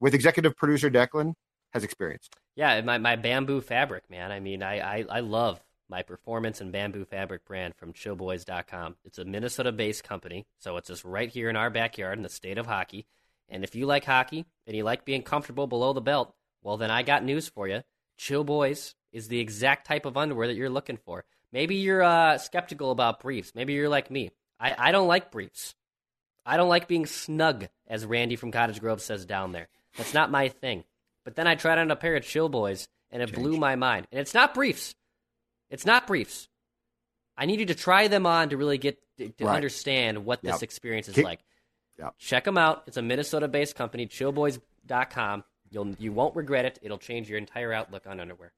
with 0.00 0.14
executive 0.14 0.56
producer 0.56 0.90
Declan 0.90 1.34
has 1.72 1.84
experienced. 1.84 2.36
Yeah, 2.54 2.80
my, 2.82 2.98
my 2.98 3.16
bamboo 3.16 3.60
fabric, 3.60 4.08
man. 4.10 4.30
I 4.30 4.40
mean, 4.40 4.62
I, 4.62 4.78
I, 4.78 5.04
I 5.08 5.20
love 5.20 5.62
my 5.88 6.02
performance 6.02 6.60
and 6.60 6.72
bamboo 6.72 7.04
fabric 7.04 7.44
brand 7.44 7.74
from 7.74 7.92
chillboys.com. 7.92 8.96
It's 9.04 9.18
a 9.18 9.24
Minnesota 9.24 9.72
based 9.72 10.04
company, 10.04 10.46
so 10.58 10.76
it's 10.76 10.88
just 10.88 11.04
right 11.04 11.28
here 11.28 11.48
in 11.50 11.56
our 11.56 11.70
backyard 11.70 12.18
in 12.18 12.22
the 12.22 12.28
state 12.28 12.58
of 12.58 12.66
hockey. 12.66 13.06
And 13.48 13.64
if 13.64 13.74
you 13.74 13.86
like 13.86 14.04
hockey 14.04 14.46
and 14.66 14.76
you 14.76 14.84
like 14.84 15.04
being 15.04 15.22
comfortable 15.22 15.66
below 15.66 15.92
the 15.92 16.00
belt, 16.00 16.34
well, 16.62 16.76
then 16.76 16.90
I 16.90 17.02
got 17.02 17.24
news 17.24 17.48
for 17.48 17.68
you. 17.68 17.82
Chill 18.16 18.44
Boys 18.44 18.94
is 19.12 19.28
the 19.28 19.40
exact 19.40 19.86
type 19.86 20.06
of 20.06 20.16
underwear 20.16 20.46
that 20.46 20.56
you're 20.56 20.70
looking 20.70 20.96
for. 20.96 21.24
Maybe 21.52 21.76
you're 21.76 22.02
uh, 22.02 22.38
skeptical 22.38 22.90
about 22.90 23.20
briefs. 23.20 23.52
Maybe 23.54 23.74
you're 23.74 23.88
like 23.88 24.10
me. 24.10 24.30
I, 24.58 24.74
I 24.78 24.92
don't 24.92 25.08
like 25.08 25.30
briefs. 25.30 25.74
I 26.46 26.56
don't 26.56 26.68
like 26.68 26.88
being 26.88 27.06
snug, 27.06 27.68
as 27.86 28.06
Randy 28.06 28.36
from 28.36 28.52
Cottage 28.52 28.80
Grove 28.80 29.02
says 29.02 29.26
down 29.26 29.52
there. 29.52 29.68
That's 29.96 30.14
not 30.14 30.30
my 30.30 30.48
thing. 30.48 30.84
But 31.24 31.36
then 31.36 31.46
I 31.46 31.54
tried 31.54 31.78
on 31.78 31.90
a 31.90 31.96
pair 31.96 32.16
of 32.16 32.24
Chill 32.24 32.48
Boys, 32.48 32.88
and 33.10 33.22
it 33.22 33.26
Change. 33.26 33.38
blew 33.38 33.56
my 33.56 33.76
mind. 33.76 34.06
And 34.10 34.20
it's 34.20 34.34
not 34.34 34.54
briefs. 34.54 34.94
It's 35.70 35.86
not 35.86 36.06
briefs. 36.06 36.48
I 37.36 37.46
need 37.46 37.60
you 37.60 37.66
to 37.66 37.74
try 37.74 38.08
them 38.08 38.26
on 38.26 38.50
to 38.50 38.56
really 38.56 38.78
get 38.78 38.98
to 39.18 39.32
right. 39.40 39.54
understand 39.54 40.24
what 40.24 40.42
this 40.42 40.54
yep. 40.54 40.62
experience 40.62 41.08
is 41.08 41.14
Keep, 41.14 41.24
like. 41.24 41.40
Yep. 41.98 42.14
Check 42.18 42.44
them 42.44 42.58
out. 42.58 42.82
It's 42.86 42.96
a 42.96 43.02
Minnesota-based 43.02 43.74
company, 43.74 44.06
chillboys.com. 44.06 45.44
You'll 45.70 45.94
you 45.98 46.12
won't 46.12 46.36
regret 46.36 46.64
it. 46.64 46.78
It'll 46.82 46.98
change 46.98 47.28
your 47.28 47.38
entire 47.38 47.72
outlook 47.72 48.06
on 48.06 48.20
underwear. 48.20 48.52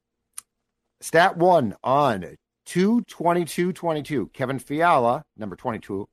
Stat 1.00 1.37
one 1.37 1.77
on 1.85 2.37
22222. 2.66 4.31
Kevin 4.33 4.59
Fiala, 4.59 5.22
number 5.37 5.55
22, 5.55 6.09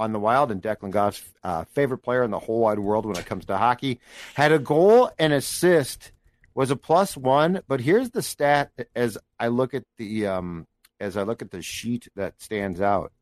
on 0.00 0.12
the 0.12 0.18
Wild 0.18 0.50
and 0.50 0.62
Declan 0.62 0.90
Goff's 0.90 1.22
uh, 1.44 1.64
favorite 1.64 1.98
player 1.98 2.22
in 2.22 2.30
the 2.30 2.38
whole 2.38 2.60
wide 2.60 2.78
world 2.78 3.04
when 3.04 3.16
it 3.16 3.26
comes 3.26 3.44
to 3.44 3.58
hockey. 3.58 4.00
Had 4.34 4.50
a 4.50 4.58
goal 4.58 5.10
and 5.18 5.34
assist, 5.34 6.10
was 6.54 6.70
a 6.70 6.76
plus 6.76 7.18
one. 7.18 7.60
But 7.68 7.82
here's 7.82 8.10
the 8.10 8.22
stat 8.22 8.72
as 8.96 9.18
I 9.38 9.48
look 9.48 9.74
at 9.74 9.84
the 9.98 10.26
um, 10.26 10.66
as 10.98 11.18
I 11.18 11.22
look 11.22 11.42
at 11.42 11.50
the 11.50 11.60
sheet 11.60 12.08
that 12.16 12.40
stands 12.40 12.80
out. 12.80 13.12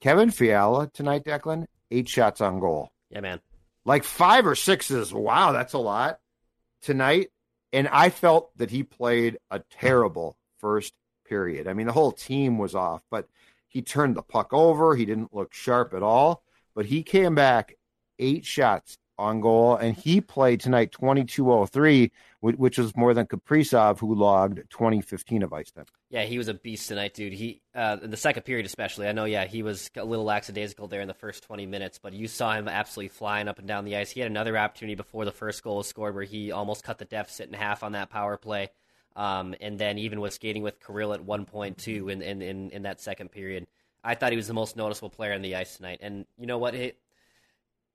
Kevin 0.00 0.30
Fiala 0.30 0.88
tonight, 0.88 1.24
Declan, 1.24 1.66
eight 1.90 2.08
shots 2.08 2.40
on 2.40 2.60
goal. 2.60 2.90
Yeah, 3.10 3.20
man. 3.20 3.40
Like 3.84 4.02
five 4.02 4.46
or 4.46 4.54
sixes. 4.54 5.12
Wow, 5.12 5.52
that's 5.52 5.74
a 5.74 5.78
lot 5.78 6.18
tonight. 6.80 7.28
And 7.74 7.88
I 7.88 8.08
felt 8.08 8.56
that 8.56 8.70
he 8.70 8.82
played 8.84 9.36
a 9.50 9.60
terrible 9.70 10.36
first 10.58 10.94
period. 11.26 11.68
I 11.68 11.74
mean, 11.74 11.86
the 11.86 11.92
whole 11.92 12.12
team 12.12 12.58
was 12.58 12.74
off, 12.74 13.02
but 13.10 13.28
he 13.72 13.80
turned 13.80 14.16
the 14.16 14.22
puck 14.22 14.52
over. 14.52 14.94
He 14.94 15.06
didn't 15.06 15.34
look 15.34 15.54
sharp 15.54 15.94
at 15.94 16.02
all, 16.02 16.42
but 16.74 16.84
he 16.84 17.02
came 17.02 17.34
back 17.34 17.74
eight 18.18 18.44
shots 18.44 18.98
on 19.18 19.40
goal, 19.40 19.76
and 19.76 19.96
he 19.96 20.20
played 20.20 20.60
tonight 20.60 20.92
22-03, 20.92 22.10
which 22.40 22.76
was 22.76 22.94
more 22.96 23.14
than 23.14 23.26
Kaprizov, 23.26 23.98
who 23.98 24.14
logged 24.14 24.56
2015 24.68 25.42
of 25.42 25.52
ice 25.54 25.70
time. 25.70 25.86
Yeah, 26.10 26.24
he 26.24 26.36
was 26.36 26.48
a 26.48 26.54
beast 26.54 26.88
tonight, 26.88 27.14
dude. 27.14 27.32
He 27.32 27.62
uh, 27.74 27.96
in 28.02 28.10
the 28.10 28.16
second 28.18 28.42
period, 28.42 28.66
especially. 28.66 29.08
I 29.08 29.12
know, 29.12 29.24
yeah, 29.24 29.46
he 29.46 29.62
was 29.62 29.88
a 29.96 30.04
little 30.04 30.26
lackadaisical 30.26 30.88
there 30.88 31.00
in 31.00 31.08
the 31.08 31.14
first 31.14 31.44
20 31.44 31.64
minutes, 31.64 31.98
but 31.98 32.12
you 32.12 32.28
saw 32.28 32.52
him 32.52 32.68
absolutely 32.68 33.08
flying 33.08 33.48
up 33.48 33.58
and 33.58 33.66
down 33.66 33.86
the 33.86 33.96
ice. 33.96 34.10
He 34.10 34.20
had 34.20 34.30
another 34.30 34.58
opportunity 34.58 34.96
before 34.96 35.24
the 35.24 35.32
first 35.32 35.62
goal 35.62 35.78
was 35.78 35.86
scored, 35.86 36.14
where 36.14 36.24
he 36.24 36.52
almost 36.52 36.84
cut 36.84 36.98
the 36.98 37.06
deficit 37.06 37.48
in 37.48 37.54
half 37.54 37.82
on 37.82 37.92
that 37.92 38.10
power 38.10 38.36
play. 38.36 38.68
Um, 39.14 39.54
and 39.60 39.78
then 39.78 39.98
even 39.98 40.20
was 40.20 40.34
skating 40.34 40.62
with 40.62 40.84
Kirill 40.84 41.12
at 41.12 41.24
one 41.24 41.44
point 41.44 41.78
too 41.78 42.08
in, 42.08 42.22
in, 42.22 42.40
in, 42.40 42.70
in, 42.70 42.82
that 42.82 43.00
second 43.00 43.30
period. 43.30 43.66
I 44.02 44.14
thought 44.14 44.32
he 44.32 44.36
was 44.36 44.48
the 44.48 44.54
most 44.54 44.76
noticeable 44.76 45.10
player 45.10 45.34
on 45.34 45.42
the 45.42 45.54
ice 45.54 45.76
tonight. 45.76 45.98
And 46.02 46.24
you 46.38 46.46
know 46.46 46.58
what? 46.58 46.74
It, 46.74 46.98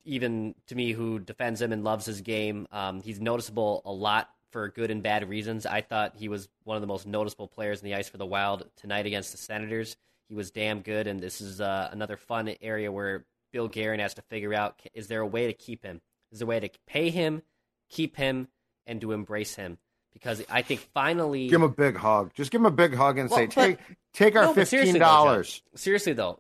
even 0.06 0.56
to 0.68 0.76
me, 0.76 0.94
who 0.94 1.20
defends 1.20 1.62
him 1.62 1.72
and 1.74 1.84
loves 1.84 2.06
his 2.06 2.22
game, 2.22 2.68
um, 2.72 3.02
he's 3.02 3.20
noticeable 3.20 3.82
a 3.86 3.92
lot 3.92 4.30
for 4.52 4.70
good 4.70 4.90
and 4.90 5.04
bad 5.04 5.28
reasons. 5.28 5.66
I 5.66 5.82
thought 5.82 6.16
he 6.16 6.30
was 6.30 6.48
one 6.64 6.78
of 6.78 6.82
the 6.82 6.88
most 6.88 7.06
noticeable 7.06 7.48
players 7.48 7.82
in 7.82 7.86
the 7.86 7.96
ice 7.96 8.08
for 8.08 8.18
the 8.18 8.26
Wild 8.26 8.70
tonight 8.78 9.06
against 9.06 9.32
the 9.32 9.38
Senators. 9.38 9.98
He 10.30 10.36
was 10.36 10.52
damn 10.52 10.82
good, 10.82 11.08
and 11.08 11.20
this 11.20 11.42
is 11.42 11.62
uh, 11.62 11.90
another 11.92 12.18
fun 12.18 12.54
area 12.62 12.92
where 12.92 13.26
Bill 13.52 13.68
Guerin 13.68 14.00
has 14.00 14.14
to 14.16 14.22
figure 14.24 14.54
out: 14.54 14.82
is 14.94 15.08
there 15.08 15.22
a 15.22 15.28
way 15.28 15.48
to 15.48 15.54
keep 15.54 15.84
him? 15.84 16.02
Is 16.32 16.40
there 16.40 16.46
a 16.46 16.50
way 16.50 16.60
to 16.60 16.70
pay 16.86 17.10
him, 17.10 17.42
keep 17.90 18.18
him, 18.18 18.48
and 18.86 19.00
to 19.02 19.12
embrace 19.12 19.56
him? 19.56 19.78
Because 20.18 20.44
I 20.50 20.62
think 20.62 20.82
finally 20.94 21.48
give 21.48 21.62
him 21.62 21.64
a 21.64 21.70
big 21.70 21.96
hug. 21.96 22.34
Just 22.34 22.52
give 22.52 22.62
him 22.62 22.66
a 22.66 22.72
big 22.72 22.96
hug 22.96 23.18
and 23.18 23.30
well, 23.30 23.40
say, 23.40 23.48
"Take 23.48 23.78
take 24.14 24.36
our 24.36 24.46
no, 24.46 24.54
fifteen 24.54 24.98
dollars." 24.98 25.62
Seriously 25.76 26.14
though, 26.14 26.40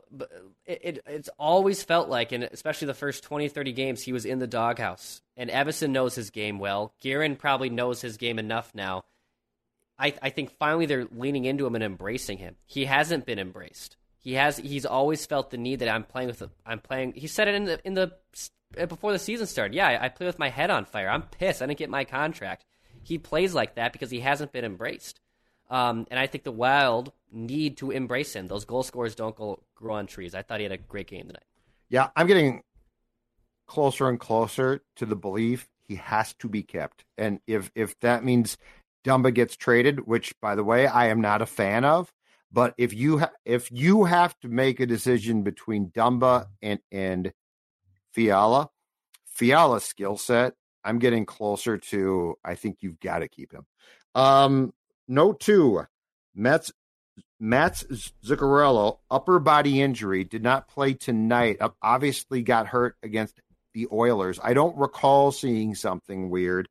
it, 0.68 0.82
it, 0.84 1.04
it's 1.08 1.30
always 1.40 1.82
felt 1.84 2.10
like, 2.10 2.32
and 2.32 2.44
especially 2.44 2.88
the 2.88 2.94
first 2.94 3.24
20, 3.24 3.48
30 3.48 3.72
games, 3.72 4.04
he 4.04 4.12
was 4.12 4.26
in 4.26 4.40
the 4.40 4.48
doghouse. 4.48 5.22
And 5.38 5.50
Evason 5.50 5.92
knows 5.92 6.13
his 6.16 6.30
game 6.30 6.60
well. 6.60 6.94
Guerin 7.02 7.38
probably 7.38 7.70
knows 7.70 8.02
his 8.02 8.18
game 8.18 8.38
enough 8.38 8.72
now. 8.76 9.04
I, 9.98 10.13
I 10.22 10.30
think 10.30 10.52
finally 10.60 10.86
they're 10.86 11.08
leaning 11.16 11.46
into 11.46 11.66
him 11.66 11.76
and 11.76 11.84
embracing 11.84 12.38
him. 12.38 12.56
He 12.65 12.86
hasn't 12.86 13.25
been 13.25 13.40
embraced. 13.40 13.96
He 14.19 14.34
has. 14.34 14.58
He's 14.58 14.86
always 14.86 15.25
felt 15.25 15.52
the 15.52 15.58
need 15.58 15.80
that 15.80 15.90
I'm 15.90 16.04
playing 16.04 16.28
with. 16.28 16.44
I'm 16.65 16.80
playing. 16.80 17.13
He 17.13 17.28
said 17.28 17.48
it 17.48 17.56
in 17.56 17.65
the 17.65 17.80
in 17.86 17.94
the 17.94 18.12
before 18.88 19.12
the 19.12 19.19
season 19.19 19.48
started. 19.48 19.73
Yeah, 19.73 19.88
I, 19.88 20.06
I 20.06 20.10
play 20.10 20.28
with 20.28 20.38
my 20.38 20.50
head 20.50 20.69
on 20.69 20.86
fire. 20.86 21.10
I'm 21.10 21.23
pissed. 21.23 21.62
I 21.62 21.65
didn't 21.65 21.80
get 21.80 21.90
my 21.90 22.04
contract 22.04 22.65
he 23.08 23.17
plays 23.17 23.53
like 23.53 23.75
that 23.75 23.93
because 23.93 24.12
he 24.12 24.19
hasn't 24.19 24.51
been 24.51 24.65
embraced. 24.65 25.19
Um, 25.69 26.08
and 26.12 26.19
I 26.19 26.27
think 26.27 26.43
the 26.43 26.51
Wild 26.51 27.12
need 27.31 27.77
to 27.77 27.91
embrace 27.91 28.35
him. 28.35 28.47
Those 28.47 28.65
goal 28.65 28.83
scorers 28.83 29.15
don't 29.15 29.35
go, 29.35 29.62
grow 29.75 29.95
on 29.95 30.08
trees. 30.08 30.35
I 30.35 30.41
thought 30.41 30.60
he 30.60 30.63
had 30.63 30.71
a 30.71 30.77
great 30.77 31.08
game 31.08 31.27
tonight. 31.27 31.43
Yeah, 31.89 32.10
I'm 32.15 32.27
getting 32.27 32.63
closer 33.65 34.10
and 34.10 34.19
closer 34.19 34.81
to 34.97 35.05
the 35.05 35.15
belief 35.15 35.67
he 35.87 35.95
has 35.95 36.33
to 36.35 36.49
be 36.49 36.63
kept. 36.63 37.05
And 37.17 37.39
if 37.47 37.71
if 37.75 37.97
that 38.01 38.23
means 38.23 38.58
Dumba 39.05 39.33
gets 39.33 39.55
traded, 39.55 40.05
which 40.05 40.33
by 40.41 40.55
the 40.55 40.63
way 40.63 40.87
I 40.87 41.08
am 41.08 41.21
not 41.21 41.41
a 41.41 41.45
fan 41.45 41.85
of, 41.85 42.12
but 42.51 42.73
if 42.77 42.93
you 42.93 43.19
ha- 43.19 43.31
if 43.45 43.71
you 43.71 44.05
have 44.05 44.37
to 44.39 44.49
make 44.49 44.79
a 44.79 44.85
decision 44.85 45.43
between 45.43 45.91
Dumba 45.91 46.47
and 46.62 46.79
and 46.91 47.31
Fiala. 48.12 48.69
Fiala's 49.25 49.83
skill 49.83 50.17
set, 50.17 50.55
I'm 50.84 51.00
getting 51.00 51.25
closer 51.25 51.78
to. 51.78 52.36
I 52.44 52.56
think 52.56 52.78
you've 52.82 53.00
got 53.00 53.19
to 53.19 53.28
keep 53.28 53.52
him. 53.52 53.65
Um, 54.15 54.73
note 55.08 55.40
two, 55.40 55.84
Mets 56.36 56.71
Mats 57.40 57.84
Zuccarello, 58.25 59.00
upper 59.12 59.40
body 59.40 59.82
injury, 59.82 60.23
did 60.23 60.42
not 60.42 60.67
play 60.67 60.94
tonight. 60.94 61.58
Obviously, 61.82 62.42
got 62.42 62.67
hurt 62.67 62.96
against 63.04 63.40
the 63.73 63.88
Oilers. 63.92 64.40
I 64.44 64.54
don't 64.54 64.75
recall 64.78 65.32
seeing 65.32 65.75
something 65.75 66.30
weird, 66.30 66.67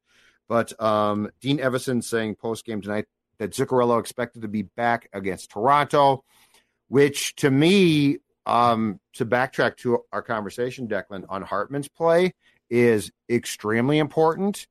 but 0.48 0.78
um, 0.82 1.30
Dean 1.40 1.58
Evason 1.58 2.02
saying 2.02 2.36
post 2.36 2.64
game 2.64 2.80
tonight 2.80 3.06
that 3.38 3.52
Zuccarello 3.52 4.00
expected 4.00 4.42
to 4.42 4.48
be 4.48 4.62
back 4.62 5.08
against 5.12 5.50
Toronto, 5.50 6.24
which 6.88 7.36
to 7.36 7.50
me, 7.50 8.18
um, 8.44 8.98
to 9.14 9.26
backtrack 9.26 9.76
to 9.78 10.00
our 10.12 10.22
conversation, 10.22 10.88
Declan, 10.88 11.26
on 11.28 11.42
Hartman's 11.42 11.88
play 11.88 12.34
is 12.70 13.10
extremely 13.28 13.98
important 13.98 14.66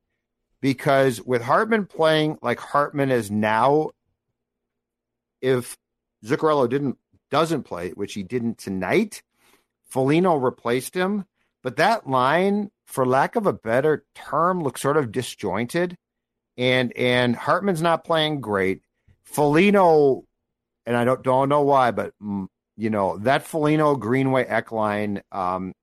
because 0.60 1.20
with 1.22 1.42
Hartman 1.42 1.86
playing 1.86 2.38
like 2.42 2.58
Hartman 2.58 3.10
is 3.10 3.30
now, 3.30 3.90
if 5.40 5.76
Zuccarello 6.24 6.68
didn't 6.68 6.98
doesn't 7.30 7.64
play, 7.64 7.90
which 7.90 8.14
he 8.14 8.22
didn't 8.22 8.58
tonight, 8.58 9.22
Foligno 9.88 10.36
replaced 10.36 10.94
him. 10.94 11.24
But 11.62 11.76
that 11.76 12.08
line, 12.08 12.70
for 12.86 13.04
lack 13.04 13.36
of 13.36 13.46
a 13.46 13.52
better 13.52 14.04
term, 14.14 14.62
looks 14.62 14.80
sort 14.80 14.96
of 14.96 15.12
disjointed. 15.12 15.96
And 16.56 16.96
and 16.96 17.36
Hartman's 17.36 17.82
not 17.82 18.04
playing 18.04 18.40
great. 18.40 18.82
Foligno, 19.24 20.24
and 20.86 20.96
I 20.96 21.04
don't 21.04 21.22
don't 21.22 21.48
know 21.48 21.62
why, 21.62 21.90
but 21.90 22.14
mm, 22.22 22.46
you 22.76 22.90
know 22.90 23.18
that 23.18 23.46
Foligno 23.46 23.96
Greenway 23.96 24.44
Ek 24.44 24.72
line 24.72 25.22
um, 25.32 25.74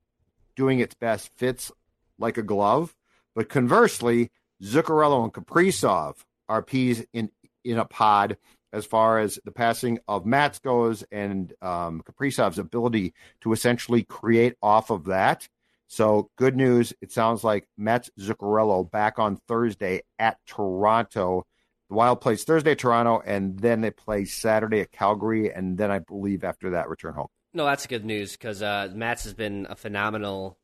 doing 0.56 0.80
its 0.80 0.96
best 0.96 1.30
fits 1.36 1.72
like 2.20 2.38
a 2.38 2.44
glove. 2.44 2.96
But 3.36 3.50
conversely, 3.50 4.32
Zuccarello 4.62 5.24
and 5.24 5.34
Kaprizov 5.34 6.16
are 6.48 6.62
peas 6.62 7.06
in 7.14 7.30
in 7.64 7.78
a 7.78 7.86
pod 7.86 8.38
as 8.74 8.86
far 8.86 9.20
as 9.20 9.40
the 9.46 9.52
passing 9.52 10.00
of 10.08 10.26
Mats 10.26 10.60
goes 10.60 11.04
and 11.12 11.54
um, 11.62 12.02
Kaprizov's 12.02 12.60
ability 12.60 13.14
to 13.42 13.54
essentially 13.54 14.04
create 14.04 14.56
off 14.62 14.90
of 14.90 15.06
that. 15.06 15.48
So 15.88 16.30
good 16.38 16.56
news. 16.56 16.92
It 17.02 17.12
sounds 17.12 17.44
like 17.44 17.68
Mats 17.78 18.10
Zuccarello 18.20 18.90
back 18.90 19.20
on 19.20 19.38
Thursday 19.48 20.02
at 20.18 20.38
Toronto. 20.48 21.46
The 21.90 21.96
Wild 21.96 22.20
plays 22.20 22.44
Thursday 22.44 22.74
Toronto, 22.74 23.22
and 23.24 23.60
then 23.60 23.82
they 23.82 23.92
play 23.92 24.26
Saturday 24.26 24.80
at 24.80 24.92
Calgary, 24.92 25.54
and 25.54 25.78
then 25.78 25.92
I 25.92 26.00
believe 26.00 26.44
after 26.44 26.72
that 26.72 26.90
return 26.90 27.14
home. 27.14 27.28
No, 27.54 27.66
that's 27.66 27.86
good 27.86 28.06
news 28.06 28.32
because 28.32 28.64
uh, 28.64 28.90
Mats 28.96 29.26
has 29.26 29.36
been 29.36 29.68
a 29.70 29.76
phenomenal. 29.76 30.58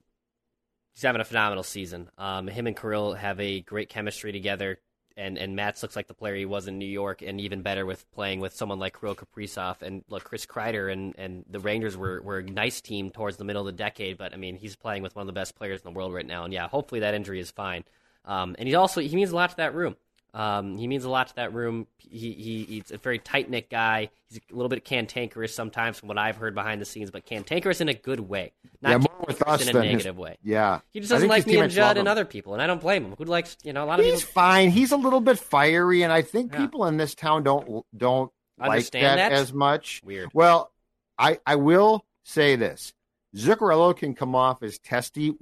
He's 0.94 1.04
having 1.04 1.22
a 1.22 1.26
phenomenal 1.26 1.64
season. 1.64 2.10
Um, 2.18 2.48
him 2.48 2.68
and 2.68 2.76
Kirill 2.76 3.14
have 3.14 3.40
a 3.40 3.62
great 3.62 3.90
chemistry 3.90 4.32
together 4.32 4.80
and 5.20 5.38
and 5.38 5.56
Mats 5.56 5.84
looks 5.84 5.96
like 5.96 6.08
the 6.08 6.14
player 6.14 6.36
he 6.36 6.46
was 6.46 6.68
in 6.68 6.80
New 6.80 6.86
York, 6.86 7.22
and 7.22 7.42
even 7.42 7.62
better 7.62 7.86
with 7.86 8.10
playing 8.12 8.40
with 8.40 8.54
someone 8.54 8.80
like 8.80 8.98
Kirill 8.98 9.16
Kaprizov 9.16 9.82
and 9.82 10.04
look, 10.10 10.24
Chris 10.24 10.46
Kreider 10.46 10.92
and 10.92 11.14
and 11.18 11.44
the 11.50 11.60
Rangers 11.60 11.98
were 11.98 12.22
were 12.22 12.40
a 12.40 12.44
nice 12.44 12.80
team 12.80 13.12
towards 13.12 13.38
the 13.38 13.44
middle 13.44 13.62
of 13.62 13.66
the 13.66 13.84
decade, 13.84 14.18
but 14.18 14.34
I 14.34 14.38
mean 14.38 14.56
he's 14.56 14.78
playing 14.78 15.04
with 15.04 15.16
one 15.16 15.24
of 15.24 15.28
the 15.28 15.34
best 15.34 15.56
players 15.56 15.82
in 15.82 15.92
the 15.92 15.98
world 15.98 16.14
right 16.14 16.26
now, 16.26 16.46
and 16.46 16.54
yeah, 16.54 16.70
hopefully 16.70 17.02
that 17.02 17.14
injury 17.14 17.40
is 17.40 17.52
fine. 17.52 17.84
Um, 18.26 18.56
and 18.58 18.68
he's 18.68 18.76
also 18.76 19.02
he 19.02 19.16
means 19.16 19.32
a 19.32 19.36
lot 19.36 19.50
to 19.50 19.58
that 19.58 19.76
room. 19.76 19.98
Um, 20.34 20.78
he 20.78 20.88
means 20.88 21.06
a 21.06 21.10
lot 21.10 21.28
to 21.30 21.36
that 21.36 21.54
room. 21.54 21.88
He, 21.98 22.34
he 22.34 22.64
he's 22.66 22.92
a 22.92 22.98
very 22.98 23.18
tight 23.18 23.50
knit 23.50 23.70
guy. 23.70 24.10
He's 24.30 24.40
a 24.52 24.56
little 24.56 24.70
bit 24.70 24.86
cantankerous 24.86 25.54
sometimes, 25.54 26.00
from 26.00 26.08
what 26.08 26.18
I've 26.18 26.38
heard 26.38 26.54
behind 26.54 26.82
the 26.82 26.86
scenes, 26.86 27.10
but 27.10 27.26
cantankerous 27.26 27.82
in 27.82 27.90
a 27.90 27.94
good 27.94 28.20
way, 28.20 28.52
not 28.82 28.90
yeah, 28.90 28.98
more 28.98 29.26
with 29.26 29.42
us 29.48 29.64
in 29.64 29.70
a 29.70 29.74
than 29.74 29.82
negative 29.84 30.16
his, 30.16 30.22
way. 30.22 30.38
Yeah, 30.44 30.82
he 30.92 31.00
just 31.00 31.10
doesn't 31.10 31.30
like 31.30 31.48
me 31.48 31.58
and 31.58 31.72
Judd 31.72 31.98
and 31.98 32.08
other 32.08 32.26
people, 32.26 32.54
and 32.54 32.62
I 32.62 32.68
don't 32.68 32.82
blame 32.82 33.06
him. 33.06 33.16
Who 33.18 33.26
likes 33.26 33.58
you 33.64 33.74
know 33.74 33.84
a 33.84 33.88
lot 33.88 34.00
of 34.00 34.06
he's 34.06 34.22
people? 34.22 34.34
fine. 34.34 34.70
He's 34.70 34.92
a 34.92 34.98
little 34.98 35.22
bit 35.22 35.40
fiery, 35.40 36.04
and 36.04 36.14
I 36.14 36.22
think 36.22 36.54
yeah. 36.54 36.60
people 36.60 36.86
in 36.86 36.98
this 36.98 37.16
town 37.16 37.44
don't 37.44 37.86
don't 37.98 38.32
Understand 38.62 39.04
like 39.04 39.16
that, 39.18 39.30
that, 39.30 39.42
as 39.42 39.54
much. 39.54 40.02
Weird. 40.04 40.30
Well, 40.34 40.72
I 41.18 41.40
I 41.46 41.56
will 41.56 42.06
say 42.24 42.56
this: 42.56 42.94
Zuccarello 43.36 43.96
can 43.96 44.14
come 44.14 44.36
off 44.36 44.62
as 44.62 44.78
testy 44.78 45.34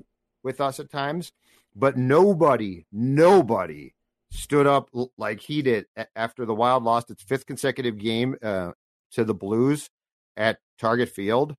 with 0.43 0.61
us 0.61 0.79
at 0.79 0.89
times, 0.89 1.33
but 1.75 1.97
nobody, 1.97 2.85
nobody 2.91 3.93
stood 4.31 4.67
up 4.67 4.89
like 5.17 5.39
he 5.39 5.61
did 5.61 5.85
after 6.15 6.45
the 6.45 6.55
Wild 6.55 6.83
lost 6.83 7.09
its 7.09 7.23
fifth 7.23 7.45
consecutive 7.45 7.97
game 7.97 8.35
uh, 8.41 8.71
to 9.11 9.23
the 9.23 9.33
Blues 9.33 9.89
at 10.35 10.59
Target 10.79 11.09
Field 11.09 11.55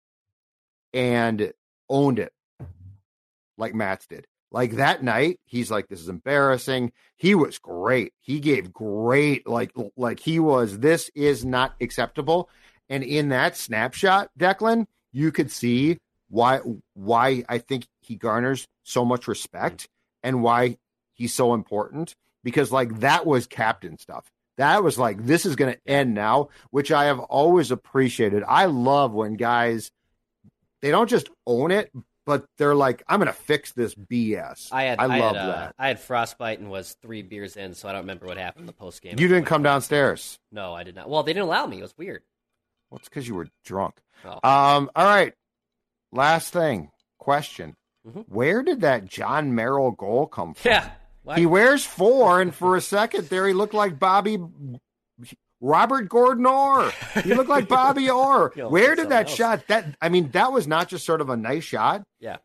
and 0.93 1.53
owned 1.89 2.19
it 2.19 2.33
like 3.57 3.75
Mats 3.75 4.07
did. 4.07 4.27
Like 4.51 4.73
that 4.77 5.03
night, 5.03 5.41
he's 5.45 5.71
like, 5.71 5.89
"This 5.89 6.01
is 6.01 6.09
embarrassing." 6.09 6.93
He 7.17 7.35
was 7.35 7.59
great. 7.59 8.15
He 8.21 8.41
gave 8.41 8.73
great, 8.73 9.47
like, 9.47 9.73
like 9.95 10.21
he 10.21 10.39
was. 10.39 10.79
This 10.79 11.11
is 11.15 11.45
not 11.45 11.75
acceptable. 11.83 12.49
And 12.89 13.05
in 13.05 13.29
that 13.29 13.59
snapshot, 13.59 14.31
Declan, 14.39 14.87
you 15.13 15.33
could 15.33 15.51
see 15.51 15.99
why 16.31 16.61
why 16.95 17.45
I 17.49 17.59
think 17.59 17.87
he 18.01 18.17
garners 18.17 18.67
so 18.85 19.05
much 19.05 19.29
respect 19.29 19.87
and 20.23 20.43
why 20.43 20.79
he's 21.13 21.35
so 21.35 21.53
important 21.53 22.15
because 22.45 22.73
like 22.73 23.01
that 23.01 23.27
was 23.27 23.47
captain 23.47 23.99
stuff. 23.99 24.31
That 24.57 24.83
was 24.83 24.99
like 24.99 25.25
this 25.25 25.47
is 25.47 25.57
going 25.57 25.73
to 25.75 25.81
end 25.87 26.15
now, 26.15 26.49
which 26.71 26.91
I 26.91 27.05
have 27.07 27.21
always 27.21 27.71
appreciated. 27.71 28.43
I 28.47 28.67
love 28.67 29.13
when 29.13 29.35
guys 29.35 29.91
they 30.81 30.91
don't 30.91 31.09
just 31.09 31.29
own 31.47 31.71
it, 31.71 31.93
but 32.25 32.45
they're 32.57 32.75
like, 32.75 33.03
I'm 33.09 33.19
going 33.21 33.27
to 33.27 33.33
fix 33.33 33.73
this 33.73 33.95
BS. 33.95 34.69
I 34.71 34.85
had, 34.85 35.01
I, 35.01 35.05
I 35.05 35.19
love 35.19 35.35
had, 35.35 35.43
uh, 35.43 35.47
that. 35.47 35.75
I 35.79 35.89
had 35.89 35.99
frostbite 35.99 36.59
and 36.61 36.71
was 36.71 36.97
three 37.03 37.23
beers 37.23 37.57
in, 37.57 37.75
so 37.75 37.89
I 37.89 37.93
don't 37.93 38.03
remember 38.03 38.27
what 38.27 38.37
happened 38.37 38.63
in 38.63 38.67
the 38.67 38.73
post 38.73 39.03
game. 39.03 39.17
You 39.19 39.29
didn't 39.29 39.47
come 39.47 39.63
downstairs. 39.63 40.39
No, 40.53 40.75
I 40.75 40.85
did 40.85 40.95
not. 40.95 41.09
Well, 41.09 41.23
they 41.23 41.33
didn't 41.33 41.47
allow 41.47 41.67
me. 41.67 41.79
It 41.79 41.83
was 41.83 41.97
weird. 41.97 42.23
Well, 42.91 42.99
it's 42.99 43.09
because 43.09 43.27
you 43.27 43.35
were 43.35 43.49
drunk. 43.65 43.95
Oh. 44.25 44.49
Um. 44.49 44.91
All 44.95 45.05
right. 45.05 45.35
Last 46.13 46.53
thing. 46.53 46.91
Question. 47.19 47.75
Mhm. 48.07 48.25
Where 48.29 48.63
did 48.63 48.83
that 48.83 49.05
Jon 49.05 49.55
Merrill 49.55 49.91
goal 49.91 50.27
come 50.27 50.55
from? 50.55 50.71
Yeah. 50.71 50.91
He 51.37 51.47
wears 51.47 51.85
four, 51.85 52.41
and 52.41 52.55
for 52.55 52.77
a 52.77 52.81
second 52.81 53.29
there, 53.29 53.47
he 53.47 53.53
looked 53.55 53.75
like 53.75 53.99
Bobby 53.99 54.39
Robert 55.61 56.09
Gordon 56.09 56.47
Orr. 56.47 56.91
He 57.25 57.35
looked 57.35 57.51
like 57.51 57.69
Bobby 57.69 58.09
Orr. 58.11 58.51
Where 58.69 58.95
did 58.95 59.09
that 59.09 59.27
else. 59.29 59.35
shot? 59.35 59.67
That 59.67 59.97
I 60.01 60.09
mean, 60.09 60.31
that 60.31 60.53
was 60.53 60.67
not 60.67 60.89
just 60.89 61.05
sort 61.05 61.21
of 61.21 61.29
a 61.31 61.37
nice 61.37 61.65
shot. 61.65 62.05
Yeah. 62.21 62.37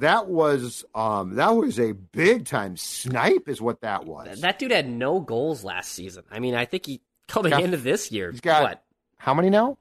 That 0.00 0.26
was 0.26 0.84
um 0.94 1.36
that 1.36 1.50
was 1.50 1.78
a 1.78 1.92
big 1.92 2.46
time 2.46 2.76
snipe, 2.76 3.48
is 3.48 3.60
what 3.62 3.80
that 3.82 4.04
was. 4.04 4.40
That 4.40 4.58
dude 4.58 4.72
had 4.72 4.88
no 4.88 5.20
goals 5.20 5.62
last 5.64 5.92
season. 5.92 6.24
I 6.30 6.40
mean, 6.40 6.54
I 6.54 6.64
think 6.64 6.84
he 6.86 7.00
coming 7.28 7.50
Got- 7.50 7.62
into 7.62 7.76
this 7.76 8.10
year. 8.10 8.30
he's 8.32 8.40
got- 8.40 8.62
what 8.62 8.82
How 9.18 9.34
many 9.34 9.50
now? 9.50 9.78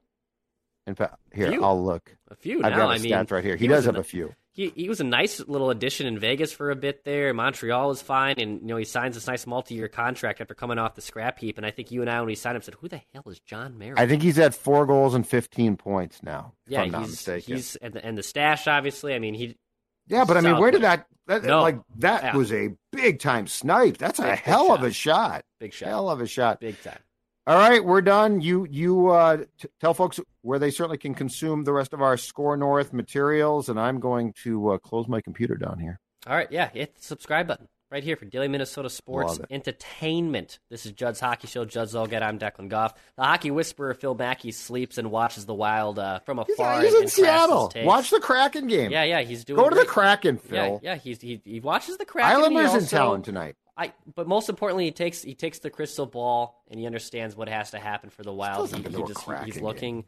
In 0.85 0.95
fact, 0.95 1.15
here 1.33 1.49
Few. 1.51 1.63
I'll 1.63 1.83
look. 1.83 2.15
a 2.29 2.35
few 2.35 2.63
I've 2.63 2.71
now. 2.71 2.77
got 2.77 2.89
I 2.91 2.97
the 2.99 3.03
mean, 3.03 3.11
stats 3.13 3.31
right 3.31 3.43
here. 3.43 3.57
He, 3.57 3.67
was 3.67 3.79
does 3.79 3.85
have 3.85 3.95
in 3.95 4.01
a 4.01 4.03
few. 4.05 4.33
He 4.57 4.73
he 4.75 4.89
was 4.89 4.99
a 4.99 5.03
nice 5.05 5.39
little 5.47 5.69
addition 5.69 6.07
in 6.07 6.17
Vegas 6.19 6.51
for 6.51 6.71
a 6.71 6.75
bit 6.75 7.03
there. 7.05 7.31
Montreal 7.33 7.87
was 7.89 8.01
fine, 8.01 8.39
and 8.39 8.59
you 8.61 8.67
know 8.67 8.75
he 8.77 8.85
signs 8.85 9.13
this 9.15 9.27
nice 9.27 9.45
multi-year 9.47 9.87
contract 9.87 10.41
after 10.41 10.53
coming 10.55 10.79
off 10.79 10.95
the 10.95 11.01
scrap 11.01 11.37
heap. 11.39 11.57
And 11.57 11.65
I 11.65 11.69
think 11.71 11.91
you 11.91 12.01
and 12.01 12.09
I, 12.09 12.17
when 12.19 12.25
we 12.27 12.35
signed 12.35 12.55
him, 12.55 12.63
said, 12.63 12.73
"Who 12.81 12.87
the 12.89 12.99
hell 13.13 13.23
is 13.27 13.39
Jon 13.39 13.77
Merrill?" 13.77 13.99
I 13.99 14.07
think 14.07 14.23
he's 14.23 14.39
at 14.39 14.55
four 14.55 14.85
goals 14.87 15.13
and 15.13 15.25
fifteen 15.27 15.77
points 15.77 16.23
now. 16.23 16.53
If 16.65 16.73
yeah, 16.73 16.81
I'm 16.81 16.91
not 16.91 17.01
he's 17.03 17.11
mistaken. 17.11 17.55
he's 17.55 17.75
and 17.77 17.93
the, 17.93 18.03
and 18.03 18.17
the 18.17 18.23
stash 18.23 18.67
obviously. 18.67 19.13
I 19.13 19.19
mean, 19.19 19.35
he 19.35 19.55
Yeah, 20.07 20.25
but 20.25 20.35
I 20.37 20.41
mean, 20.41 20.57
where 20.57 20.71
did 20.71 20.81
that? 20.81 21.05
that 21.27 21.43
No. 21.43 21.61
Like 21.61 21.79
that 21.99 22.23
Yeah. 22.23 22.35
was 22.35 22.51
a 22.51 22.69
big 22.91 23.19
time 23.19 23.45
snipe. 23.45 23.97
That's 23.97 24.17
a 24.17 24.23
Big, 24.23 24.31
big 24.31 24.39
hell 24.39 24.71
of 24.73 24.79
shot. 24.79 24.85
a 24.87 24.91
shot. 24.91 25.45
big 25.59 25.73
shot, 25.73 25.87
Hell 25.89 26.09
of 26.09 26.19
a 26.19 26.25
shot. 26.27 26.59
big 26.61 26.81
time. 26.81 26.97
All 27.47 27.57
right, 27.57 27.83
we're 27.83 28.01
done. 28.01 28.41
You 28.41 28.67
you 28.69 29.07
uh, 29.07 29.37
t- 29.57 29.69
tell 29.79 29.93
folks 29.93 30.19
where 30.41 30.59
they 30.59 30.69
certainly 30.69 30.97
can 30.97 31.13
consume 31.15 31.63
the 31.63 31.71
rest 31.71 31.93
of 31.93 32.01
our 32.01 32.17
SKOR 32.17 32.57
North 32.57 32.91
materials, 32.91 33.69
and 33.69 33.79
I'm 33.79 34.01
going 34.01 34.33
to 34.43 34.71
uh, 34.71 34.77
close 34.79 35.07
my 35.07 35.21
computer 35.21 35.55
down 35.55 35.79
here. 35.79 35.97
All 36.27 36.35
right, 36.35 36.51
yeah, 36.51 36.69
hit 36.69 36.95
the 36.95 37.01
subscribe 37.01 37.47
button 37.47 37.69
right 37.89 38.03
here 38.03 38.17
for 38.17 38.25
Daily 38.25 38.49
Minnesota 38.49 38.89
Sports 38.89 39.39
Entertainment. 39.49 40.59
This 40.69 40.85
is 40.85 40.91
Judd's 40.91 41.21
Hockey 41.21 41.47
Show. 41.47 41.63
Judd 41.63 41.87
Zulgad. 41.87 42.21
I'm 42.21 42.37
Declan 42.37 42.67
Goff. 42.67 42.93
The 43.15 43.23
hockey 43.23 43.49
whisperer 43.49 43.93
Phil 43.93 44.13
Mackey 44.13 44.51
sleeps 44.51 44.97
and 44.97 45.09
watches 45.09 45.45
the 45.45 45.53
Wild 45.53 45.99
uh, 45.99 46.19
from 46.25 46.39
afar. 46.39 46.81
he's 46.81 46.93
and- 46.93 47.03
in 47.03 47.07
Seattle. 47.09 47.71
Watch 47.77 48.09
the 48.09 48.19
Kraken 48.19 48.67
game. 48.67 48.91
Yeah, 48.91 49.03
yeah, 49.03 49.21
he's 49.21 49.45
doing. 49.45 49.57
Go 49.57 49.69
to 49.69 49.75
the. 49.75 49.85
Kraken, 49.85 50.35
Yeah, 50.51 50.65
Phil. 50.65 50.79
yeah, 50.83 50.95
he's 50.95 51.21
he, 51.21 51.41
he 51.45 51.61
watches 51.61 51.95
the 51.95 52.03
Kraken. 52.05 52.29
Islanders 52.29 52.73
in 52.73 52.85
town 52.87 53.21
tonight. 53.21 53.55
I, 53.77 53.93
but 54.15 54.27
most 54.27 54.49
importantly, 54.49 54.85
he 54.85 54.91
takes 54.91 55.21
he 55.21 55.35
takes 55.35 55.59
the 55.59 55.69
crystal 55.69 56.05
ball 56.07 56.63
and 56.69 56.79
he 56.79 56.85
understands 56.85 57.35
what 57.35 57.47
has 57.47 57.71
to 57.71 57.79
happen 57.79 58.09
for 58.09 58.23
the 58.23 58.33
Wild. 58.33 58.69
He, 58.73 58.81
he 58.81 59.03
just 59.03 59.29
he's 59.45 59.61
looking. 59.61 60.05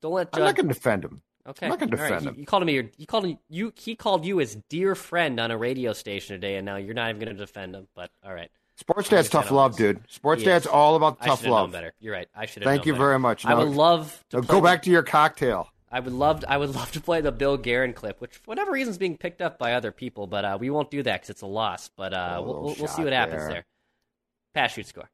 Don't 0.00 0.12
let 0.12 0.30
I'm 0.32 0.42
not 0.42 0.56
going 0.56 0.68
to 0.68 0.74
defend 0.74 1.04
him. 1.04 1.22
okay, 1.46 1.66
I'm 1.66 1.70
not 1.70 1.82
all 1.82 1.88
right, 1.88 1.90
defend 1.90 2.20
he- 2.22 2.28
him. 2.28 2.34
You 2.38 2.46
called 2.46 2.62
him 2.62 2.68
your. 2.70 2.84
You 2.96 3.06
called 3.06 3.26
him 3.26 3.38
you. 3.48 3.72
He 3.76 3.94
called 3.94 4.24
you 4.24 4.38
his 4.38 4.56
dear 4.70 4.94
friend 4.94 5.38
on 5.38 5.50
a 5.50 5.58
radio 5.58 5.92
station 5.92 6.34
today, 6.34 6.56
and 6.56 6.64
now 6.64 6.76
you're 6.76 6.94
not 6.94 7.10
even 7.10 7.20
going 7.22 7.36
to 7.36 7.40
defend 7.40 7.74
him. 7.74 7.88
But 7.94 8.10
all 8.24 8.32
right, 8.32 8.50
Sports 8.76 9.08
Dad's 9.10 9.28
tough 9.28 9.50
love, 9.50 9.76
dude. 9.76 10.00
Sports 10.08 10.42
Dad's 10.42 10.66
all 10.66 10.96
about 10.96 11.20
tough 11.20 11.40
should 11.40 11.46
have 11.46 11.52
known 11.52 11.52
love. 11.52 11.72
better. 11.72 11.92
You're 12.00 12.14
right. 12.14 12.28
I 12.34 12.46
should. 12.46 12.64
Thank 12.64 12.80
known 12.80 12.86
you 12.86 12.92
better. 12.94 13.04
very 13.04 13.18
much. 13.18 13.44
I 13.44 13.54
would 13.54 13.68
love 13.68 14.24
to 14.30 14.42
play 14.42 14.48
go 14.48 14.60
back 14.62 14.82
to 14.84 14.90
your 14.90 15.02
cocktail. 15.02 15.68
I 15.94 16.00
would 16.00 16.12
love 16.12 16.40
to, 16.40 16.50
I 16.50 16.56
would 16.56 16.74
love 16.74 16.90
to 16.92 17.00
play 17.00 17.20
the 17.20 17.32
Bill 17.32 17.56
Guerin 17.56 17.92
clip, 17.92 18.20
which 18.20 18.36
for 18.36 18.42
whatever 18.46 18.72
reason 18.72 18.90
is 18.90 18.98
being 18.98 19.16
picked 19.16 19.40
up 19.40 19.58
by 19.58 19.74
other 19.74 19.92
people, 19.92 20.26
but 20.26 20.44
uh, 20.44 20.58
we 20.60 20.68
won't 20.68 20.90
do 20.90 21.02
that 21.04 21.14
because 21.20 21.30
it's 21.30 21.42
a 21.42 21.46
loss. 21.46 21.88
But 21.96 22.12
uh, 22.12 22.36
Oh, 22.38 22.42
we'll, 22.42 22.54
we'll, 22.62 22.76
we'll 22.80 22.88
see 22.88 23.04
what 23.04 23.12
happens 23.12 23.42
there. 23.42 23.50
there. 23.50 23.64
Pass 24.54 24.72
shoot 24.72 24.86
score. 24.88 25.08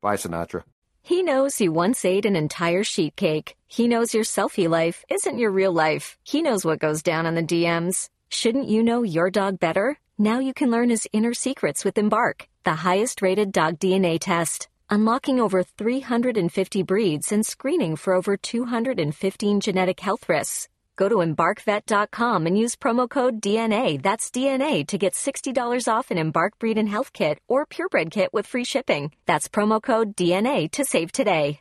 Bye, 0.00 0.16
Sinatra. 0.16 0.62
He 1.02 1.22
knows 1.22 1.60
you 1.60 1.72
once 1.72 2.04
ate 2.04 2.26
an 2.26 2.36
entire 2.36 2.84
sheet 2.84 3.16
cake. 3.16 3.56
He 3.66 3.88
knows 3.88 4.14
your 4.14 4.24
selfie 4.24 4.68
life 4.68 5.04
isn't 5.08 5.38
your 5.38 5.50
real 5.50 5.72
life. 5.72 6.18
He 6.22 6.42
knows 6.42 6.64
what 6.64 6.80
goes 6.80 7.02
down 7.02 7.26
on 7.26 7.34
the 7.34 7.42
DMs. 7.42 8.08
Shouldn't 8.30 8.68
you 8.68 8.82
know 8.82 9.02
your 9.02 9.30
dog 9.30 9.58
better? 9.58 9.98
Now 10.18 10.38
you 10.38 10.52
can 10.52 10.70
learn 10.70 10.90
his 10.90 11.08
inner 11.12 11.32
secrets 11.34 11.84
with 11.84 11.96
Embark, 11.98 12.48
the 12.64 12.74
highest 12.74 13.22
rated 13.22 13.52
dog 13.52 13.78
DNA 13.78 14.18
test. 14.20 14.68
Unlocking 14.90 15.38
over 15.38 15.62
350 15.62 16.82
breeds 16.82 17.30
and 17.30 17.44
screening 17.44 17.94
for 17.94 18.14
over 18.14 18.38
215 18.38 19.60
genetic 19.60 20.00
health 20.00 20.30
risks. 20.30 20.66
Go 20.96 21.10
to 21.10 21.16
embarkvet.com 21.16 22.46
and 22.46 22.58
use 22.58 22.74
promo 22.74 23.08
code 23.08 23.42
DNA, 23.42 24.02
that's 24.02 24.30
DNA, 24.30 24.86
to 24.86 24.96
get 24.96 25.12
$60 25.12 25.92
off 25.92 26.10
an 26.10 26.16
Embark 26.16 26.58
Breed 26.58 26.78
and 26.78 26.88
Health 26.88 27.12
Kit 27.12 27.38
or 27.48 27.66
Purebred 27.66 28.10
Kit 28.10 28.32
with 28.32 28.46
free 28.46 28.64
shipping. 28.64 29.12
That's 29.26 29.46
promo 29.46 29.82
code 29.82 30.16
DNA 30.16 30.70
to 30.72 30.84
save 30.86 31.12
today. 31.12 31.60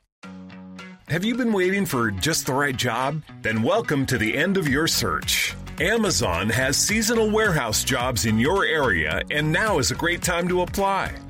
Have 1.10 1.24
you 1.24 1.36
been 1.36 1.54
waiting 1.54 1.86
for 1.86 2.12
just 2.12 2.46
the 2.46 2.54
right 2.54 2.76
job? 2.76 3.22
Then 3.42 3.62
welcome 3.62 4.06
to 4.08 4.18
the 4.18 4.38
end 4.38 4.58
of 4.58 4.68
your 4.68 4.88
search. 4.88 5.54
Amazon 5.80 6.50
has 6.50 6.78
seasonal 6.78 7.30
warehouse 7.30 7.84
jobs 7.84 8.26
in 8.26 8.40
your 8.40 8.66
area, 8.66 9.22
and 9.32 9.52
now 9.52 9.80
is 9.80 9.92
a 9.92 9.96
great 9.96 10.22
time 10.22 10.48
to 10.48 10.62
apply. 10.62 11.14